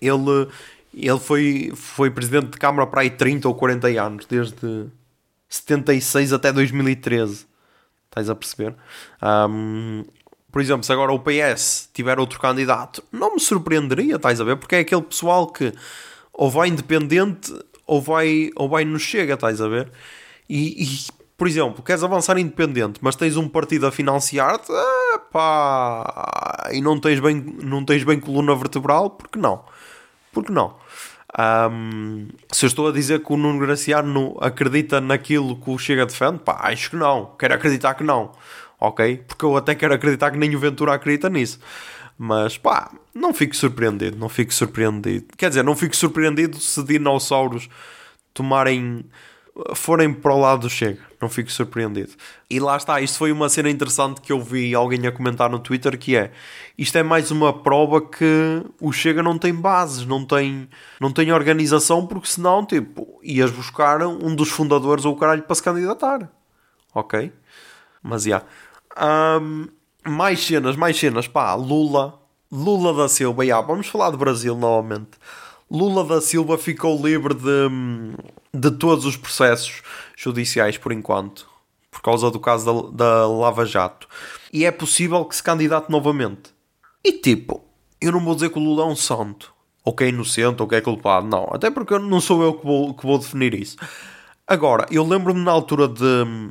Ele, 0.00 0.48
ele 0.94 1.18
foi, 1.18 1.72
foi 1.74 2.10
presidente 2.10 2.50
de 2.50 2.58
Câmara 2.58 2.86
para 2.86 3.02
aí 3.02 3.10
30 3.10 3.48
ou 3.48 3.54
40 3.54 3.88
anos, 3.88 4.26
desde 4.26 4.86
76 5.48 6.32
até 6.32 6.52
2013. 6.52 7.46
Estás 8.06 8.28
a 8.28 8.34
perceber? 8.34 8.74
Um, 9.22 10.04
por 10.50 10.60
exemplo, 10.60 10.84
se 10.84 10.92
agora 10.92 11.12
o 11.12 11.20
PS 11.20 11.88
tiver 11.94 12.18
outro 12.18 12.40
candidato, 12.40 13.02
não 13.12 13.34
me 13.34 13.40
surpreenderia, 13.40 14.16
estás 14.16 14.40
a 14.40 14.44
ver? 14.44 14.56
Porque 14.56 14.74
é 14.74 14.78
aquele 14.80 15.02
pessoal 15.02 15.46
que 15.46 15.72
ou 16.32 16.50
vai 16.50 16.68
independente 16.68 17.52
ou 17.90 18.00
vai, 18.00 18.50
ou 18.54 18.68
vai 18.68 18.84
no 18.84 19.00
Chega, 19.00 19.34
estás 19.34 19.60
a 19.60 19.66
ver? 19.66 19.90
E, 20.48 20.84
e, 20.84 20.88
por 21.36 21.48
exemplo, 21.48 21.82
queres 21.82 22.04
avançar 22.04 22.38
independente, 22.38 23.00
mas 23.02 23.16
tens 23.16 23.36
um 23.36 23.48
partido 23.48 23.84
a 23.84 23.90
financiar-te, 23.90 24.70
ah, 24.70 25.18
pá, 25.32 26.68
e 26.70 26.80
não 26.80 27.00
tens, 27.00 27.18
bem, 27.18 27.34
não 27.64 27.84
tens 27.84 28.04
bem 28.04 28.20
coluna 28.20 28.54
vertebral, 28.54 29.10
porque 29.10 29.40
não? 29.40 29.64
Porque 30.30 30.52
não? 30.52 30.76
Um, 31.36 32.28
se 32.52 32.64
eu 32.64 32.68
estou 32.68 32.88
a 32.88 32.92
dizer 32.92 33.24
que 33.24 33.32
o 33.32 33.36
Nuno 33.36 33.58
Graciano 33.58 34.36
acredita 34.40 35.00
naquilo 35.00 35.56
que 35.56 35.70
o 35.70 35.76
Chega 35.76 36.06
defende, 36.06 36.38
pá, 36.38 36.60
acho 36.62 36.90
que 36.90 36.96
não. 36.96 37.34
Quero 37.36 37.54
acreditar 37.54 37.94
que 37.94 38.04
não. 38.04 38.30
Ok? 38.78 39.24
Porque 39.26 39.44
eu 39.44 39.56
até 39.56 39.74
quero 39.74 39.94
acreditar 39.94 40.30
que 40.30 40.38
nem 40.38 40.54
o 40.54 40.60
Ventura 40.60 40.94
acredita 40.94 41.28
nisso. 41.28 41.58
Mas 42.22 42.58
pá, 42.58 42.92
não 43.14 43.32
fico 43.32 43.56
surpreendido. 43.56 44.18
Não 44.18 44.28
fico 44.28 44.52
surpreendido. 44.52 45.28
Quer 45.38 45.48
dizer, 45.48 45.64
não 45.64 45.74
fico 45.74 45.96
surpreendido 45.96 46.58
se 46.60 46.84
dinossauros 46.84 47.66
tomarem 48.34 49.06
forem 49.74 50.12
para 50.12 50.34
o 50.34 50.38
lado 50.38 50.60
do 50.60 50.68
Chega. 50.68 51.00
Não 51.18 51.30
fico 51.30 51.50
surpreendido. 51.50 52.12
E 52.50 52.60
lá 52.60 52.76
está, 52.76 53.00
isto 53.00 53.16
foi 53.16 53.32
uma 53.32 53.48
cena 53.48 53.70
interessante 53.70 54.20
que 54.20 54.32
eu 54.32 54.38
vi 54.38 54.74
alguém 54.74 55.06
a 55.06 55.12
comentar 55.12 55.48
no 55.48 55.58
Twitter 55.58 55.98
que 55.98 56.14
é 56.14 56.30
isto 56.76 56.98
é 56.98 57.02
mais 57.02 57.30
uma 57.30 57.54
prova 57.54 58.02
que 58.02 58.62
o 58.78 58.92
Chega 58.92 59.22
não 59.22 59.38
tem 59.38 59.54
bases, 59.54 60.04
não 60.04 60.22
tem, 60.22 60.68
não 61.00 61.10
tem 61.10 61.32
organização, 61.32 62.06
porque 62.06 62.28
senão, 62.28 62.66
tipo, 62.66 63.18
ias 63.22 63.50
buscar 63.50 64.02
um 64.02 64.34
dos 64.34 64.50
fundadores 64.50 65.06
ou 65.06 65.14
o 65.14 65.16
caralho 65.16 65.42
para 65.42 65.54
se 65.54 65.62
candidatar. 65.62 66.30
Ok? 66.94 67.32
Mas, 68.02 68.24
já. 68.24 68.42
Yeah. 68.98 69.40
Um, 69.42 69.79
mais 70.10 70.44
cenas, 70.44 70.76
mais 70.76 70.98
cenas. 70.98 71.26
Pá, 71.26 71.54
Lula. 71.54 72.18
Lula 72.50 72.92
da 72.92 73.08
Silva. 73.08 73.44
Yeah, 73.44 73.66
vamos 73.66 73.86
falar 73.86 74.10
de 74.10 74.16
Brasil 74.16 74.56
novamente. 74.56 75.10
Lula 75.70 76.04
da 76.04 76.20
Silva 76.20 76.58
ficou 76.58 77.00
livre 77.00 77.32
de, 77.32 77.68
de 78.52 78.70
todos 78.72 79.04
os 79.04 79.16
processos 79.16 79.82
judiciais 80.16 80.76
por 80.76 80.90
enquanto, 80.90 81.48
por 81.90 82.02
causa 82.02 82.28
do 82.28 82.40
caso 82.40 82.90
da, 82.90 83.04
da 83.04 83.28
Lava 83.28 83.64
Jato. 83.64 84.08
E 84.52 84.64
é 84.64 84.72
possível 84.72 85.24
que 85.24 85.36
se 85.36 85.42
candidate 85.42 85.88
novamente. 85.88 86.50
E 87.04 87.12
tipo, 87.12 87.64
eu 88.00 88.10
não 88.10 88.20
vou 88.20 88.34
dizer 88.34 88.50
que 88.50 88.58
o 88.58 88.62
Lula 88.62 88.82
é 88.82 88.86
um 88.86 88.96
santo, 88.96 89.54
ou 89.84 89.94
que 89.94 90.02
é 90.02 90.08
inocente, 90.08 90.60
ou 90.60 90.66
que 90.66 90.74
é 90.74 90.80
culpado, 90.80 91.28
não. 91.28 91.48
Até 91.52 91.70
porque 91.70 91.96
não 91.98 92.20
sou 92.20 92.42
eu 92.42 92.54
que 92.54 92.66
vou, 92.66 92.92
que 92.92 93.06
vou 93.06 93.18
definir 93.18 93.54
isso. 93.54 93.76
Agora, 94.46 94.86
eu 94.90 95.06
lembro-me 95.06 95.40
na 95.40 95.52
altura 95.52 95.86
de 95.86 96.50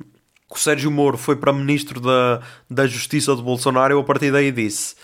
que 0.49 0.55
o 0.55 0.59
Sérgio 0.59 0.89
Moro 0.89 1.17
foi 1.17 1.35
para 1.35 1.53
ministro 1.53 1.99
da, 1.99 2.41
da 2.69 2.87
Justiça 2.87 3.35
de 3.35 3.41
Bolsonaro, 3.41 3.93
eu 3.93 3.99
a 3.99 4.03
partir 4.03 4.31
daí 4.31 4.51
disse: 4.51 4.95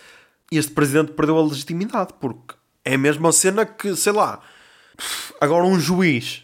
Este 0.52 0.72
presidente 0.72 1.12
perdeu 1.12 1.38
a 1.38 1.44
legitimidade, 1.44 2.14
porque 2.20 2.56
é 2.84 2.96
a 2.96 2.98
mesma 2.98 3.32
cena 3.32 3.66
que, 3.66 3.96
sei 3.96 4.12
lá, 4.12 4.42
agora 5.40 5.66
um 5.66 5.80
juiz 5.80 6.44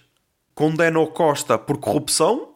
condena 0.54 1.00
o 1.00 1.08
Costa 1.08 1.58
por 1.58 1.78
corrupção, 1.78 2.50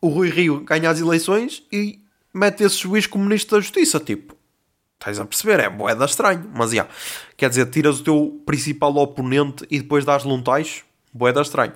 o 0.00 0.08
Rui 0.08 0.30
Rio 0.30 0.60
ganha 0.60 0.88
as 0.88 0.98
eleições 0.98 1.62
e 1.70 2.00
mete 2.32 2.62
esse 2.62 2.78
juiz 2.78 3.06
como 3.06 3.24
ministro 3.24 3.56
da 3.56 3.60
Justiça. 3.60 4.00
Tipo, 4.00 4.34
estás 4.98 5.20
a 5.20 5.26
perceber? 5.26 5.60
É 5.60 5.68
boeda 5.68 6.06
estranho. 6.06 6.50
Mas, 6.54 6.72
yeah, 6.72 6.90
quer 7.36 7.50
dizer, 7.50 7.66
tiras 7.66 8.00
o 8.00 8.04
teu 8.04 8.42
principal 8.46 8.96
oponente 8.96 9.66
e 9.70 9.78
depois 9.78 10.04
dás-lhe 10.04 10.32
um 10.32 10.42
taixo. 10.42 10.84
Boeda 11.12 11.42
estranho. 11.42 11.74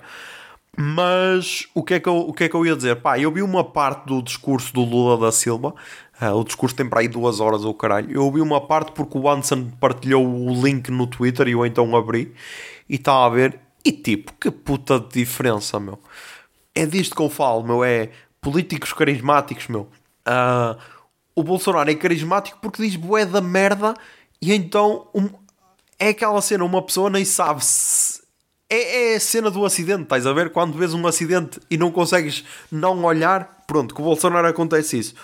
Mas 0.76 1.68
o 1.74 1.82
que, 1.82 1.94
é 1.94 2.00
que 2.00 2.08
eu, 2.08 2.16
o 2.16 2.32
que 2.32 2.44
é 2.44 2.48
que 2.48 2.54
eu 2.54 2.66
ia 2.66 2.74
dizer? 2.74 2.96
Pá, 2.96 3.18
eu 3.18 3.30
vi 3.30 3.42
uma 3.42 3.62
parte 3.62 4.06
do 4.06 4.20
discurso 4.20 4.72
do 4.72 4.82
Lula 4.82 5.18
da 5.18 5.30
Silva 5.30 5.74
Uh, 6.20 6.32
o 6.36 6.44
discurso 6.44 6.76
tem 6.76 6.88
para 6.88 7.00
aí 7.00 7.08
duas 7.08 7.40
horas 7.40 7.64
ou 7.64 7.74
caralho. 7.74 8.10
Eu 8.10 8.24
ouvi 8.24 8.40
uma 8.40 8.60
parte 8.60 8.92
porque 8.92 9.18
o 9.18 9.28
Anderson 9.28 9.68
partilhou 9.80 10.24
o 10.24 10.64
link 10.64 10.88
no 10.90 11.06
Twitter 11.06 11.48
e 11.48 11.52
eu 11.52 11.66
então 11.66 11.94
abri 11.96 12.32
e 12.88 12.94
estava 12.94 13.26
a 13.26 13.28
ver. 13.28 13.60
E 13.84 13.90
tipo, 13.90 14.32
que 14.34 14.50
puta 14.50 15.00
de 15.00 15.08
diferença, 15.08 15.80
meu. 15.80 15.98
É 16.74 16.86
disto 16.86 17.16
que 17.16 17.22
eu 17.22 17.28
falo, 17.28 17.64
meu. 17.64 17.82
É 17.82 18.10
políticos 18.40 18.92
carismáticos, 18.92 19.66
meu. 19.66 19.88
Uh, 20.26 20.78
o 21.34 21.42
Bolsonaro 21.42 21.90
é 21.90 21.94
carismático 21.94 22.58
porque 22.62 22.82
diz 22.82 22.94
bué 22.94 23.26
da 23.26 23.40
merda 23.40 23.94
e 24.40 24.54
então 24.54 25.08
um, 25.12 25.28
é 25.98 26.10
aquela 26.10 26.40
cena, 26.40 26.64
uma 26.64 26.80
pessoa 26.80 27.10
nem 27.10 27.24
sabe 27.24 27.64
se. 27.64 28.13
É, 28.74 29.12
é 29.12 29.16
a 29.16 29.20
cena 29.20 29.50
do 29.50 29.64
acidente, 29.64 30.02
estás 30.02 30.26
a 30.26 30.32
ver? 30.32 30.50
Quando 30.50 30.76
vês 30.76 30.94
um 30.94 31.06
acidente 31.06 31.60
e 31.70 31.76
não 31.76 31.90
consegues 31.90 32.44
não 32.70 33.04
olhar, 33.04 33.64
pronto, 33.66 33.94
com 33.94 34.02
o 34.02 34.06
Bolsonaro 34.06 34.46
acontece 34.46 34.98
isso 34.98 35.14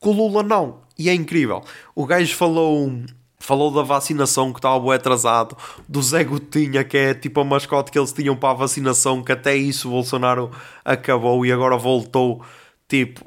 com 0.00 0.10
o 0.10 0.12
Lula 0.12 0.42
não. 0.42 0.80
E 0.98 1.08
é 1.08 1.14
incrível. 1.14 1.62
O 1.94 2.06
gajo 2.06 2.34
falou 2.34 2.92
falou 3.40 3.70
da 3.70 3.82
vacinação 3.82 4.52
que 4.52 4.58
estava 4.58 4.94
atrasado, 4.94 5.56
do 5.88 6.02
Zé 6.02 6.24
Gotinha, 6.24 6.82
que 6.84 6.96
é 6.98 7.14
tipo 7.14 7.40
a 7.40 7.44
mascote 7.44 7.90
que 7.90 7.98
eles 7.98 8.12
tinham 8.12 8.36
para 8.36 8.50
a 8.50 8.54
vacinação, 8.54 9.22
que 9.22 9.32
até 9.32 9.56
isso 9.56 9.88
o 9.88 9.92
Bolsonaro 9.92 10.50
acabou 10.84 11.46
e 11.46 11.52
agora 11.52 11.76
voltou. 11.76 12.42
Tipo, 12.88 13.24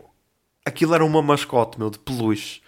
aquilo 0.65 0.93
era 0.93 1.05
uma 1.05 1.21
mascote, 1.21 1.79
meu, 1.79 1.89
de 1.89 1.97
peluche. 1.97 2.61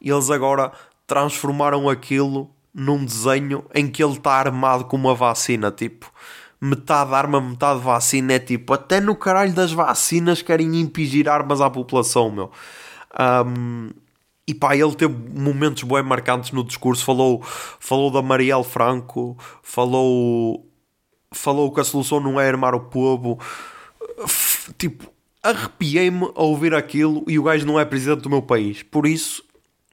E 0.00 0.08
eles 0.08 0.30
agora 0.30 0.72
transformaram 1.06 1.88
aquilo 1.88 2.53
num 2.74 3.04
desenho 3.04 3.64
em 3.74 3.88
que 3.88 4.02
ele 4.02 4.14
está 4.14 4.32
armado 4.32 4.84
com 4.86 4.96
uma 4.96 5.14
vacina, 5.14 5.70
tipo, 5.70 6.10
metade 6.60 7.14
arma, 7.14 7.40
metade 7.40 7.80
vacina. 7.80 8.34
É 8.34 8.38
tipo, 8.38 8.72
até 8.72 9.00
no 9.00 9.14
caralho 9.14 9.52
das 9.52 9.72
vacinas 9.72 10.42
querem 10.42 10.80
impingir 10.80 11.28
armas 11.28 11.60
à 11.60 11.70
população, 11.70 12.30
meu. 12.30 12.50
Um, 13.46 13.90
e 14.46 14.54
pá, 14.54 14.76
ele 14.76 14.94
teve 14.94 15.14
momentos 15.14 15.82
bem 15.84 16.02
marcantes 16.02 16.50
no 16.52 16.64
discurso. 16.64 17.04
Falou, 17.04 17.42
falou 17.44 18.10
da 18.10 18.20
Marielle 18.20 18.64
Franco, 18.64 19.36
falou, 19.62 20.66
falou 21.32 21.72
que 21.72 21.80
a 21.80 21.84
solução 21.84 22.20
não 22.20 22.40
é 22.40 22.48
armar 22.48 22.74
o 22.74 22.80
povo. 22.80 23.38
Tipo, 24.76 25.10
arrepiei-me 25.42 26.30
a 26.34 26.42
ouvir 26.42 26.74
aquilo 26.74 27.24
e 27.28 27.38
o 27.38 27.42
gajo 27.42 27.66
não 27.66 27.78
é 27.78 27.84
presidente 27.84 28.22
do 28.22 28.30
meu 28.30 28.42
país. 28.42 28.82
Por 28.82 29.06
isso, 29.06 29.42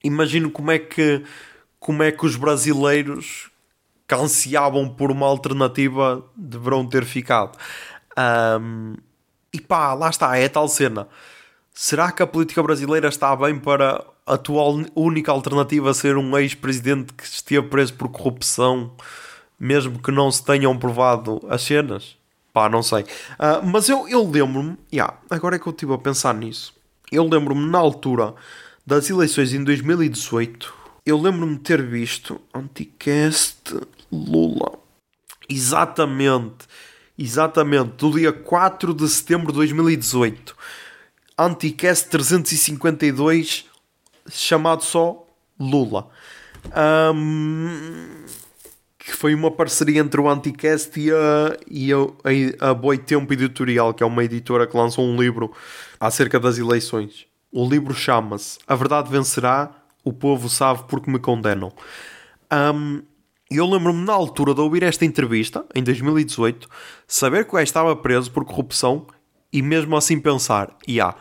imagino 0.03 0.49
como 0.49 0.71
é 0.71 0.79
que, 0.79 1.23
como 1.81 2.03
é 2.03 2.11
que 2.11 2.25
os 2.25 2.35
brasileiros 2.35 3.49
que 4.07 4.13
ansiavam 4.13 4.87
por 4.87 5.11
uma 5.11 5.25
alternativa 5.25 6.23
deverão 6.35 6.87
ter 6.87 7.03
ficado. 7.03 7.57
Um, 8.61 8.95
e 9.51 9.59
pá, 9.59 9.93
lá 9.93 10.09
está, 10.09 10.37
é 10.37 10.47
tal 10.47 10.67
cena 10.67 11.07
Será 11.73 12.11
que 12.11 12.21
a 12.21 12.27
política 12.27 12.61
brasileira 12.61 13.07
está 13.07 13.35
bem 13.35 13.57
para 13.57 14.05
a 14.27 14.33
atual 14.33 14.81
única 14.95 15.31
alternativa 15.31 15.93
ser 15.93 16.17
um 16.17 16.37
ex-presidente 16.37 17.13
que 17.13 17.23
esteve 17.23 17.67
preso 17.67 17.93
por 17.93 18.09
corrupção, 18.09 18.91
mesmo 19.59 19.97
que 19.97 20.11
não 20.11 20.29
se 20.29 20.43
tenham 20.43 20.77
provado 20.77 21.41
as 21.49 21.63
cenas? 21.63 22.17
Pá, 22.53 22.69
não 22.69 22.83
sei. 22.83 23.03
Uh, 23.03 23.65
mas 23.65 23.87
eu, 23.87 24.07
eu 24.07 24.29
lembro-me, 24.29 24.77
yeah, 24.93 25.17
agora 25.29 25.55
é 25.55 25.59
que 25.59 25.65
eu 25.65 25.71
estive 25.71 25.93
a 25.93 25.97
pensar 25.97 26.33
nisso. 26.35 26.73
Eu 27.09 27.27
lembro-me 27.27 27.65
na 27.65 27.79
altura 27.79 28.35
das 28.85 29.09
eleições 29.09 29.53
em 29.53 29.63
2018, 29.63 30.80
eu 31.05 31.19
lembro-me 31.19 31.55
de 31.55 31.61
ter 31.61 31.81
visto 31.81 32.39
Anticast 32.53 33.75
Lula. 34.11 34.79
Exatamente, 35.49 36.67
exatamente, 37.17 37.91
do 37.97 38.11
dia 38.11 38.31
4 38.31 38.93
de 38.93 39.07
setembro 39.09 39.51
de 39.51 39.57
2018 39.57 40.55
Anticast 41.41 42.07
352 42.09 43.65
chamado 44.29 44.83
só 44.83 45.25
Lula. 45.59 46.07
Um, 47.15 48.25
que 48.99 49.11
foi 49.13 49.33
uma 49.33 49.49
parceria 49.49 50.01
entre 50.01 50.21
o 50.21 50.29
Anticast 50.29 50.99
e 50.99 51.11
a, 51.11 51.57
e 51.67 51.91
a, 51.91 52.69
a 52.69 52.73
Boi 52.75 52.99
Tempo 52.99 53.33
Editorial, 53.33 53.91
que 53.93 54.03
é 54.03 54.05
uma 54.05 54.23
editora 54.23 54.67
que 54.67 54.77
lançou 54.77 55.03
um 55.03 55.19
livro 55.19 55.51
acerca 55.99 56.39
das 56.39 56.59
eleições. 56.59 57.25
O 57.51 57.67
livro 57.67 57.93
chama-se 57.95 58.59
A 58.67 58.75
Verdade 58.75 59.09
Vencerá, 59.09 59.80
o 60.03 60.11
Povo 60.13 60.49
Sabe 60.49 60.83
Porque 60.87 61.09
Me 61.09 61.19
Condenam. 61.19 61.71
Um, 62.51 63.01
eu 63.49 63.69
lembro-me 63.69 64.05
na 64.05 64.13
altura 64.13 64.53
de 64.53 64.61
ouvir 64.61 64.83
esta 64.83 65.05
entrevista, 65.05 65.65
em 65.75 65.83
2018, 65.83 66.69
saber 67.07 67.43
que 67.45 67.51
o 67.51 67.53
gajo 67.53 67.63
estava 67.63 67.95
preso 67.95 68.31
por 68.31 68.45
corrupção 68.45 69.05
e 69.51 69.61
mesmo 69.61 69.95
assim 69.97 70.19
pensar, 70.19 70.75
e 70.87 70.93
yeah, 70.93 71.17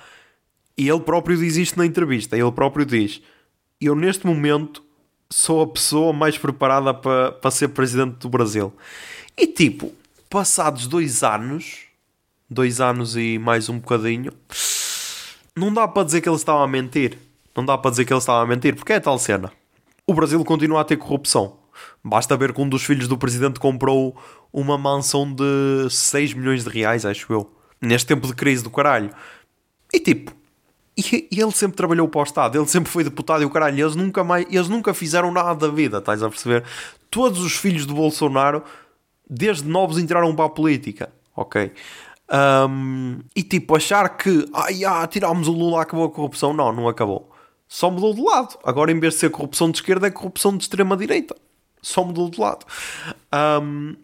e 0.78 0.88
ele 0.88 1.00
próprio 1.00 1.36
diz 1.36 1.56
isto 1.56 1.76
na 1.76 1.84
entrevista, 1.84 2.38
ele 2.38 2.52
próprio 2.52 2.86
diz, 2.86 3.20
eu 3.80 3.94
neste 3.94 4.26
momento 4.26 4.82
sou 5.28 5.62
a 5.62 5.66
pessoa 5.66 6.12
mais 6.12 6.38
preparada 6.38 6.94
para, 6.94 7.32
para 7.32 7.50
ser 7.50 7.68
presidente 7.68 8.16
do 8.18 8.28
Brasil. 8.28 8.72
E 9.36 9.46
tipo, 9.46 9.92
passados 10.28 10.86
dois 10.86 11.22
anos, 11.22 11.86
dois 12.48 12.80
anos 12.80 13.16
e 13.16 13.38
mais 13.38 13.68
um 13.68 13.78
bocadinho, 13.78 14.32
não 15.56 15.72
dá 15.72 15.86
para 15.86 16.04
dizer 16.04 16.20
que 16.20 16.28
ele 16.28 16.36
estava 16.36 16.64
a 16.64 16.68
mentir. 16.68 17.18
Não 17.56 17.64
dá 17.64 17.76
para 17.76 17.90
dizer 17.90 18.04
que 18.04 18.12
ele 18.12 18.18
estava 18.18 18.42
a 18.42 18.46
mentir, 18.46 18.74
porque 18.74 18.92
é 18.92 19.00
tal 19.00 19.18
cena. 19.18 19.52
O 20.06 20.14
Brasil 20.14 20.44
continua 20.44 20.80
a 20.80 20.84
ter 20.84 20.96
corrupção. 20.96 21.58
Basta 22.02 22.36
ver 22.36 22.52
que 22.52 22.60
um 22.60 22.68
dos 22.68 22.82
filhos 22.82 23.08
do 23.08 23.16
presidente 23.16 23.60
comprou 23.60 24.16
uma 24.52 24.76
mansão 24.76 25.32
de 25.32 25.88
6 25.88 26.34
milhões 26.34 26.64
de 26.64 26.70
reais, 26.70 27.04
acho 27.06 27.32
eu 27.32 27.50
neste 27.80 28.06
tempo 28.06 28.26
de 28.26 28.34
crise 28.34 28.62
do 28.62 28.70
caralho. 28.70 29.10
E 29.92 29.98
tipo, 29.98 30.32
e, 30.96 31.28
ele 31.30 31.50
sempre 31.52 31.76
trabalhou 31.76 32.06
para 32.08 32.20
o 32.20 32.24
Estado, 32.24 32.58
ele 32.58 32.66
sempre 32.66 32.90
foi 32.90 33.02
deputado 33.02 33.42
e 33.42 33.46
o 33.46 33.50
caralho, 33.50 33.80
eles 33.80 33.96
nunca, 33.96 34.22
mais, 34.22 34.46
eles 34.50 34.68
nunca 34.68 34.92
fizeram 34.92 35.32
nada 35.32 35.54
da 35.54 35.68
vida, 35.68 35.98
estás 35.98 36.22
a 36.22 36.28
perceber? 36.28 36.64
Todos 37.10 37.40
os 37.40 37.56
filhos 37.56 37.86
do 37.86 37.94
Bolsonaro, 37.94 38.62
desde 39.28 39.66
novos, 39.66 39.98
entraram 39.98 40.34
para 40.34 40.44
a 40.44 40.50
política, 40.50 41.10
ok? 41.34 41.72
Um, 42.32 43.18
e 43.34 43.42
tipo, 43.42 43.74
achar 43.74 44.08
que 44.16 44.46
ai, 44.52 44.84
ah, 44.84 45.04
tirámos 45.06 45.48
o 45.48 45.52
Lula, 45.52 45.82
acabou 45.82 46.04
a 46.06 46.10
corrupção. 46.10 46.52
Não, 46.52 46.72
não 46.72 46.88
acabou. 46.88 47.29
Só 47.72 47.88
mudou 47.88 48.12
de 48.12 48.20
lado. 48.20 48.58
Agora, 48.64 48.90
em 48.90 48.98
vez 48.98 49.14
de 49.14 49.20
ser 49.20 49.30
corrupção 49.30 49.70
de 49.70 49.78
esquerda, 49.78 50.08
é 50.08 50.10
corrupção 50.10 50.56
de 50.56 50.64
extrema-direita. 50.64 51.36
Só 51.80 52.02
mudou 52.02 52.28
de 52.28 52.40
lado. 52.40 52.66
Um, 53.62 53.94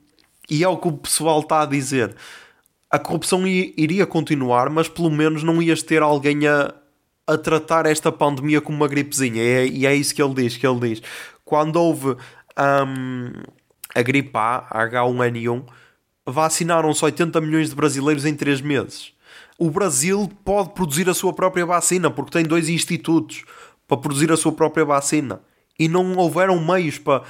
e 0.48 0.62
é 0.62 0.68
o 0.68 0.76
que 0.76 0.86
o 0.86 0.92
pessoal 0.92 1.40
está 1.40 1.62
a 1.62 1.66
dizer. 1.66 2.14
A 2.88 2.96
corrupção 2.96 3.44
iria 3.44 4.06
continuar, 4.06 4.70
mas 4.70 4.88
pelo 4.88 5.10
menos 5.10 5.42
não 5.42 5.60
ias 5.60 5.82
ter 5.82 6.00
alguém 6.00 6.46
a, 6.46 6.72
a 7.26 7.36
tratar 7.36 7.86
esta 7.86 8.12
pandemia 8.12 8.60
como 8.60 8.76
uma 8.76 8.86
gripezinha. 8.86 9.42
E 9.42 9.48
é, 9.48 9.66
e 9.66 9.86
é 9.86 9.94
isso 9.96 10.14
que 10.14 10.22
ele 10.22 10.34
diz. 10.34 10.56
Que 10.56 10.64
ele 10.64 10.88
diz. 10.88 11.02
Quando 11.44 11.74
houve 11.74 12.10
um, 12.56 13.32
a 13.92 14.02
gripe 14.02 14.30
A, 14.32 14.64
a 14.70 14.88
H1N1, 14.88 15.64
vacinaram-se 16.24 17.04
80 17.04 17.40
milhões 17.40 17.70
de 17.70 17.74
brasileiros 17.74 18.24
em 18.24 18.36
3 18.36 18.60
meses. 18.60 19.15
O 19.58 19.70
Brasil 19.70 20.30
pode 20.44 20.70
produzir 20.70 21.08
a 21.08 21.14
sua 21.14 21.32
própria 21.32 21.64
vacina, 21.64 22.10
porque 22.10 22.30
tem 22.30 22.44
dois 22.44 22.68
institutos 22.68 23.44
para 23.88 23.96
produzir 23.96 24.30
a 24.30 24.36
sua 24.36 24.52
própria 24.52 24.84
vacina. 24.84 25.40
E 25.78 25.88
não 25.88 26.16
houveram 26.16 26.58
meios 26.60 26.98
para, 26.98 27.22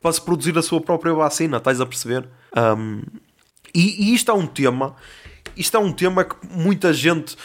para 0.00 0.12
se 0.12 0.20
produzir 0.20 0.56
a 0.56 0.62
sua 0.62 0.80
própria 0.80 1.12
vacina, 1.12 1.56
estás 1.56 1.80
a 1.80 1.86
perceber? 1.86 2.28
Um, 2.56 3.02
e, 3.74 4.10
e 4.10 4.14
isto 4.14 4.30
é 4.30 4.34
um 4.34 4.46
tema, 4.46 4.94
isto 5.56 5.76
é 5.76 5.80
um 5.80 5.92
tema 5.92 6.24
que 6.24 6.36
muita 6.48 6.92
gente, 6.92 7.36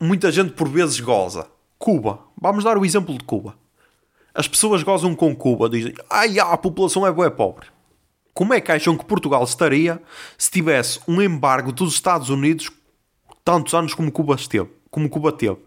muita 0.00 0.30
gente 0.30 0.52
por 0.52 0.68
vezes 0.68 1.00
goza. 1.00 1.46
Cuba. 1.78 2.20
Vamos 2.40 2.64
dar 2.64 2.78
o 2.78 2.84
exemplo 2.84 3.16
de 3.16 3.24
Cuba. 3.24 3.56
As 4.34 4.48
pessoas 4.48 4.82
gozam 4.82 5.14
com 5.14 5.34
Cuba, 5.34 5.68
dizem, 5.68 5.94
ai, 6.10 6.38
ah, 6.38 6.52
a 6.52 6.56
população 6.56 7.06
é 7.06 7.12
boa, 7.12 7.26
é 7.26 7.30
pobre. 7.30 7.66
Como 8.32 8.52
é 8.52 8.60
que 8.60 8.72
acham 8.72 8.96
que 8.96 9.04
Portugal 9.04 9.44
estaria 9.44 10.02
se 10.36 10.50
tivesse 10.50 10.98
um 11.06 11.22
embargo 11.22 11.70
dos 11.70 11.94
Estados 11.94 12.30
Unidos 12.30 12.68
tantos 13.44 13.74
anos 13.74 13.94
como 13.94 14.10
Cuba 14.10 14.34
esteve? 14.34 14.70
Como 14.90 15.08
Cuba 15.08 15.30
teve? 15.30 15.58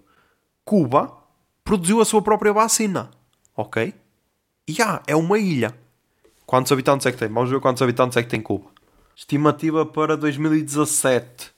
Cuba 0.66 1.16
produziu 1.64 2.02
a 2.02 2.06
sua 2.06 2.22
própria 2.22 2.52
vacina, 2.52 3.12
ok? 3.56 3.94
E 4.68 4.82
ah, 4.82 5.02
é 5.08 5.16
uma 5.16 5.38
ilha. 5.38 5.78
Quantos 6.46 6.72
habitantes 6.72 7.06
é 7.06 7.12
que 7.12 7.18
tem? 7.18 7.28
Vamos 7.28 7.50
ver 7.50 7.60
quantos 7.60 7.82
habitantes 7.82 8.18
é 8.18 8.24
que 8.24 8.30
tem 8.30 8.42
Cuba. 8.42 8.70
Estimativa 9.16 9.86
para 9.86 10.18
2017: 10.18 11.52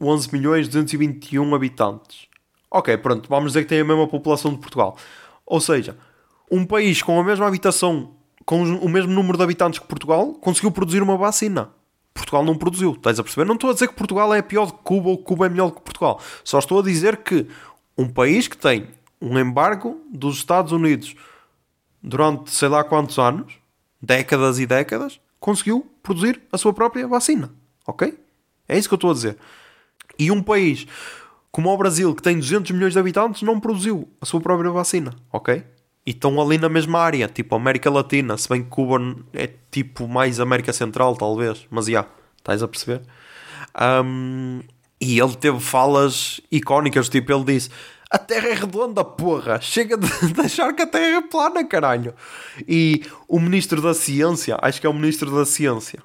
11 0.00 0.32
milhões 0.32 0.68
221 0.68 1.54
habitantes. 1.54 2.28
Ok, 2.70 2.96
pronto, 2.98 3.28
vamos 3.28 3.52
dizer 3.52 3.62
que 3.62 3.68
tem 3.68 3.80
a 3.80 3.84
mesma 3.84 4.06
população 4.06 4.52
de 4.52 4.58
Portugal. 4.58 4.96
Ou 5.44 5.60
seja, 5.60 5.96
um 6.50 6.64
país 6.64 7.02
com 7.02 7.18
a 7.18 7.24
mesma 7.24 7.46
habitação 7.46 8.18
com 8.48 8.62
o 8.62 8.88
mesmo 8.88 9.12
número 9.12 9.36
de 9.36 9.44
habitantes 9.44 9.78
que 9.78 9.86
Portugal, 9.86 10.32
conseguiu 10.32 10.70
produzir 10.70 11.02
uma 11.02 11.18
vacina. 11.18 11.68
Portugal 12.18 12.44
não 12.44 12.56
produziu, 12.56 12.92
estás 12.92 13.18
a 13.18 13.22
perceber? 13.22 13.46
Não 13.46 13.54
estou 13.54 13.70
a 13.70 13.72
dizer 13.72 13.88
que 13.88 13.94
Portugal 13.94 14.32
é 14.34 14.42
pior 14.42 14.66
do 14.66 14.74
que 14.74 14.82
Cuba 14.82 15.08
ou 15.10 15.18
que 15.18 15.24
Cuba 15.24 15.46
é 15.46 15.48
melhor 15.48 15.70
do 15.70 15.76
que 15.76 15.82
Portugal. 15.82 16.20
Só 16.44 16.58
estou 16.58 16.80
a 16.80 16.82
dizer 16.82 17.18
que 17.18 17.46
um 17.96 18.08
país 18.08 18.46
que 18.48 18.56
tem 18.56 18.88
um 19.20 19.38
embargo 19.38 20.00
dos 20.10 20.36
Estados 20.36 20.72
Unidos 20.72 21.14
durante 22.02 22.50
sei 22.50 22.68
lá 22.68 22.84
quantos 22.84 23.18
anos, 23.18 23.54
décadas 24.00 24.58
e 24.58 24.66
décadas, 24.66 25.20
conseguiu 25.40 25.90
produzir 26.02 26.40
a 26.52 26.58
sua 26.58 26.72
própria 26.72 27.06
vacina. 27.08 27.50
Ok? 27.86 28.18
É 28.68 28.78
isso 28.78 28.88
que 28.88 28.94
eu 28.94 28.96
estou 28.96 29.10
a 29.10 29.14
dizer. 29.14 29.36
E 30.18 30.30
um 30.30 30.42
país 30.42 30.86
como 31.50 31.70
o 31.70 31.76
Brasil, 31.76 32.14
que 32.14 32.22
tem 32.22 32.38
200 32.38 32.70
milhões 32.72 32.92
de 32.92 32.98
habitantes, 32.98 33.42
não 33.42 33.58
produziu 33.58 34.08
a 34.20 34.26
sua 34.26 34.40
própria 34.40 34.70
vacina. 34.70 35.14
Ok? 35.32 35.64
E 36.08 36.10
estão 36.10 36.40
ali 36.40 36.56
na 36.56 36.70
mesma 36.70 37.00
área, 37.00 37.28
tipo 37.28 37.54
América 37.54 37.90
Latina, 37.90 38.38
se 38.38 38.48
bem 38.48 38.62
que 38.62 38.70
Cuba 38.70 38.96
é 39.34 39.50
tipo 39.70 40.08
mais 40.08 40.40
América 40.40 40.72
Central, 40.72 41.14
talvez, 41.14 41.66
mas 41.68 41.84
já, 41.84 41.90
yeah, 41.90 42.10
estás 42.38 42.62
a 42.62 42.66
perceber? 42.66 43.02
Um, 43.78 44.60
e 44.98 45.20
ele 45.20 45.36
teve 45.36 45.60
falas 45.60 46.40
icónicas, 46.50 47.10
tipo, 47.10 47.30
ele 47.30 47.44
disse: 47.44 47.68
A 48.10 48.16
Terra 48.16 48.48
é 48.48 48.54
redonda, 48.54 49.04
porra, 49.04 49.60
chega 49.60 49.98
de, 49.98 50.08
de 50.32 50.40
achar 50.40 50.72
que 50.72 50.80
a 50.80 50.86
Terra 50.86 51.18
é 51.18 51.20
plana, 51.20 51.62
caralho. 51.62 52.14
E 52.66 53.02
o 53.28 53.38
Ministro 53.38 53.82
da 53.82 53.92
Ciência, 53.92 54.56
acho 54.62 54.80
que 54.80 54.86
é 54.86 54.90
o 54.90 54.94
Ministro 54.94 55.30
da 55.30 55.44
Ciência, 55.44 56.02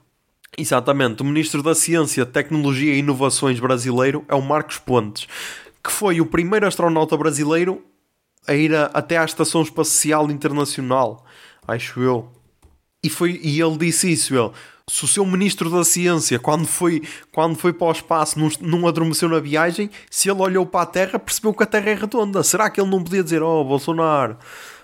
exatamente, 0.58 1.22
o 1.22 1.26
Ministro 1.26 1.64
da 1.64 1.74
Ciência, 1.74 2.26
Tecnologia 2.26 2.93
e 2.93 2.99
Inovações 2.99 3.58
brasileiro 3.58 4.26
é 4.28 4.36
o 4.36 4.41
Marcos 4.41 4.80
Pontes, 4.80 5.30
que 5.82 5.93
foi 5.93 6.20
o 6.20 6.26
primeiro 6.26 6.68
astronauta 6.68 7.16
brasileiro 7.16 7.82
a 8.48 8.54
ir 8.54 8.76
a, 8.76 8.86
até 8.94 9.18
à 9.18 9.26
Estação 9.26 9.62
Espacial 9.62 10.30
Internacional, 10.30 11.26
acho 11.68 12.02
eu. 12.02 12.32
E, 13.04 13.10
foi, 13.10 13.39
e 13.44 13.60
ele 13.62 13.78
disse 13.78 14.12
isso, 14.12 14.36
ele. 14.36 14.52
Se 14.89 15.06
o 15.06 15.08
seu 15.08 15.26
ministro 15.26 15.70
da 15.70 15.84
Ciência, 15.84 16.38
quando 16.38 16.68
foi, 16.68 17.02
quando 17.32 17.56
foi 17.56 17.72
para 17.72 17.88
o 17.88 17.91
espaço, 17.91 18.38
não, 18.38 18.50
não 18.60 18.88
adormeceu 18.88 19.30
na 19.30 19.39
viagem, 19.39 19.89
se 20.10 20.30
ele 20.30 20.41
olhou 20.41 20.66
para 20.66 20.82
a 20.82 20.86
Terra, 20.86 21.20
percebeu 21.20 21.54
que 21.54 21.64
a 21.64 21.66
Terra 21.66 21.91
é 21.91 21.94
redonda. 21.94 22.44
Será 22.44 22.70
que 22.70 22.82
ele 22.82 22.89
não 22.89 23.02
podia 23.02 23.24
dizer, 23.24 23.41
oh, 23.41 23.64
Bolsonaro, 23.64 24.38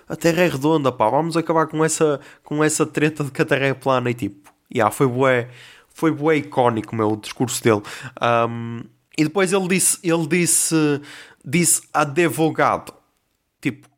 a 0.08 0.16
Terra 0.16 0.42
é 0.42 0.48
redonda, 0.48 0.90
pá, 0.90 1.08
vamos 1.10 1.36
acabar 1.36 1.66
com 1.66 1.84
essa, 1.84 2.18
com 2.42 2.64
essa 2.64 2.86
treta 2.86 3.24
de 3.24 3.30
que 3.30 3.42
a 3.42 3.44
Terra 3.44 3.66
é 3.66 3.74
plana? 3.74 4.10
E 4.10 4.14
tipo, 4.14 4.50
yeah, 4.74 4.90
foi 4.90 5.06
bué, 5.06 5.50
foi 5.94 6.10
bué 6.10 6.36
icónico, 6.38 6.96
meu, 6.96 7.12
o 7.12 7.16
discurso 7.16 7.62
dele. 7.62 7.82
Um, 8.22 8.82
e 9.18 9.24
depois 9.24 9.52
ele 9.52 9.68
disse, 9.68 9.98
ele 10.02 10.26
disse, 10.26 10.74
disse 11.44 11.82
advogado 11.92 12.99
tipo, 13.60 13.88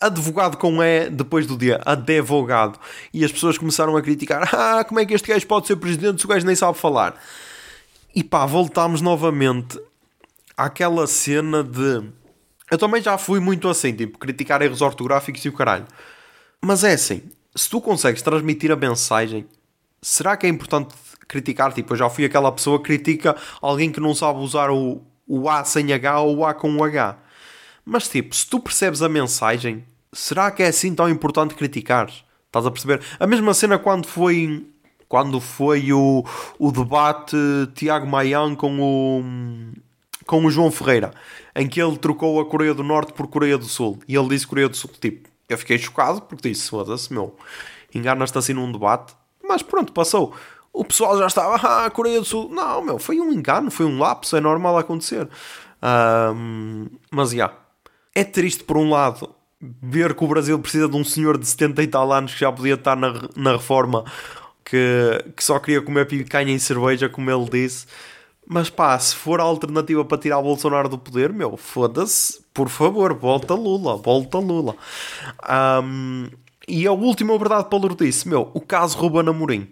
advogado 0.00 0.56
com 0.56 0.82
E 0.82 1.10
depois 1.10 1.46
do 1.46 1.56
dia, 1.56 1.80
advogado. 1.84 2.78
E 3.12 3.24
as 3.24 3.30
pessoas 3.30 3.58
começaram 3.58 3.96
a 3.96 4.02
criticar: 4.02 4.48
ah, 4.54 4.84
como 4.84 5.00
é 5.00 5.06
que 5.06 5.14
este 5.14 5.28
gajo 5.28 5.46
pode 5.46 5.66
ser 5.66 5.76
presidente 5.76 6.20
se 6.20 6.26
o 6.26 6.28
gajo 6.28 6.46
nem 6.46 6.56
sabe 6.56 6.78
falar? 6.78 7.20
E 8.14 8.24
pá, 8.24 8.46
voltámos 8.46 9.00
novamente 9.00 9.78
àquela 10.56 11.06
cena 11.06 11.62
de. 11.62 12.02
Eu 12.70 12.78
também 12.78 13.02
já 13.02 13.18
fui 13.18 13.40
muito 13.40 13.68
assim, 13.68 13.92
tipo, 13.92 14.18
criticar 14.18 14.62
erros 14.62 14.80
ortográficos 14.80 15.44
e 15.44 15.48
o 15.48 15.52
caralho. 15.52 15.86
Mas 16.60 16.84
é 16.84 16.92
assim, 16.92 17.22
se 17.54 17.68
tu 17.68 17.80
consegues 17.80 18.22
transmitir 18.22 18.70
a 18.70 18.76
mensagem, 18.76 19.46
será 20.00 20.36
que 20.36 20.46
é 20.46 20.48
importante 20.48 20.94
criticar? 21.26 21.72
Tipo, 21.72 21.94
eu 21.94 21.96
já 21.96 22.10
fui 22.10 22.24
aquela 22.24 22.52
pessoa 22.52 22.78
que 22.78 22.84
critica 22.84 23.36
alguém 23.60 23.90
que 23.90 23.98
não 24.00 24.14
sabe 24.14 24.38
usar 24.38 24.70
o, 24.70 25.02
o 25.26 25.48
A 25.48 25.64
sem 25.64 25.92
H 25.92 26.20
ou 26.20 26.38
o 26.38 26.46
A 26.46 26.54
com 26.54 26.76
o 26.76 26.84
H. 26.84 27.18
Mas 27.84 28.08
tipo, 28.08 28.34
se 28.34 28.46
tu 28.46 28.60
percebes 28.60 29.02
a 29.02 29.08
mensagem, 29.08 29.84
será 30.12 30.50
que 30.50 30.62
é 30.62 30.68
assim 30.68 30.94
tão 30.94 31.08
importante 31.08 31.54
criticar? 31.54 32.10
Estás 32.46 32.66
a 32.66 32.70
perceber? 32.70 33.00
A 33.18 33.26
mesma 33.26 33.54
cena 33.54 33.78
quando 33.78 34.06
foi 34.06 34.66
quando 35.08 35.40
foi 35.40 35.92
o, 35.92 36.24
o 36.56 36.70
debate 36.70 37.36
Tiago 37.74 38.06
Maian 38.06 38.54
com 38.54 38.80
o 38.80 39.24
com 40.26 40.44
o 40.44 40.50
João 40.50 40.70
Ferreira, 40.70 41.12
em 41.56 41.66
que 41.66 41.82
ele 41.82 41.98
trocou 41.98 42.40
a 42.40 42.46
Coreia 42.46 42.72
do 42.72 42.84
Norte 42.84 43.12
por 43.12 43.26
Coreia 43.26 43.58
do 43.58 43.64
Sul. 43.64 43.98
E 44.06 44.14
ele 44.14 44.28
disse 44.28 44.46
Coreia 44.46 44.68
do 44.68 44.76
Sul, 44.76 44.90
tipo, 45.00 45.28
eu 45.48 45.58
fiquei 45.58 45.76
chocado 45.76 46.22
porque 46.22 46.48
disse, 46.48 46.70
foda-se, 46.70 47.12
meu, 47.12 47.34
enganas-te 47.92 48.38
assim 48.38 48.52
num 48.52 48.70
debate. 48.70 49.12
Mas 49.42 49.62
pronto, 49.62 49.92
passou. 49.92 50.32
O 50.72 50.84
pessoal 50.84 51.18
já 51.18 51.26
estava, 51.26 51.56
ah, 51.56 51.90
Coreia 51.90 52.20
do 52.20 52.24
Sul. 52.24 52.48
Não, 52.48 52.80
meu, 52.80 52.98
foi 53.00 53.18
um 53.18 53.32
engano, 53.32 53.72
foi 53.72 53.84
um 53.84 53.98
lapso, 53.98 54.36
é 54.36 54.40
normal 54.40 54.78
acontecer. 54.78 55.28
Um, 55.82 56.86
mas, 57.10 57.30
já, 57.30 57.36
yeah, 57.36 57.54
é 58.20 58.24
triste 58.24 58.62
por 58.64 58.76
um 58.76 58.90
lado 58.90 59.34
ver 59.82 60.14
que 60.14 60.24
o 60.24 60.28
Brasil 60.28 60.58
precisa 60.58 60.88
de 60.88 60.96
um 60.96 61.04
senhor 61.04 61.36
de 61.36 61.46
70 61.46 61.82
e 61.82 61.86
tal 61.86 62.12
anos 62.12 62.32
que 62.32 62.40
já 62.40 62.50
podia 62.50 62.74
estar 62.74 62.96
na, 62.96 63.28
na 63.36 63.52
reforma 63.52 64.04
que, 64.64 65.24
que 65.36 65.44
só 65.44 65.58
queria 65.58 65.82
comer 65.82 66.06
picanha 66.06 66.54
e 66.54 66.60
cerveja, 66.60 67.08
como 67.08 67.30
ele 67.30 67.48
disse. 67.50 67.86
Mas 68.46 68.70
pá, 68.70 68.98
se 68.98 69.14
for 69.14 69.40
a 69.40 69.44
alternativa 69.44 70.04
para 70.04 70.18
tirar 70.18 70.40
Bolsonaro 70.42 70.88
do 70.88 70.98
poder, 70.98 71.32
meu, 71.32 71.56
foda-se, 71.56 72.40
por 72.52 72.68
favor, 72.68 73.14
volta 73.14 73.54
Lula, 73.54 73.96
volta 73.96 74.38
Lula. 74.38 74.76
Um, 75.82 76.28
e 76.66 76.86
a 76.86 76.92
última 76.92 77.36
verdade 77.38 77.68
para 77.68 77.94
disse, 77.94 78.28
meu, 78.28 78.50
o 78.54 78.60
caso 78.60 78.98
Ruben 78.98 79.28
Amorim. 79.28 79.70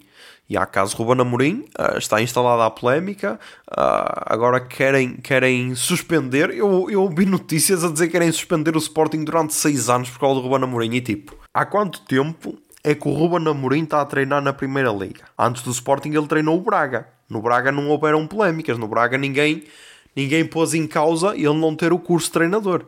E 0.48 0.56
há 0.56 0.64
caso 0.64 0.96
Ruben 0.96 1.20
Amorim, 1.20 1.66
uh, 1.78 1.98
está 1.98 2.22
instalada 2.22 2.64
a 2.64 2.70
polémica, 2.70 3.38
uh, 3.70 4.24
agora 4.24 4.58
querem, 4.58 5.16
querem 5.16 5.74
suspender. 5.74 6.50
Eu, 6.50 6.88
eu 6.88 7.02
ouvi 7.02 7.26
notícias 7.26 7.84
a 7.84 7.90
dizer 7.90 8.06
que 8.06 8.12
querem 8.12 8.32
suspender 8.32 8.74
o 8.74 8.78
Sporting 8.78 9.24
durante 9.24 9.52
6 9.52 9.90
anos 9.90 10.10
por 10.10 10.20
causa 10.20 10.40
do 10.40 10.48
Ruben 10.48 10.64
Amorim. 10.64 10.94
E 10.94 11.02
tipo, 11.02 11.36
há 11.52 11.66
quanto 11.66 12.00
tempo 12.00 12.58
é 12.82 12.94
que 12.94 13.06
o 13.06 13.12
Ruben 13.12 13.46
Amorim 13.46 13.84
está 13.84 14.00
a 14.00 14.06
treinar 14.06 14.40
na 14.40 14.54
Primeira 14.54 14.90
Liga? 14.90 15.24
Antes 15.38 15.62
do 15.62 15.70
Sporting 15.70 16.10
ele 16.10 16.26
treinou 16.26 16.56
o 16.56 16.62
Braga. 16.62 17.06
No 17.28 17.42
Braga 17.42 17.70
não 17.70 17.90
houveram 17.90 18.26
polémicas, 18.26 18.78
no 18.78 18.88
Braga 18.88 19.18
ninguém, 19.18 19.64
ninguém 20.16 20.46
pôs 20.46 20.72
em 20.72 20.86
causa 20.86 21.34
ele 21.34 21.52
não 21.52 21.76
ter 21.76 21.92
o 21.92 21.98
curso 21.98 22.28
de 22.28 22.32
treinador. 22.32 22.86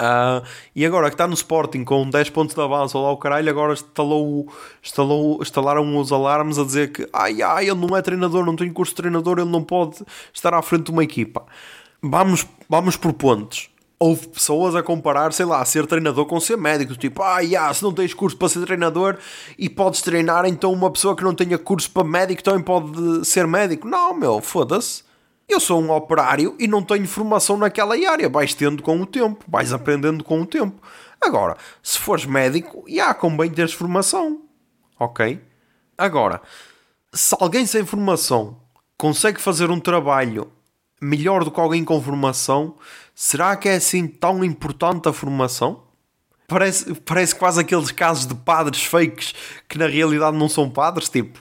Uh, 0.00 0.46
e 0.76 0.86
agora 0.86 1.08
que 1.08 1.14
está 1.14 1.26
no 1.26 1.34
Sporting 1.34 1.82
com 1.82 2.08
10 2.08 2.30
pontos 2.30 2.54
de 2.54 2.60
avanço, 2.60 2.96
lá 3.02 3.10
o 3.10 3.16
caralho, 3.16 3.50
agora 3.50 3.72
instalou, 3.72 4.46
instalou, 4.80 5.42
instalaram 5.42 5.98
os 5.98 6.12
alarmes 6.12 6.56
a 6.56 6.64
dizer 6.64 6.92
que 6.92 7.08
ai 7.12 7.42
ai, 7.42 7.68
ele 7.68 7.84
não 7.84 7.96
é 7.96 8.00
treinador, 8.00 8.46
não 8.46 8.54
tem 8.54 8.72
curso 8.72 8.92
de 8.92 8.96
treinador, 8.96 9.40
ele 9.40 9.50
não 9.50 9.62
pode 9.62 10.04
estar 10.32 10.54
à 10.54 10.62
frente 10.62 10.84
de 10.84 10.90
uma 10.92 11.02
equipa. 11.02 11.44
Vamos, 12.00 12.46
vamos 12.68 12.96
por 12.96 13.12
pontos. 13.12 13.70
houve 13.98 14.28
pessoas 14.28 14.76
a 14.76 14.82
comparar, 14.84 15.32
sei 15.32 15.44
lá, 15.44 15.64
ser 15.64 15.84
treinador 15.84 16.26
com 16.26 16.38
ser 16.38 16.56
médico. 16.56 16.94
Tipo, 16.96 17.22
ah, 17.24 17.40
yeah, 17.40 17.74
se 17.74 17.82
não 17.82 17.92
tens 17.92 18.14
curso 18.14 18.36
para 18.36 18.48
ser 18.48 18.64
treinador 18.64 19.18
e 19.58 19.68
podes 19.68 20.00
treinar, 20.00 20.46
então 20.46 20.72
uma 20.72 20.92
pessoa 20.92 21.16
que 21.16 21.24
não 21.24 21.34
tenha 21.34 21.58
curso 21.58 21.90
para 21.90 22.04
médico 22.04 22.42
também 22.44 22.62
pode 22.62 23.26
ser 23.26 23.48
médico. 23.48 23.88
Não, 23.88 24.14
meu, 24.14 24.40
foda-se. 24.40 25.07
Eu 25.48 25.58
sou 25.58 25.80
um 25.80 25.90
operário 25.90 26.54
e 26.58 26.68
não 26.68 26.82
tenho 26.82 27.08
formação 27.08 27.56
naquela 27.56 27.94
área. 27.94 28.28
Vais 28.28 28.52
tendo 28.52 28.82
com 28.82 29.00
o 29.00 29.06
tempo, 29.06 29.42
vais 29.48 29.72
aprendendo 29.72 30.22
com 30.22 30.42
o 30.42 30.46
tempo. 30.46 30.80
Agora, 31.18 31.56
se 31.82 31.98
fores 31.98 32.26
médico, 32.26 32.84
já 32.86 33.14
convém 33.14 33.50
teres 33.50 33.72
formação. 33.72 34.42
Ok? 35.00 35.40
Agora, 35.96 36.42
se 37.14 37.34
alguém 37.40 37.64
sem 37.64 37.84
formação 37.86 38.60
consegue 38.98 39.40
fazer 39.40 39.70
um 39.70 39.80
trabalho 39.80 40.52
melhor 41.00 41.44
do 41.44 41.50
que 41.50 41.60
alguém 41.60 41.82
com 41.82 42.02
formação, 42.02 42.76
será 43.14 43.56
que 43.56 43.70
é 43.70 43.76
assim 43.76 44.06
tão 44.06 44.44
importante 44.44 45.08
a 45.08 45.12
formação? 45.14 45.84
Parece, 46.46 46.94
parece 46.94 47.34
quase 47.34 47.60
aqueles 47.60 47.90
casos 47.90 48.26
de 48.26 48.34
padres 48.34 48.84
fakes 48.84 49.34
que 49.66 49.78
na 49.78 49.86
realidade 49.86 50.36
não 50.36 50.48
são 50.48 50.68
padres. 50.68 51.08
Tipo, 51.08 51.40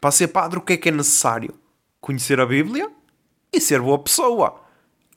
para 0.00 0.10
ser 0.10 0.28
padre, 0.28 0.58
o 0.58 0.62
que 0.62 0.72
é 0.72 0.76
que 0.76 0.88
é 0.88 0.92
necessário? 0.92 1.54
Conhecer 2.00 2.40
a 2.40 2.46
Bíblia 2.46 2.90
e 3.52 3.60
ser 3.60 3.80
boa 3.80 3.98
pessoa. 3.98 4.60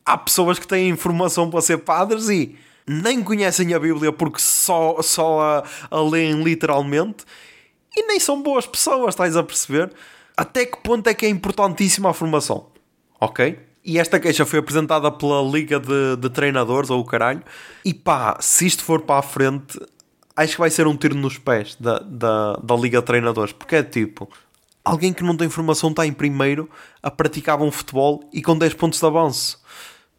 Há 0.06 0.18
pessoas 0.18 0.60
que 0.60 0.68
têm 0.68 0.90
informação 0.90 1.50
para 1.50 1.62
ser 1.62 1.78
padres 1.80 2.30
e 2.30 2.56
nem 2.88 3.24
conhecem 3.24 3.74
a 3.74 3.80
Bíblia 3.80 4.12
porque 4.12 4.40
só, 4.40 5.02
só 5.02 5.42
a, 5.42 5.64
a 5.90 6.02
leem 6.02 6.44
literalmente 6.44 7.26
e 7.96 8.04
nem 8.04 8.20
são 8.20 8.42
boas 8.42 8.68
pessoas, 8.68 9.10
estás 9.10 9.36
a 9.36 9.44
perceber? 9.44 9.92
Até 10.36 10.66
que 10.66 10.78
ponto 10.78 11.08
é 11.08 11.14
que 11.14 11.26
é 11.26 11.30
importantíssima 11.30 12.10
a 12.10 12.14
formação? 12.14 12.68
Ok? 13.20 13.58
E 13.86 14.00
esta 14.00 14.20
queixa 14.20 14.46
foi 14.46 14.60
apresentada 14.60 15.12
pela 15.12 15.42
Liga 15.44 15.80
de, 15.80 16.18
de 16.18 16.30
Treinadores, 16.30 16.90
ou 16.90 17.00
o 17.00 17.06
caralho. 17.06 17.44
E 17.86 17.94
pá, 17.94 18.38
se 18.42 18.66
isto 18.66 18.84
for 18.84 19.02
para 19.02 19.20
a 19.20 19.22
frente, 19.22 19.80
acho 20.36 20.54
que 20.54 20.60
vai 20.60 20.72
ser 20.72 20.88
um 20.88 20.98
tiro 20.98 21.16
nos 21.16 21.38
pés 21.38 21.76
da, 21.80 22.00
da, 22.00 22.54
da 22.56 22.76
Liga 22.76 23.00
de 23.00 23.06
Treinadores. 23.06 23.54
Porque 23.54 23.76
é 23.76 23.84
tipo, 23.84 24.28
alguém 24.86 25.12
que 25.12 25.24
não 25.24 25.36
tem 25.36 25.50
formação 25.50 25.90
está 25.90 26.06
em 26.06 26.14
primeiro 26.14 26.70
a 27.02 27.12
praticar 27.12 27.62
um 27.62 27.72
futebol 27.72 28.30
e 28.32 28.42
com 28.42 28.58
10 28.58 28.76
pontos 28.76 29.00
de 29.00 29.06
avanço. 29.06 29.60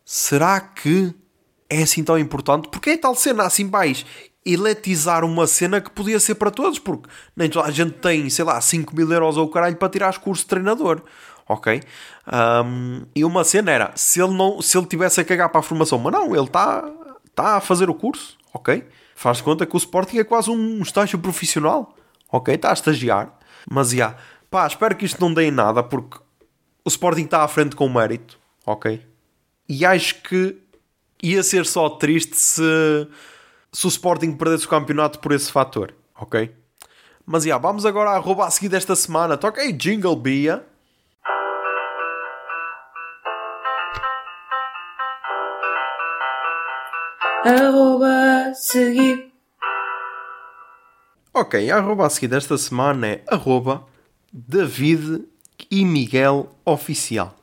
Será 0.05 0.61
que 0.61 1.15
é 1.71 1.83
assim 1.83 2.05
tão 2.05 2.19
importante? 2.19 2.69
Porque 2.69 2.91
é 2.91 2.97
tal 2.99 3.15
cena 3.15 3.45
assim 3.45 3.71
vais 3.71 4.05
eletizar 4.45 5.25
uma 5.25 5.47
cena 5.47 5.81
que 5.81 5.91
podia 5.91 6.21
ser 6.21 6.35
para 6.37 6.51
todos, 6.51 6.79
porque 6.79 7.09
nem 7.35 7.49
toda 7.49 7.67
a 7.67 7.71
gente 7.71 7.93
tem, 7.93 8.29
sei 8.29 8.45
lá, 8.45 8.61
5 8.61 8.95
mil 8.95 9.11
euros 9.11 9.37
ou 9.37 9.49
caralho 9.49 9.77
para 9.77 9.89
tirar 9.89 10.11
os 10.11 10.19
cursos 10.19 10.45
de 10.45 10.51
treinador 10.51 11.03
ok? 11.49 11.81
Um, 12.27 13.03
e 13.15 13.25
uma 13.25 13.45
cena 13.45 13.71
era, 13.71 13.93
se 13.95 14.21
ele, 14.21 14.35
não, 14.35 14.61
se 14.61 14.77
ele 14.77 14.87
tivesse 14.87 15.21
a 15.21 15.25
cagar 15.25 15.49
para 15.49 15.61
a 15.61 15.63
formação, 15.63 15.99
mas 15.99 16.13
não, 16.13 16.35
ele 16.35 16.45
está 16.45 16.85
tá 17.35 17.57
a 17.57 17.61
fazer 17.61 17.89
o 17.89 17.95
curso, 17.95 18.37
ok? 18.53 18.87
Faz 19.15 19.41
conta 19.41 19.65
que 19.65 19.75
o 19.75 19.79
Sporting 19.79 20.19
é 20.19 20.25
quase 20.25 20.51
um 20.51 20.83
estágio 20.83 21.19
profissional, 21.19 21.95
ok? 22.31 22.55
Está 22.55 22.71
a 22.71 22.75
estagiar, 22.75 23.33
mas 23.71 23.91
já, 23.91 23.97
yeah. 23.97 24.19
Pá, 24.57 24.67
espero 24.67 24.97
que 24.97 25.05
isto 25.05 25.21
não 25.21 25.35
dê 25.35 25.49
em 25.49 25.51
nada, 25.51 25.83
porque 25.83 26.17
o 26.83 26.89
Sporting 26.89 27.25
está 27.25 27.43
à 27.43 27.49
frente 27.49 27.77
com 27.77 27.91
mérito, 27.91 28.39
ok? 28.65 29.07
E 29.69 29.85
acho 29.85 30.23
que 30.23 30.57
ia 31.23 31.43
ser 31.43 31.67
só 31.67 31.91
triste 31.91 32.35
se, 32.35 33.07
se 33.71 33.87
o 33.87 33.89
Sporting 33.89 34.33
perdesse 34.33 34.65
o 34.65 34.71
campeonato 34.71 35.19
por 35.19 35.33
esse 35.33 35.53
fator, 35.53 35.93
ok? 36.19 36.57
Mas 37.27 37.43
já, 37.43 37.49
yeah, 37.49 37.63
vamos 37.63 37.85
agora 37.85 38.13
à 38.13 38.17
rouba 38.17 38.47
a 38.47 38.51
seguir 38.51 38.71
desta 38.71 38.97
semana. 38.97 39.37
Toca 39.37 39.61
aí 39.61 39.75
Jingle 39.75 40.17
Bia. 40.17 40.65
arroba 47.45 48.55
seguir. 48.55 49.31
Ok, 51.35 51.71
a 51.71 51.77
arroba 51.77 52.07
a 52.07 52.11
seguir 52.11 52.29
desta 52.29 52.57
semana 52.57 53.07
é 53.07 53.25
arroba 53.29 53.85
David 54.33 55.25
e 55.71 55.85
Miguel 55.85 56.51
Oficial. 56.65 57.37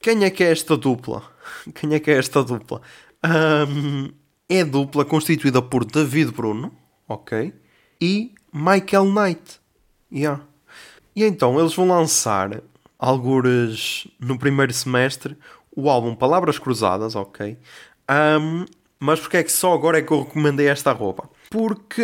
Quem 0.00 0.24
é 0.24 0.30
que 0.30 0.42
é 0.42 0.50
esta 0.50 0.76
dupla? 0.76 1.22
Quem 1.74 1.94
é 1.94 2.00
que 2.00 2.10
é 2.10 2.18
esta 2.18 2.42
dupla? 2.42 2.80
Um, 3.24 4.10
é 4.48 4.64
dupla 4.64 5.04
constituída 5.04 5.60
por 5.60 5.84
David 5.84 6.32
Bruno, 6.32 6.72
ok? 7.08 7.52
E 8.00 8.34
Michael 8.52 9.04
Knight. 9.06 9.60
Yeah. 10.12 10.42
E 11.14 11.24
então 11.24 11.58
eles 11.58 11.74
vão 11.74 11.86
lançar, 11.86 12.62
algures 12.98 14.08
no 14.18 14.38
primeiro 14.38 14.72
semestre, 14.72 15.36
o 15.74 15.88
álbum 15.88 16.14
Palavras 16.14 16.58
Cruzadas, 16.58 17.14
ok? 17.14 17.58
Um, 18.10 18.64
mas 18.98 19.20
porque 19.20 19.38
é 19.38 19.42
que 19.42 19.52
só 19.52 19.72
agora 19.72 19.98
é 19.98 20.02
que 20.02 20.12
eu 20.12 20.22
recomendei 20.22 20.68
esta 20.68 20.92
roupa? 20.92 21.28
Porque 21.48 22.02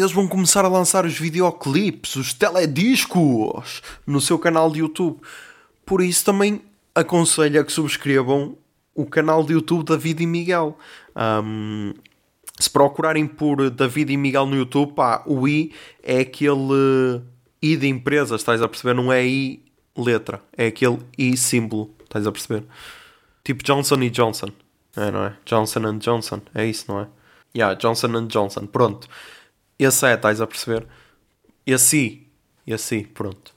eles 0.00 0.12
vão 0.12 0.26
começar 0.26 0.64
a 0.64 0.68
lançar 0.68 1.06
os 1.06 1.18
videoclipes, 1.18 2.16
os 2.16 2.32
telediscos 2.32 3.82
no 4.06 4.20
seu 4.20 4.38
canal 4.38 4.70
de 4.70 4.80
YouTube. 4.80 5.20
Por 5.86 6.02
isso 6.02 6.24
também 6.24 6.62
aconselho 6.94 7.60
a 7.60 7.64
que 7.64 7.72
subscrevam 7.72 8.56
o 8.94 9.06
canal 9.06 9.44
de 9.44 9.52
YouTube 9.52 9.84
David 9.84 10.22
e 10.22 10.26
Miguel. 10.26 10.76
Um, 11.16 11.92
se 12.58 12.70
procurarem 12.70 13.26
por 13.26 13.70
David 13.70 14.12
e 14.12 14.16
Miguel 14.16 14.46
no 14.46 14.56
YouTube, 14.56 14.94
pá, 14.94 15.22
o 15.26 15.46
I 15.46 15.72
é 16.02 16.20
aquele 16.20 17.22
I 17.60 17.76
de 17.76 17.88
empresa, 17.88 18.36
estás 18.36 18.62
a 18.62 18.68
perceber? 18.68 18.94
Não 18.94 19.12
é 19.12 19.26
I 19.26 19.64
letra, 19.96 20.40
é 20.56 20.66
aquele 20.66 20.98
I 21.18 21.36
símbolo, 21.36 21.90
estás 22.04 22.26
a 22.26 22.32
perceber? 22.32 22.64
Tipo 23.42 23.64
Johnson 23.64 24.02
e 24.02 24.10
Johnson. 24.10 24.48
É, 24.96 25.10
não 25.10 25.24
é? 25.24 25.36
Johnson 25.44 25.98
Johnson, 25.98 26.40
é 26.54 26.66
isso, 26.66 26.84
não 26.88 27.00
é? 27.00 27.08
Yeah, 27.56 27.74
Johnson 27.74 28.26
Johnson, 28.26 28.66
pronto. 28.66 29.08
Esse 29.78 30.06
é, 30.06 30.14
estás 30.14 30.40
a 30.40 30.46
perceber? 30.46 30.86
Esse, 31.66 32.26
esse, 32.66 33.04
pronto. 33.04 33.54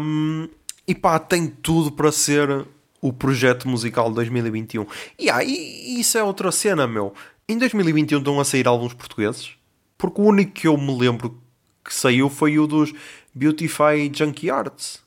Um, 0.00 0.48
e 0.86 0.94
pá, 0.94 1.18
tem 1.18 1.48
tudo 1.48 1.90
para 1.90 2.12
ser 2.12 2.66
o 3.00 3.12
projeto 3.12 3.68
musical 3.68 4.08
de 4.08 4.16
2021. 4.16 4.86
Yeah, 5.20 5.44
e 5.44 6.00
isso 6.00 6.18
é 6.18 6.22
outra 6.22 6.50
cena, 6.52 6.86
meu. 6.86 7.14
Em 7.48 7.56
2021 7.58 8.18
estão 8.18 8.40
a 8.40 8.44
sair 8.44 8.66
álbuns 8.66 8.94
portugueses, 8.94 9.50
porque 9.96 10.20
o 10.20 10.24
único 10.24 10.52
que 10.52 10.66
eu 10.66 10.76
me 10.76 10.96
lembro 10.98 11.40
que 11.84 11.94
saiu 11.94 12.28
foi 12.28 12.58
o 12.58 12.66
dos 12.66 12.92
Beautify 13.34 14.10
Junkie 14.12 14.50
Arts. 14.50 15.00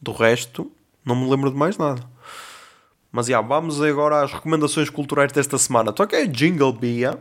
Do 0.00 0.12
resto, 0.12 0.70
não 1.04 1.16
me 1.16 1.28
lembro 1.28 1.50
de 1.50 1.56
mais 1.56 1.76
nada. 1.76 2.08
Mas 3.10 3.26
já, 3.26 3.40
vamos 3.40 3.82
agora 3.82 4.22
às 4.22 4.32
recomendações 4.32 4.88
culturais 4.88 5.32
desta 5.32 5.58
semana. 5.58 5.92
Toca 5.92 6.16
aí 6.16 6.26
Jingle 6.26 6.72
Bia. 6.72 7.20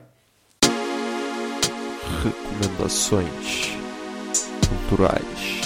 Recomendações 2.20 3.72
culturais. 4.68 5.62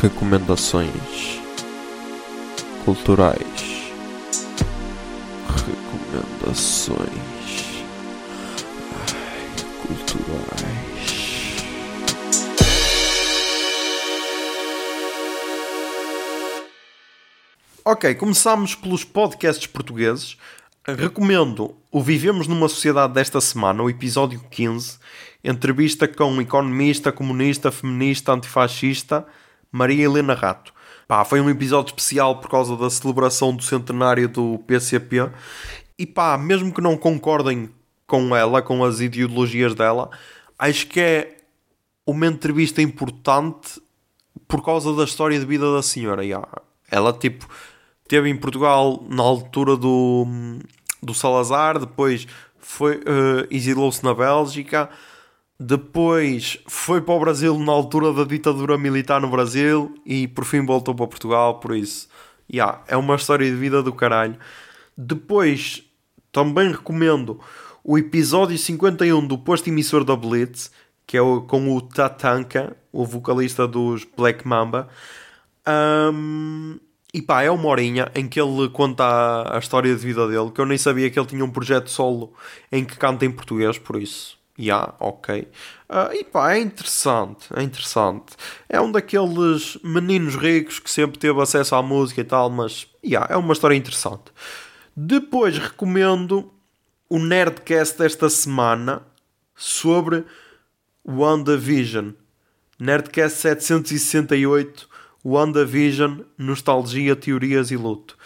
Recomendações 0.00 1.40
culturais. 2.84 3.92
Recomendações 5.48 6.98
Ai, 8.94 9.46
culturais. 9.82 10.76
Ok, 17.84 18.14
começamos 18.16 18.74
pelos 18.74 19.04
podcasts 19.04 19.66
portugueses. 19.66 20.36
Recomendo 20.94 21.74
o 21.90 22.00
Vivemos 22.00 22.46
numa 22.46 22.68
Sociedade 22.68 23.12
desta 23.12 23.40
semana, 23.40 23.82
o 23.82 23.90
episódio 23.90 24.40
15, 24.48 24.98
entrevista 25.42 26.06
com 26.06 26.30
um 26.30 26.40
economista, 26.40 27.10
comunista, 27.10 27.72
feminista, 27.72 28.32
antifascista, 28.32 29.26
Maria 29.72 30.04
Helena 30.04 30.32
Rato. 30.32 30.72
Pá, 31.08 31.24
foi 31.24 31.40
um 31.40 31.50
episódio 31.50 31.88
especial 31.88 32.38
por 32.38 32.48
causa 32.48 32.76
da 32.76 32.88
celebração 32.88 33.52
do 33.54 33.64
centenário 33.64 34.28
do 34.28 34.58
PCP. 34.60 35.28
E 35.98 36.06
pá, 36.06 36.38
mesmo 36.38 36.72
que 36.72 36.80
não 36.80 36.96
concordem 36.96 37.68
com 38.06 38.36
ela, 38.36 38.62
com 38.62 38.84
as 38.84 39.00
ideologias 39.00 39.74
dela, 39.74 40.08
acho 40.56 40.86
que 40.86 41.00
é 41.00 41.36
uma 42.06 42.28
entrevista 42.28 42.80
importante 42.80 43.82
por 44.46 44.64
causa 44.64 44.94
da 44.94 45.02
história 45.02 45.36
de 45.36 45.46
vida 45.46 45.72
da 45.74 45.82
senhora. 45.82 46.22
Ela, 46.88 47.12
tipo, 47.12 47.48
Teve 48.08 48.28
em 48.28 48.36
Portugal 48.36 49.04
na 49.08 49.22
altura 49.22 49.76
do, 49.76 50.26
do 51.02 51.12
Salazar, 51.12 51.78
depois 51.78 52.26
foi 52.58 52.96
uh, 52.96 53.46
exilou-se 53.50 54.04
na 54.04 54.14
Bélgica, 54.14 54.88
depois 55.58 56.58
foi 56.66 57.00
para 57.00 57.14
o 57.14 57.20
Brasil 57.20 57.58
na 57.58 57.72
altura 57.72 58.12
da 58.12 58.24
ditadura 58.24 58.76
militar 58.76 59.20
no 59.20 59.30
Brasil 59.30 59.94
e 60.04 60.28
por 60.28 60.44
fim 60.44 60.64
voltou 60.64 60.94
para 60.94 61.06
Portugal, 61.06 61.58
por 61.60 61.74
isso, 61.74 62.08
yeah, 62.52 62.82
é 62.86 62.96
uma 62.96 63.16
história 63.16 63.48
de 63.48 63.56
vida 63.56 63.82
do 63.82 63.92
caralho. 63.92 64.36
Depois 64.96 65.82
também 66.30 66.70
recomendo 66.70 67.40
o 67.82 67.96
episódio 67.96 68.58
51 68.58 69.26
do 69.26 69.38
posto 69.38 69.68
emissor 69.68 70.04
da 70.04 70.14
Blitz, 70.14 70.70
que 71.06 71.16
é 71.16 71.20
com 71.20 71.74
o 71.74 71.80
Tatanka, 71.80 72.76
o 72.92 73.06
vocalista 73.06 73.66
dos 73.66 74.04
Black 74.16 74.46
Mamba. 74.46 74.88
Um, 75.66 76.78
E 77.16 77.22
pá, 77.22 77.42
é 77.42 77.50
uma 77.50 77.66
horinha 77.68 78.12
em 78.14 78.28
que 78.28 78.38
ele 78.38 78.68
conta 78.68 79.02
a, 79.02 79.56
a 79.56 79.58
história 79.58 79.90
de 79.96 79.98
vida 79.98 80.28
dele, 80.28 80.50
que 80.50 80.60
eu 80.60 80.66
nem 80.66 80.76
sabia 80.76 81.08
que 81.08 81.18
ele 81.18 81.26
tinha 81.26 81.42
um 81.42 81.48
projeto 81.48 81.88
solo 81.88 82.34
em 82.70 82.84
que 82.84 82.98
canta 82.98 83.24
em 83.24 83.30
português, 83.30 83.78
por 83.78 83.96
isso. 83.96 84.36
Já, 84.58 84.64
yeah, 84.64 84.94
ok. 85.00 85.48
Uh, 85.88 86.12
e 86.12 86.24
pá, 86.24 86.52
é 86.52 86.58
interessante, 86.58 87.46
é 87.54 87.62
interessante. 87.62 88.36
É 88.68 88.78
um 88.78 88.92
daqueles 88.92 89.78
meninos 89.82 90.36
ricos 90.36 90.78
que 90.78 90.90
sempre 90.90 91.18
teve 91.18 91.40
acesso 91.40 91.74
à 91.74 91.82
música 91.82 92.20
e 92.20 92.24
tal, 92.24 92.50
mas 92.50 92.86
yeah, 93.02 93.26
é 93.32 93.36
uma 93.38 93.54
história 93.54 93.74
interessante. 93.74 94.24
Depois 94.94 95.56
recomendo 95.56 96.52
o 97.08 97.18
Nerdcast 97.18 97.96
desta 97.96 98.28
semana 98.28 99.00
sobre 99.54 100.22
WandaVision. 101.02 102.10
Nerdcast 102.78 103.38
768, 103.38 104.95
WandaVision, 105.26 106.20
Nostalgia, 106.38 107.16
Teorias 107.16 107.70
e 107.70 107.76
Luto. 107.76 108.16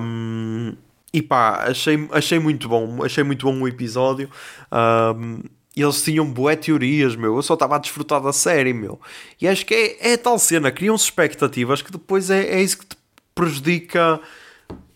Um, 0.00 0.74
e 1.12 1.20
pá, 1.20 1.64
achei, 1.68 2.08
achei 2.10 2.38
muito 2.38 2.68
bom, 2.68 3.04
achei 3.04 3.22
muito 3.22 3.46
bom 3.46 3.60
o 3.60 3.68
episódio. 3.68 4.30
Um, 4.72 5.42
eles 5.76 6.02
tinham 6.02 6.24
bué 6.24 6.56
teorias, 6.56 7.14
meu. 7.16 7.36
Eu 7.36 7.42
só 7.42 7.54
estava 7.54 7.76
a 7.76 7.78
desfrutar 7.78 8.22
da 8.22 8.32
série, 8.32 8.72
meu. 8.72 9.00
E 9.40 9.46
acho 9.46 9.66
que 9.66 9.74
é, 9.74 10.12
é 10.12 10.16
tal 10.16 10.38
cena, 10.38 10.70
criam-se 10.70 11.04
expectativas 11.04 11.82
que 11.82 11.92
depois 11.92 12.30
é, 12.30 12.46
é 12.46 12.62
isso 12.62 12.78
que 12.78 12.86
te 12.86 12.96
prejudica 13.34 14.20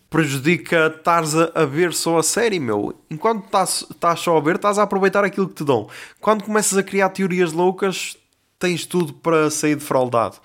prejudica 0.09 0.91
estares 0.97 1.35
a, 1.35 1.51
a, 1.53 1.65
ver 1.65 1.93
só 1.93 2.17
a 2.17 2.23
série, 2.23 2.59
meu. 2.59 2.99
Enquanto 3.11 3.45
estás 3.45 4.19
só 4.19 4.37
a 4.37 4.41
ver, 4.41 4.55
estás 4.55 4.79
a 4.79 4.83
aproveitar 4.83 5.23
aquilo 5.23 5.47
que 5.47 5.55
te 5.55 5.63
dão. 5.63 5.87
Quando 6.19 6.43
começas 6.43 6.75
a 6.77 6.81
criar 6.81 7.09
teorias 7.09 7.53
loucas, 7.53 8.17
tens 8.57 8.85
tudo 8.85 9.13
para 9.13 9.51
sair 9.51 9.75
defraudado. 9.75 10.37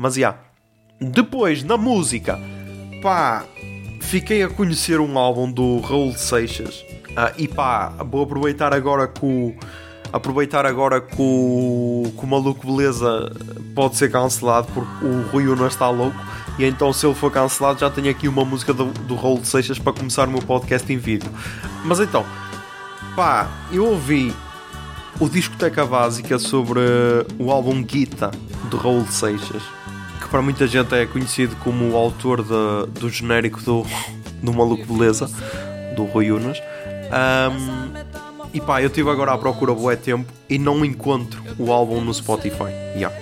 Mas 0.00 0.14
já. 0.14 0.20
Yeah. 0.20 0.38
Depois, 0.98 1.62
na 1.62 1.76
música, 1.76 2.40
pá, 3.02 3.44
fiquei 4.00 4.42
a 4.42 4.48
conhecer 4.48 4.98
um 4.98 5.18
álbum 5.18 5.52
do 5.52 5.78
Raul 5.80 6.14
Seixas. 6.14 6.80
Uh, 7.10 7.36
e 7.36 7.46
pá, 7.46 7.90
vou 8.10 8.22
aproveitar 8.22 8.72
agora 8.72 9.06
com 9.06 9.54
aproveitar 10.10 10.64
agora 10.64 11.02
que 11.02 11.20
o, 11.20 12.10
que 12.18 12.24
o 12.24 12.26
maluco 12.26 12.66
beleza 12.66 13.30
pode 13.74 13.96
ser 13.96 14.10
cancelado 14.10 14.68
porque 14.72 15.04
o 15.04 15.22
Rui 15.28 15.46
Uno 15.46 15.66
está 15.66 15.88
louco 15.90 16.16
e 16.58 16.64
então 16.64 16.92
se 16.92 17.06
ele 17.06 17.14
for 17.14 17.30
cancelado 17.30 17.78
já 17.78 17.88
tenho 17.88 18.10
aqui 18.10 18.26
uma 18.26 18.44
música 18.44 18.74
do, 18.74 18.86
do 18.86 19.14
Raul 19.14 19.44
Seixas 19.44 19.78
para 19.78 19.92
começar 19.92 20.26
o 20.26 20.30
meu 20.32 20.42
podcast 20.42 20.92
em 20.92 20.96
vídeo 20.96 21.30
mas 21.84 22.00
então 22.00 22.26
pá, 23.14 23.48
eu 23.70 23.86
ouvi 23.86 24.34
o 25.20 25.28
discoteca 25.28 25.86
básica 25.86 26.40
sobre 26.40 26.80
o 27.38 27.52
álbum 27.52 27.80
Guita 27.80 28.32
do 28.68 28.76
Raul 28.76 29.06
Seixas 29.06 29.62
que 29.62 29.79
para 30.30 30.40
muita 30.40 30.66
gente 30.66 30.94
é 30.94 31.06
conhecido 31.06 31.56
como 31.56 31.90
o 31.90 31.96
autor 31.96 32.42
de, 32.42 33.00
do 33.00 33.10
genérico 33.10 33.60
do, 33.62 33.84
do 34.42 34.52
Maluco 34.52 34.86
Beleza 34.92 35.28
do 35.96 36.04
Rui 36.04 36.30
Unas 36.30 36.58
um, 36.60 37.90
e 38.52 38.60
pá, 38.60 38.80
eu 38.80 38.86
estive 38.86 39.10
agora 39.10 39.32
à 39.32 39.38
procura 39.38 39.74
boé 39.74 39.96
tempo 39.96 40.32
e 40.48 40.58
não 40.58 40.84
encontro 40.84 41.42
o 41.58 41.72
álbum 41.72 42.00
no 42.00 42.12
Spotify. 42.12 42.70
Yeah. 42.96 43.14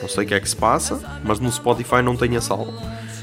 Não 0.00 0.08
sei 0.08 0.24
o 0.24 0.26
que 0.26 0.34
é 0.34 0.40
que 0.40 0.48
se 0.48 0.54
passa, 0.54 1.20
mas 1.24 1.40
no 1.40 1.50
Spotify 1.50 2.00
não 2.02 2.16
tenho 2.16 2.36
esse 2.36 2.50
álbum. 2.50 2.72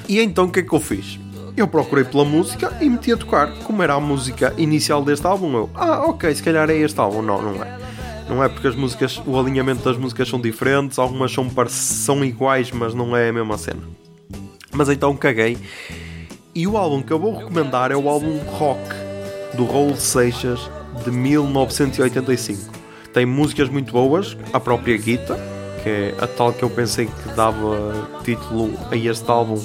E 0.08 0.20
então 0.20 0.46
o 0.46 0.52
que 0.52 0.60
é 0.60 0.64
que 0.64 0.74
eu 0.74 0.80
fiz? 0.80 1.18
Eu 1.56 1.68
procurei 1.68 2.04
pela 2.04 2.26
música 2.26 2.76
e 2.82 2.90
meti 2.90 3.14
a 3.14 3.18
tocar. 3.18 3.54
Como 3.64 3.82
era 3.82 3.94
a 3.94 4.00
música 4.00 4.54
inicial 4.58 5.04
deste 5.04 5.26
álbum, 5.26 5.56
eu, 5.56 5.70
ah, 5.74 6.04
ok, 6.08 6.36
se 6.36 6.44
calhar 6.44 6.70
é 6.70 6.76
este 6.76 7.00
álbum. 7.00 7.22
Não, 7.22 7.42
não 7.42 7.64
é. 7.64 7.78
Não 8.28 8.44
é 8.44 8.50
porque 8.50 8.68
as 8.68 8.76
músicas, 8.76 9.22
o 9.26 9.40
alinhamento 9.40 9.84
das 9.84 9.98
músicas 9.98 10.28
são 10.28 10.42
diferentes, 10.42 10.98
algumas 10.98 11.32
são, 11.32 11.48
são 11.68 12.26
iguais, 12.26 12.72
mas 12.72 12.94
não 12.94 13.16
é 13.16 13.30
a 13.30 13.34
mesma 13.34 13.58
cena. 13.58 13.84
Mas 14.72 14.90
então 14.90 15.16
caguei. 15.16 15.58
E 16.54 16.66
o 16.68 16.78
álbum 16.78 17.02
que 17.02 17.14
eu 17.14 17.20
vou 17.20 17.38
recomendar 17.38 17.92
é 17.92 17.96
o 17.96 18.10
álbum 18.10 18.38
Rock 18.58 18.82
do 19.56 19.66
Raul 19.66 19.96
Seixas 19.96 20.70
de 21.04 21.12
1985. 21.12 22.72
Tem 23.14 23.26
músicas 23.26 23.70
muito 23.70 23.94
boas, 23.94 24.36
a 24.52 24.60
própria 24.60 24.98
Guita, 24.98 25.38
que 25.84 25.90
é 25.90 26.16
a 26.20 26.28
tal 26.28 26.52
que 26.52 26.64
eu 26.64 26.70
pensei 26.70 27.06
que 27.06 27.36
dava 27.36 28.10
título 28.24 28.74
a 28.92 28.96
este 28.96 29.30
álbum, 29.30 29.64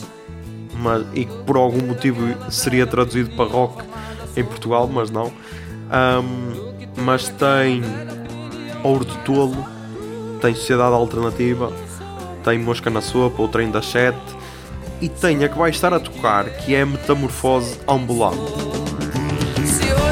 mas, 0.75 1.07
e 1.15 1.25
que 1.25 1.37
por 1.45 1.57
algum 1.57 1.85
motivo 1.87 2.21
seria 2.51 2.87
traduzido 2.87 3.31
para 3.31 3.51
rock 3.51 3.83
em 4.37 4.45
Portugal, 4.45 4.89
mas 4.93 5.11
não. 5.11 5.27
Um, 5.27 7.03
mas 7.03 7.29
tem 7.29 7.83
Ouro 8.83 9.05
de 9.05 9.17
Tolo, 9.19 9.67
tem 10.41 10.55
Sociedade 10.55 10.95
Alternativa, 10.95 11.73
tem 12.45 12.59
Mosca 12.59 12.91
na 12.91 13.01
Sopa, 13.01 13.43
o 13.43 13.49
Trem 13.49 13.71
das 13.71 13.87
Sete 13.87 14.19
e 15.01 15.09
tem 15.09 15.45
a 15.45 15.49
que 15.49 15.59
vai 15.59 15.71
estar 15.71 15.93
a 15.95 16.01
tocar, 16.01 16.45
que 16.45 16.75
é 16.75 16.85
Metamorfose 16.85 17.79
Ambulante 17.89 18.71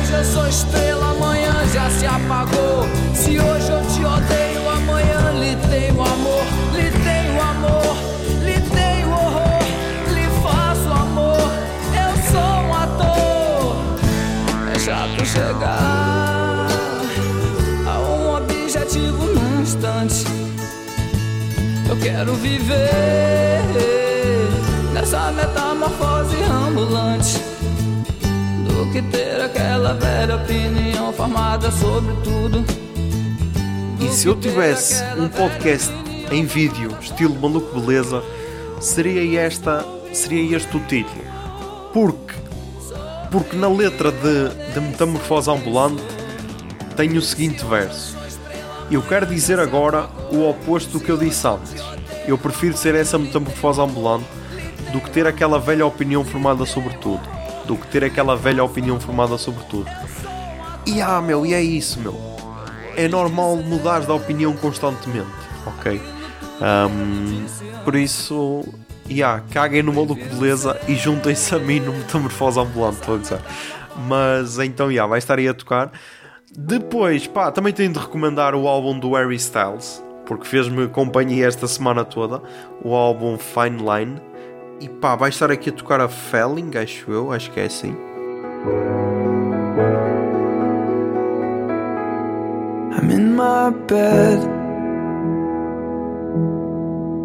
hoje 0.08 0.12
eu 0.12 0.24
sou 0.24 0.48
estrela, 0.48 1.10
amanhã 1.10 1.52
já 1.72 1.90
se 1.90 2.06
apagou. 2.06 2.86
Se 3.14 3.38
hoje 3.38 3.70
eu 3.70 3.80
te 3.82 4.04
odeio, 4.04 4.70
amanhã 4.70 5.32
lhe 5.32 5.56
tenho 5.68 6.02
amor, 6.02 6.44
lhe 6.72 6.90
tenho 6.90 7.40
amor, 7.40 7.96
lhe 8.42 8.60
tenho 8.70 9.10
horror, 9.10 9.62
lhe 10.14 10.26
faço 10.42 10.90
amor. 10.90 11.52
Eu 11.92 12.30
sou 12.30 12.40
um 12.40 12.74
ator. 12.74 13.76
É 14.74 14.78
chato 14.78 15.26
chegar 15.26 16.27
instante. 19.78 20.24
Eu 21.88 21.96
quero 21.98 22.34
viver 22.34 23.62
nessa 24.92 25.30
metamorfose 25.30 26.36
ambulante 26.42 27.38
do 28.66 28.90
que 28.92 29.00
ter 29.02 29.40
aquela 29.40 29.94
velha 29.94 30.36
opinião 30.36 31.12
formada 31.12 31.70
sobre 31.70 32.12
tudo. 32.24 32.64
E 34.00 34.08
se 34.08 34.26
eu 34.26 34.36
tivesse 34.36 35.02
um 35.16 35.28
podcast 35.28 35.92
em 36.30 36.44
vídeo, 36.44 36.90
estilo 37.00 37.34
maluco 37.36 37.80
beleza, 37.80 38.22
seria 38.80 39.40
esta, 39.40 39.84
seria 40.12 40.56
este 40.56 40.76
o 40.76 40.80
título. 40.80 41.24
Porque 41.92 42.34
porque 43.30 43.56
na 43.56 43.68
letra 43.68 44.10
de, 44.10 44.48
de 44.72 44.80
Metamorfose 44.80 45.50
Ambulante 45.50 46.02
tem 46.96 47.14
o 47.18 47.20
seguinte 47.20 47.62
verso. 47.66 48.17
Eu 48.90 49.02
quero 49.02 49.26
dizer 49.26 49.58
agora 49.60 50.08
o 50.30 50.48
oposto 50.48 50.98
do 50.98 51.00
que 51.00 51.10
eu 51.10 51.16
disse 51.16 51.46
antes. 51.46 51.74
Eu 52.26 52.38
prefiro 52.38 52.76
ser 52.76 52.94
essa 52.94 53.18
metamorfose 53.18 53.80
ambulante 53.80 54.26
do 54.92 55.00
que 55.00 55.10
ter 55.10 55.26
aquela 55.26 55.58
velha 55.58 55.84
opinião 55.84 56.24
formada 56.24 56.64
sobre 56.64 56.94
tudo 56.98 57.38
do 57.68 57.76
que 57.76 57.86
ter 57.88 58.02
aquela 58.02 58.34
velha 58.34 58.64
opinião 58.64 58.98
formada 58.98 59.36
sobre 59.36 59.62
tudo. 59.64 59.88
E 60.86 61.02
ah, 61.02 61.20
meu, 61.20 61.44
e 61.44 61.52
é 61.52 61.62
isso, 61.62 62.00
meu. 62.00 62.18
É 62.96 63.06
normal 63.06 63.56
mudar 63.56 64.00
de 64.00 64.10
opinião 64.10 64.56
constantemente, 64.56 65.28
ok? 65.66 66.00
Um, 66.60 67.44
por 67.84 67.94
isso, 67.94 68.64
yeah, 69.08 69.44
caguem 69.52 69.82
no 69.82 69.92
maluco 69.92 70.24
beleza 70.34 70.80
e 70.88 70.96
juntem-se 70.96 71.54
a 71.54 71.58
mim 71.58 71.78
no 71.78 71.92
metamorfose 71.92 72.58
ambulante, 72.58 73.00
estou 73.00 73.16
a 73.16 73.18
dizer. 73.18 73.40
Mas 74.08 74.58
então, 74.58 74.90
yeah, 74.90 75.08
vai 75.08 75.18
estar 75.18 75.38
aí 75.38 75.46
a 75.46 75.54
tocar. 75.54 75.92
Depois, 76.56 77.26
pá, 77.26 77.52
também 77.52 77.72
tenho 77.72 77.92
de 77.92 77.98
recomendar 77.98 78.54
o 78.54 78.66
álbum 78.66 78.98
do 78.98 79.12
Harry 79.12 79.36
Styles, 79.36 80.02
porque 80.24 80.46
fez-me 80.46 80.88
companhia 80.88 81.46
esta 81.46 81.66
semana 81.66 82.04
toda. 82.04 82.40
O 82.82 82.94
álbum 82.94 83.36
Fine 83.36 83.78
Line. 83.78 84.22
E 84.80 84.88
pá, 84.88 85.14
vai 85.14 85.28
estar 85.28 85.50
aqui 85.50 85.68
a 85.68 85.72
tocar 85.72 86.00
a 86.00 86.08
Felling, 86.08 86.70
acho 86.78 87.10
eu, 87.10 87.32
acho 87.32 87.50
que 87.50 87.60
é 87.60 87.64
assim. 87.64 87.94
I'm 92.94 93.10
in 93.10 93.34
my 93.34 93.70
bed 93.86 94.46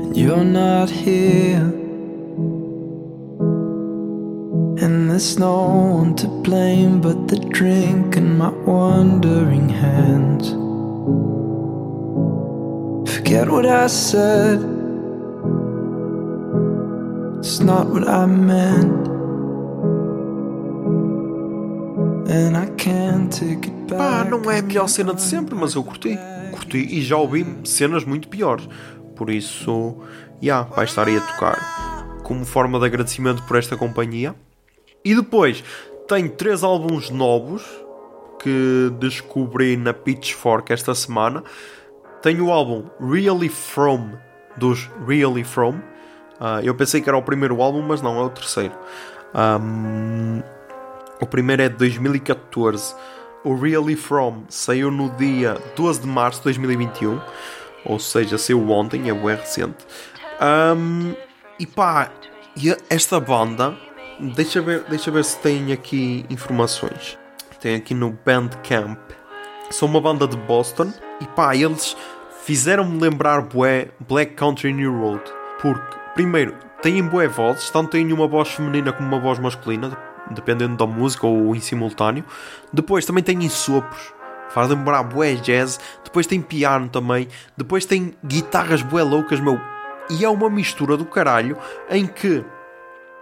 and 0.02 0.18
you're 0.18 0.44
not 0.44 0.92
here. 0.92 1.83
And 4.82 5.10
there's 5.10 5.38
no 5.38 6.00
one 6.02 6.16
to 6.16 6.28
blame 6.28 7.00
but 7.00 7.28
the 7.28 7.38
drink 7.38 8.18
and 8.18 8.38
my 8.38 8.50
wandering 8.50 9.70
hands. 9.70 10.50
Forget 13.14 13.50
what 13.50 13.66
I 13.66 13.88
said. 13.88 14.60
It's 17.40 17.60
not 17.60 17.88
what 17.88 18.08
I 18.08 18.26
meant. 18.26 19.08
And 22.28 22.58
I 22.58 22.66
can't 22.76 23.32
take 23.32 23.68
it 23.68 23.88
back. 23.88 24.00
Pá, 24.00 24.24
não 24.24 24.50
é 24.50 24.60
a 24.60 24.62
melhor 24.64 24.88
cena 24.88 25.14
de 25.14 25.22
sempre, 25.22 25.54
mas 25.54 25.76
eu 25.76 25.84
curti. 25.84 26.18
Curti 26.52 26.78
e 26.78 27.02
já 27.04 27.18
ouvi 27.18 27.46
cenas 27.64 28.04
muito 28.06 28.28
piores. 28.28 28.68
Por 29.16 29.30
isso, 29.30 29.98
já, 30.42 30.46
yeah, 30.46 30.70
vai 30.76 30.86
estar 30.86 31.08
aí 31.08 31.16
a 31.16 31.22
tocar. 31.22 32.22
Como 32.24 32.44
forma 32.44 32.80
de 32.80 32.86
agradecimento 32.86 33.44
por 33.44 33.56
esta 33.58 33.78
companhia. 33.78 34.34
E 35.06 35.14
depois, 35.16 35.64
tenho 36.08 36.30
três 36.30 36.64
álbuns 36.64 37.10
novos 37.10 37.64
que 38.40 38.92
descobri 39.00 39.78
na 39.78 39.94
Pitchfork 39.94 40.72
esta 40.72 40.94
semana. 40.94 41.44
Tenho 42.22 42.48
o 42.48 42.52
álbum 42.52 42.86
Really 43.00 43.50
From, 43.50 44.12
dos 44.58 44.90
Really 45.08 45.44
From 45.44 45.80
Ah, 46.40 46.62
eu 46.62 46.76
pensei 46.76 47.02
que 47.02 47.10
era 47.10 47.18
o 47.18 47.22
primeiro 47.22 47.62
álbum, 47.62 47.82
mas 47.82 48.02
não, 48.02 48.20
é 48.20 48.24
o 48.24 48.30
terceiro. 48.30 48.74
Ahm, 49.34 50.42
o 51.22 51.26
primeiro 51.26 51.62
é 51.62 51.70
de 51.70 51.76
2014. 51.76 52.96
O 53.44 53.56
Really 53.56 53.96
From 53.96 54.44
saiu 54.50 54.92
no 54.92 55.10
dia 55.12 55.58
12 55.76 56.02
de 56.02 56.08
março 56.08 56.40
de 56.40 56.46
2021. 56.46 57.20
Ou 57.86 58.00
seja, 58.00 58.38
saiu 58.38 58.70
ontem, 58.70 59.10
é 59.10 59.14
bem 59.14 59.36
recente. 59.36 59.86
Ahm, 60.40 61.14
e 61.60 61.66
pá, 61.66 62.12
esta 62.90 63.20
banda, 63.20 63.78
deixa 64.32 64.62
ver, 64.62 64.84
deixa 64.90 65.12
ver 65.12 65.24
se 65.24 65.38
tem 65.40 65.72
aqui 65.72 66.26
informações. 66.30 67.18
Tem 67.60 67.76
aqui 67.76 67.94
no 67.94 68.18
Bandcamp. 68.26 69.00
São 69.70 69.88
uma 69.88 70.00
banda 70.00 70.28
de 70.28 70.38
Boston 70.38 70.94
e 71.20 71.26
pá, 71.28 71.56
eles 71.56 71.96
fizeram-me 72.44 73.00
lembrar 73.00 73.42
bué 73.42 73.90
Black 74.08 74.34
Country 74.34 74.74
New 74.74 74.98
Road. 75.00 75.24
Porque, 75.62 75.98
primeiro, 76.14 76.56
têm 76.82 77.02
bué 77.04 77.28
vozes, 77.28 77.70
tanto 77.70 77.92
têm 77.92 78.12
uma 78.14 78.28
voz 78.28 78.50
feminina 78.50 78.92
como 78.92 79.08
uma 79.08 79.20
voz 79.20 79.40
masculina, 79.40 79.98
dependendo 80.32 80.76
da 80.76 80.86
música 80.86 81.26
ou 81.26 81.56
em 81.56 81.60
simultâneo. 81.60 82.24
Depois 82.72 83.06
também 83.06 83.24
têm 83.24 83.48
sopros, 83.50 84.14
faz 84.50 84.70
lembrar 84.70 85.04
bué 85.04 85.36
jazz. 85.36 85.80
Depois 86.04 86.28
tem 86.28 86.42
piano 86.42 86.90
também. 86.90 87.28
Depois 87.58 87.86
tem 87.86 88.14
guitarras 88.24 88.82
bué 88.82 89.04
loucas, 89.04 89.40
meu. 89.40 89.60
E 90.10 90.24
é 90.24 90.30
uma 90.30 90.50
mistura 90.50 90.98
do 90.98 91.06
caralho 91.06 91.58
em 91.90 92.06
que 92.06 92.44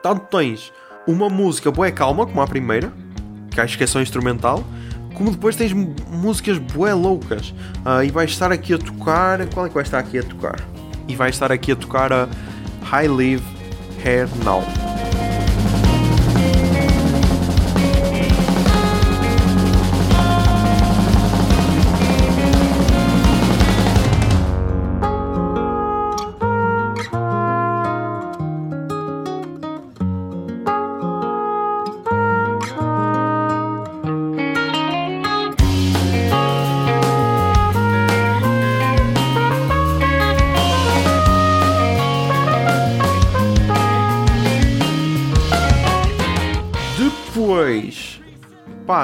tanto 0.02 0.26
tens 0.26 0.74
uma 1.08 1.30
música 1.30 1.72
bué 1.72 1.92
calma, 1.92 2.26
como 2.26 2.42
a 2.42 2.48
primeira, 2.48 2.92
que 3.50 3.60
acho 3.60 3.78
que 3.78 3.84
é 3.84 3.88
só 3.88 4.02
instrumental, 4.02 4.64
como 5.14 5.32
depois 5.32 5.56
tens 5.56 5.74
músicas 5.74 6.58
bué 6.58 6.94
loucas. 6.94 7.54
Ah, 7.86 8.04
e 8.04 8.10
vais 8.10 8.32
estar 8.32 8.52
aqui 8.52 8.74
a 8.74 8.78
tocar. 8.78 9.46
Qual 9.48 9.66
é 9.66 9.70
que 9.70 9.76
vai 9.76 9.84
estar 9.84 10.00
aqui 10.00 10.20
a 10.20 10.24
tocar? 10.24 10.60
E 11.08 11.16
vai 11.16 11.30
estar 11.30 11.52
aqui 11.52 11.72
a 11.72 11.76
tocar 11.76 12.12
a 12.14 12.28
High 12.84 13.08
Live 13.08 13.44
Hair 14.04 14.28
Now. 14.44 14.64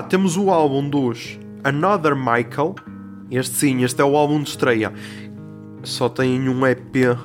Temos 0.08 0.38
o 0.38 0.50
álbum 0.50 0.88
dos 0.90 1.38
Another 1.64 2.16
Michael. 2.16 2.76
Este 3.30 3.56
sim, 3.56 3.84
este 3.84 4.02
é 4.02 4.06
o 4.06 4.16
álbum 4.16 4.42
de 4.42 4.50
estreia. 4.50 4.94
Só 5.84 6.08
tem 6.08 6.48
um 6.48 6.66
EP. 6.66 7.18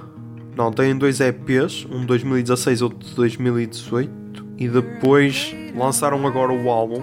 Não, 0.57 0.73
tem 0.73 0.97
dois 0.97 1.21
EPs, 1.21 1.87
um 1.91 2.01
de 2.01 2.07
2016 2.07 2.83
outro 2.83 2.99
de 2.99 3.15
2018. 3.15 4.13
E 4.59 4.69
depois 4.69 5.55
lançaram 5.77 6.27
agora 6.27 6.53
o 6.53 6.71
álbum 6.71 7.03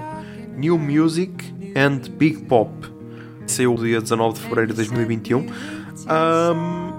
New 0.56 0.78
Music 0.78 1.34
and 1.76 2.02
Big 2.18 2.44
Pop. 2.44 2.72
Saiu 3.48 3.76
dia 3.76 4.02
19 4.02 4.36
de 4.36 4.42
fevereiro 4.42 4.72
de 4.72 4.76
2021. 4.76 5.48
Ahm, 6.08 6.92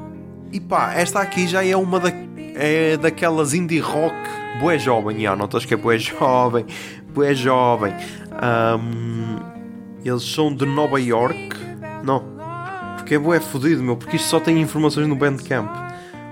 e 0.53 0.59
pá, 0.59 0.95
esta 0.95 1.20
aqui 1.20 1.47
já 1.47 1.64
é 1.64 1.76
uma 1.76 2.01
da, 2.01 2.11
é 2.55 2.97
daquelas 2.97 3.55
indie 3.55 3.78
rock 3.78 4.16
bué 4.61 4.78
jovem. 4.78 5.20
Já, 5.20 5.37
notas 5.37 5.64
que 5.64 5.74
é 5.74 5.76
bué 5.76 5.99
jovem, 5.99 6.66
bué 7.12 7.35
jovem. 7.35 7.95
Ahm, 8.33 9.39
eles 10.05 10.22
são 10.22 10.55
de 10.55 10.64
Nova 10.66 11.01
York. 11.01 11.57
Não, 12.05 12.22
porque 12.97 13.14
é 13.14 13.41
fodido, 13.41 13.83
meu, 13.83 13.97
porque 13.97 14.16
isto 14.16 14.28
só 14.28 14.41
tem 14.41 14.61
informações 14.61 15.07
no 15.07 15.16
Bandcamp. 15.16 15.70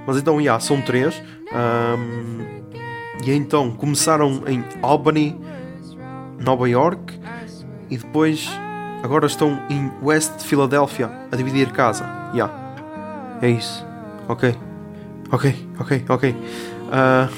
Mas 0.07 0.17
então, 0.17 0.41
já, 0.41 0.59
são 0.61 0.81
três. 0.81 1.23
Ahm, 1.53 2.59
e 3.25 3.33
então 3.33 3.71
começaram 3.73 4.43
em 4.47 4.65
Albany, 4.81 5.39
Nova 6.39 6.69
York, 6.69 7.19
e 7.91 7.97
depois 7.97 8.49
agora 9.03 9.27
estão 9.27 9.61
em 9.69 9.91
West 10.03 10.41
Philadelphia 10.43 11.11
a 11.31 11.37
dividir 11.37 11.71
casa. 11.73 12.05
Já, 12.35 12.51
é 13.43 13.51
isso. 13.51 13.87
Ok, 14.29 14.55
ok, 15.31 15.69
ok, 15.81 16.05
ok. 16.09 16.31
Uh, 16.31 17.29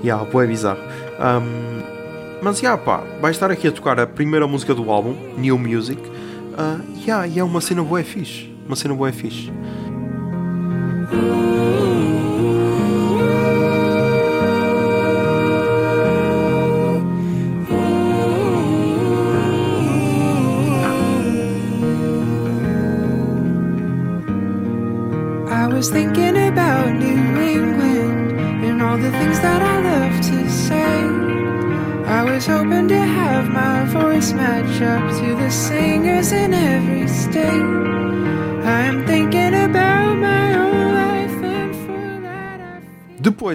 yeah, 0.04 0.24
bué 0.30 0.46
bizarro. 0.46 0.80
Um, 1.20 1.99
mas 2.42 2.58
já 2.58 2.76
pá, 2.76 3.02
vai 3.20 3.30
estar 3.30 3.50
aqui 3.50 3.68
a 3.68 3.72
tocar 3.72 3.98
a 4.00 4.06
primeira 4.06 4.46
música 4.46 4.74
do 4.74 4.90
álbum, 4.90 5.14
New 5.36 5.58
Music. 5.58 6.00
Uh, 6.00 7.00
yeah, 7.06 7.26
e 7.26 7.38
é 7.38 7.44
uma 7.44 7.60
cena 7.60 7.82
bué 7.82 8.02
fixe. 8.02 8.54
Uma 8.66 8.76
cena 8.76 8.94
bué 8.94 9.12
fixe. 9.12 9.52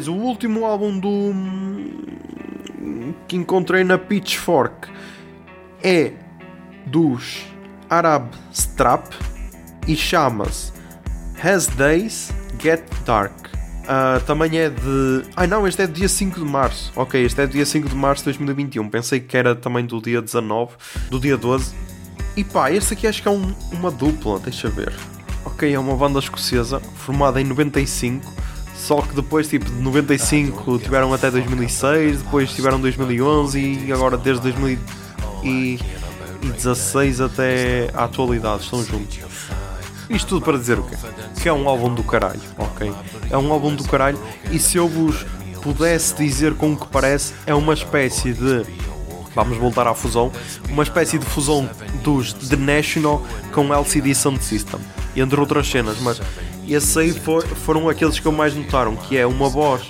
O 0.07 0.13
último 0.13 0.65
álbum 0.65 0.99
do. 0.99 1.33
que 3.27 3.35
encontrei 3.35 3.83
na 3.83 3.97
Pitchfork 3.97 4.89
é 5.83 6.11
dos 6.85 7.45
Arab 7.89 8.29
Strap 8.51 9.11
e 9.87 9.95
chama-se 9.95 10.71
Has 11.43 11.67
Days 11.67 12.31
Get 12.61 12.81
Dark. 13.05 13.33
Ah, 13.87 14.19
também 14.25 14.57
é 14.57 14.69
de. 14.69 15.23
Ai 15.35 15.45
não, 15.47 15.67
este 15.67 15.81
é 15.83 15.87
dia 15.87 16.09
5 16.09 16.39
de 16.39 16.45
março. 16.45 16.91
Ok, 16.95 17.23
este 17.23 17.41
é 17.41 17.47
dia 17.47 17.65
5 17.65 17.87
de 17.89 17.95
março 17.95 18.23
de 18.23 18.25
2021. 18.37 18.89
Pensei 18.89 19.19
que 19.19 19.37
era 19.37 19.55
também 19.55 19.85
do 19.85 20.01
dia 20.01 20.21
19, 20.21 20.71
do 21.09 21.19
dia 21.19 21.37
12. 21.37 21.73
E 22.35 22.43
pá, 22.43 22.71
este 22.71 22.93
aqui 22.93 23.07
acho 23.07 23.21
que 23.21 23.27
é 23.27 23.31
um- 23.31 23.55
uma 23.71 23.91
dupla, 23.91 24.39
deixa 24.39 24.69
ver. 24.69 24.91
Ok, 25.45 25.71
é 25.71 25.77
uma 25.79 25.95
banda 25.95 26.17
escocesa 26.19 26.79
formada 26.79 27.39
em 27.39 27.43
95. 27.45 28.33
Só 28.85 29.01
que 29.01 29.13
depois, 29.15 29.47
tipo, 29.47 29.65
de 29.65 29.81
95 29.81 30.77
tiveram 30.77 31.11
até 31.11 31.31
2006, 31.31 32.21
depois 32.21 32.53
tiveram 32.53 32.79
2011 32.79 33.59
e 33.59 33.91
agora 33.91 34.15
desde 34.15 34.43
2016 34.43 37.19
até 37.19 37.89
à 37.95 38.03
atualidade 38.03 38.61
estão 38.61 38.83
juntos. 38.83 39.17
Isto 40.07 40.27
tudo 40.27 40.43
para 40.43 40.59
dizer 40.59 40.77
o 40.77 40.83
quê? 40.83 40.95
Que 41.41 41.49
é 41.49 41.53
um 41.53 41.67
álbum 41.67 41.95
do 41.95 42.03
caralho, 42.03 42.39
ok? 42.59 42.93
É 43.31 43.35
um 43.35 43.51
álbum 43.51 43.75
do 43.75 43.83
caralho 43.85 44.19
e 44.51 44.59
se 44.59 44.77
eu 44.77 44.87
vos 44.87 45.25
pudesse 45.63 46.13
dizer 46.13 46.53
com 46.53 46.73
o 46.73 46.77
que 46.77 46.85
parece, 46.85 47.33
é 47.47 47.55
uma 47.55 47.73
espécie 47.73 48.33
de. 48.33 48.67
Vamos 49.33 49.57
voltar 49.57 49.87
à 49.87 49.95
fusão. 49.95 50.31
Uma 50.69 50.83
espécie 50.83 51.17
de 51.17 51.25
fusão 51.25 51.67
dos 52.03 52.33
The 52.33 52.55
National 52.55 53.19
com 53.51 53.73
LCD 53.73 54.13
Sound 54.13 54.43
System. 54.43 54.79
Entre 55.15 55.39
outras 55.39 55.67
cenas, 55.67 55.99
mas 56.01 56.21
esses 56.73 56.95
aí 56.97 57.11
fo- 57.11 57.41
foram 57.41 57.87
aqueles 57.89 58.19
que 58.19 58.25
eu 58.25 58.31
mais 58.31 58.55
notaram, 58.55 58.95
que 58.95 59.17
é 59.17 59.25
uma 59.25 59.49
voz 59.49 59.83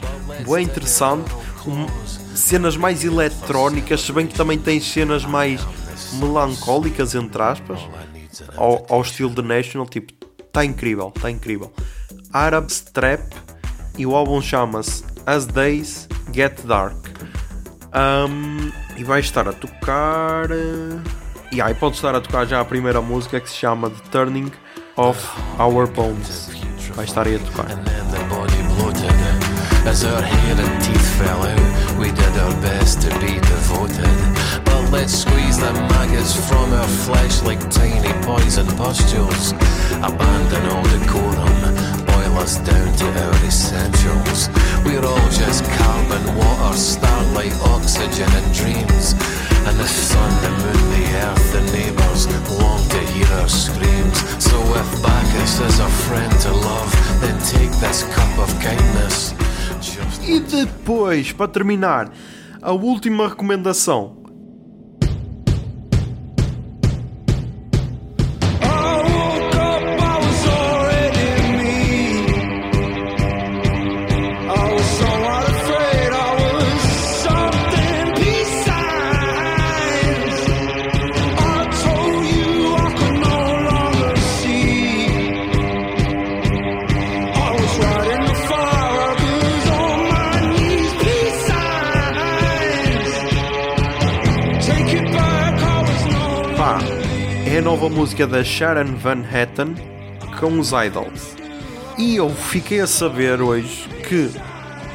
bem 0.47 0.65
interessante, 0.65 1.31
um- 1.65 1.87
cenas 2.35 2.75
mais 2.75 3.03
eletrónicas, 3.03 4.01
se 4.01 4.11
bem 4.11 4.27
que 4.27 4.33
também 4.35 4.57
tem 4.59 4.79
cenas 4.79 5.23
mais 5.25 5.61
melancólicas, 6.19 7.15
entre 7.15 7.41
aspas, 7.41 7.79
ao, 8.57 8.85
ao 8.89 9.01
estilo 9.01 9.29
The 9.33 9.41
National, 9.41 9.87
tipo, 9.87 10.13
está 10.45 10.65
incrível, 10.65 11.11
está 11.15 11.29
incrível. 11.31 11.71
Arab 12.33 12.67
Strap 12.69 13.31
e 13.97 14.05
o 14.05 14.13
álbum 14.15 14.41
chama-se 14.41 15.03
As 15.25 15.45
Days 15.45 16.07
Get 16.33 16.61
Dark. 16.65 16.95
Um, 17.93 18.71
e 18.97 19.03
vai 19.05 19.21
estar 19.21 19.47
a 19.47 19.53
tocar. 19.53 20.51
eh, 20.51 20.99
E 21.51 21.61
aí 21.61 21.73
pode 21.73 21.95
estar 21.95 22.13
a 22.13 22.19
tocar 22.19 22.45
já 22.45 22.59
a 22.59 22.65
primeira 22.65 23.01
música 23.01 23.39
que 23.39 23.49
se 23.49 23.55
chama 23.55 23.89
The 23.89 24.01
Turning 24.11 24.51
of 24.97 25.25
Our 25.57 25.87
Bones. 25.87 26.49
Vai 26.95 27.03
estar 27.03 27.27
aí 27.27 27.35
a 27.35 27.39
tocar. 27.39 27.65
And 27.69 27.83
then 27.83 28.07
the 28.09 28.23
body 28.29 28.61
bloated. 28.75 29.11
As 29.85 30.05
our 30.05 30.21
hair 30.21 30.55
and 30.55 30.81
teeth 30.81 31.17
fell 31.19 31.43
out, 31.43 31.99
we 31.99 32.09
did 32.09 32.37
our 32.39 32.53
best 32.61 33.01
to 33.01 33.09
be 33.19 33.35
devoted. 33.35 34.07
But 34.63 34.89
let's 34.91 35.13
squeeze 35.13 35.57
the 35.57 35.73
maggots 35.73 36.33
from 36.47 36.71
our 36.73 36.87
flesh 37.03 37.41
like 37.43 37.59
tiny 37.69 38.13
poison 38.23 38.65
pustules. 38.77 39.51
Abandon 40.01 40.65
all 40.71 40.83
decorum, 40.83 41.74
us 42.37 42.57
down 42.57 42.95
to 42.97 43.05
our 43.23 43.35
essentials. 43.45 44.49
We're 44.85 45.05
all 45.05 45.29
just 45.29 45.63
carbon, 45.79 46.23
water, 46.35 46.77
starlight, 46.77 47.53
oxygen, 47.61 48.29
and 48.31 48.53
dreams. 48.53 49.13
And 49.67 49.77
the 49.79 49.87
sun, 49.87 50.31
the 50.43 50.51
moon, 50.61 50.83
the 50.95 51.05
earth, 51.25 51.51
the 51.53 51.61
neighbours 51.71 52.27
long 52.59 52.81
to 52.89 52.99
hear 53.13 53.27
our 53.39 53.49
screams. 53.49 54.17
So 54.43 54.57
if 54.75 55.03
Bacchus 55.03 55.59
is 55.59 55.79
a 55.79 55.89
friend 56.05 56.31
to 56.41 56.51
love, 56.51 56.91
then 57.21 57.37
take 57.39 57.71
this 57.79 58.03
cup 58.13 58.37
of 58.37 58.49
kindness. 58.59 59.33
Just 59.81 60.21
E 60.27 60.39
depois, 60.39 61.31
para 61.31 61.47
terminar, 61.47 62.11
a 62.61 62.71
última 62.71 63.27
recomendação. 63.27 64.24
Música 98.05 98.27
da 98.27 98.43
Sharon 98.43 98.97
Van 98.97 99.23
Etten 99.33 99.73
com 100.39 100.59
os 100.59 100.71
Idols. 100.73 101.35
E 101.97 102.17
eu 102.17 102.29
fiquei 102.29 102.79
a 102.79 102.85
saber 102.85 103.41
hoje 103.41 103.89
que 104.07 104.29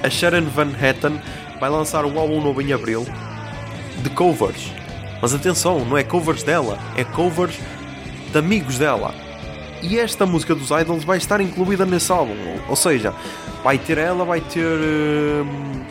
a 0.00 0.08
Sharon 0.08 0.44
Van 0.44 0.70
Etten 0.80 1.20
vai 1.58 1.68
lançar 1.68 2.04
um 2.04 2.16
álbum 2.20 2.40
novo 2.40 2.62
em 2.62 2.72
abril 2.72 3.04
de 4.00 4.11
covers. 4.11 4.72
Mas 5.20 5.34
atenção, 5.34 5.84
não 5.84 5.98
é 5.98 6.04
covers 6.04 6.44
dela, 6.44 6.78
é 6.96 7.02
covers 7.02 7.58
de 8.30 8.38
amigos 8.38 8.78
dela. 8.78 9.12
E 9.82 9.98
esta 9.98 10.24
música 10.24 10.54
dos 10.54 10.70
Idols 10.70 11.02
vai 11.02 11.18
estar 11.18 11.40
incluída 11.40 11.84
nesse 11.84 12.12
álbum. 12.12 12.36
Ou 12.68 12.76
seja, 12.76 13.12
vai 13.64 13.76
ter 13.76 13.98
ela, 13.98 14.24
vai 14.24 14.40
ter 14.40 14.62
hum, 14.62 15.82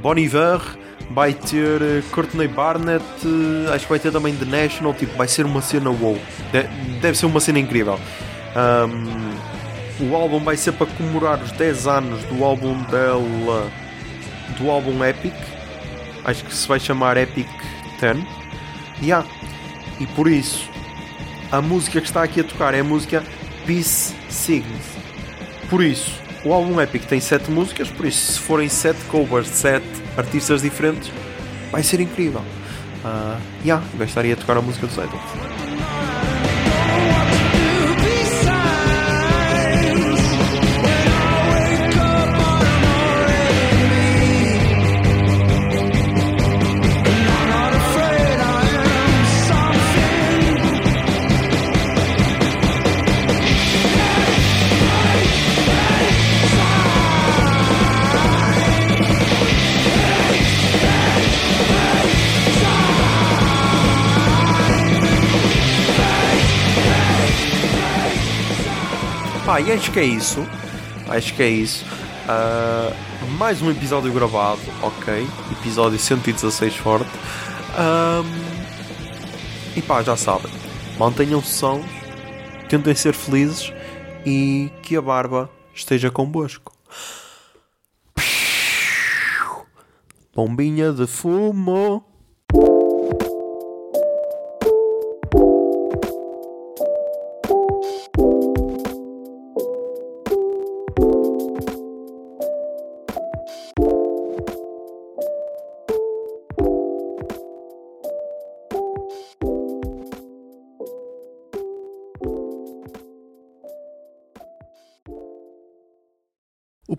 Bon 0.00 0.16
Iver, 0.16 0.62
vai 1.10 1.32
ter 1.32 1.80
eh, 1.82 2.02
Courtney 2.10 2.48
Barnett, 2.48 3.04
eh, 3.24 3.74
acho 3.74 3.84
que 3.84 3.90
vai 3.90 3.98
ter 3.98 4.10
também 4.12 4.34
The 4.36 4.44
National, 4.44 4.94
tipo, 4.94 5.16
vai 5.16 5.28
ser 5.28 5.46
uma 5.46 5.62
cena 5.62 5.90
wow. 5.90 6.18
De- 6.52 6.98
deve 7.00 7.16
ser 7.16 7.26
uma 7.26 7.40
cena 7.40 7.58
incrível. 7.58 7.98
Hum, 8.56 9.30
o 10.10 10.14
álbum 10.14 10.40
vai 10.40 10.56
ser 10.56 10.72
para 10.72 10.86
comemorar 10.86 11.42
os 11.42 11.52
10 11.52 11.86
anos 11.86 12.22
do 12.24 12.44
álbum 12.44 12.82
dela, 12.84 13.70
do 14.58 14.70
álbum 14.70 15.02
Epic. 15.04 15.34
Acho 16.24 16.44
que 16.44 16.54
se 16.54 16.66
vai 16.66 16.80
chamar 16.80 17.16
Epic 17.16 17.48
10. 18.00 18.18
Yeah. 19.02 19.26
E 20.00 20.06
por 20.06 20.28
isso, 20.28 20.68
a 21.50 21.62
música 21.62 22.00
que 22.00 22.06
está 22.06 22.22
aqui 22.22 22.40
a 22.40 22.44
tocar 22.44 22.74
é 22.74 22.80
a 22.80 22.84
música 22.84 23.22
Peace 23.66 24.14
Signs. 24.28 24.96
Por 25.70 25.82
isso, 25.82 26.20
o 26.46 26.52
álbum 26.52 26.80
Epic 26.80 27.04
tem 27.06 27.18
7 27.18 27.50
músicas, 27.50 27.90
por 27.90 28.06
isso, 28.06 28.34
se 28.34 28.38
forem 28.38 28.68
7 28.68 29.04
covers 29.06 29.50
de 29.50 29.56
7 29.56 29.84
artistas 30.16 30.62
diferentes, 30.62 31.10
vai 31.72 31.82
ser 31.82 32.00
incrível. 32.00 32.40
Uh, 33.04 33.40
yeah, 33.64 33.84
vai 33.94 34.06
estar 34.06 34.20
aí 34.20 34.32
a 34.32 34.36
tocar 34.36 34.56
a 34.56 34.62
música 34.62 34.86
dos 34.86 34.96
Idols. 34.96 35.55
Pá, 69.56 69.62
e 69.62 69.72
acho 69.72 69.90
que 69.90 69.98
é 69.98 70.04
isso. 70.04 70.46
Acho 71.08 71.32
que 71.32 71.42
é 71.42 71.48
isso. 71.48 71.82
Ah, 72.28 72.92
mais 73.38 73.62
um 73.62 73.70
episódio 73.70 74.12
gravado, 74.12 74.60
ok. 74.82 75.26
Episódio 75.50 75.98
116 75.98 76.76
forte. 76.76 77.08
Ahm, 77.74 78.26
e 79.74 79.80
pá, 79.80 80.02
já 80.02 80.14
sabem. 80.14 80.52
Mantenham-se 80.98 81.54
sãos, 81.54 81.86
tentem 82.68 82.94
ser 82.94 83.14
felizes 83.14 83.72
e 84.26 84.70
que 84.82 84.94
a 84.94 85.00
barba 85.00 85.48
esteja 85.74 86.10
convosco. 86.10 86.76
Bombinha 90.34 90.92
de 90.92 91.06
fumo. 91.06 92.04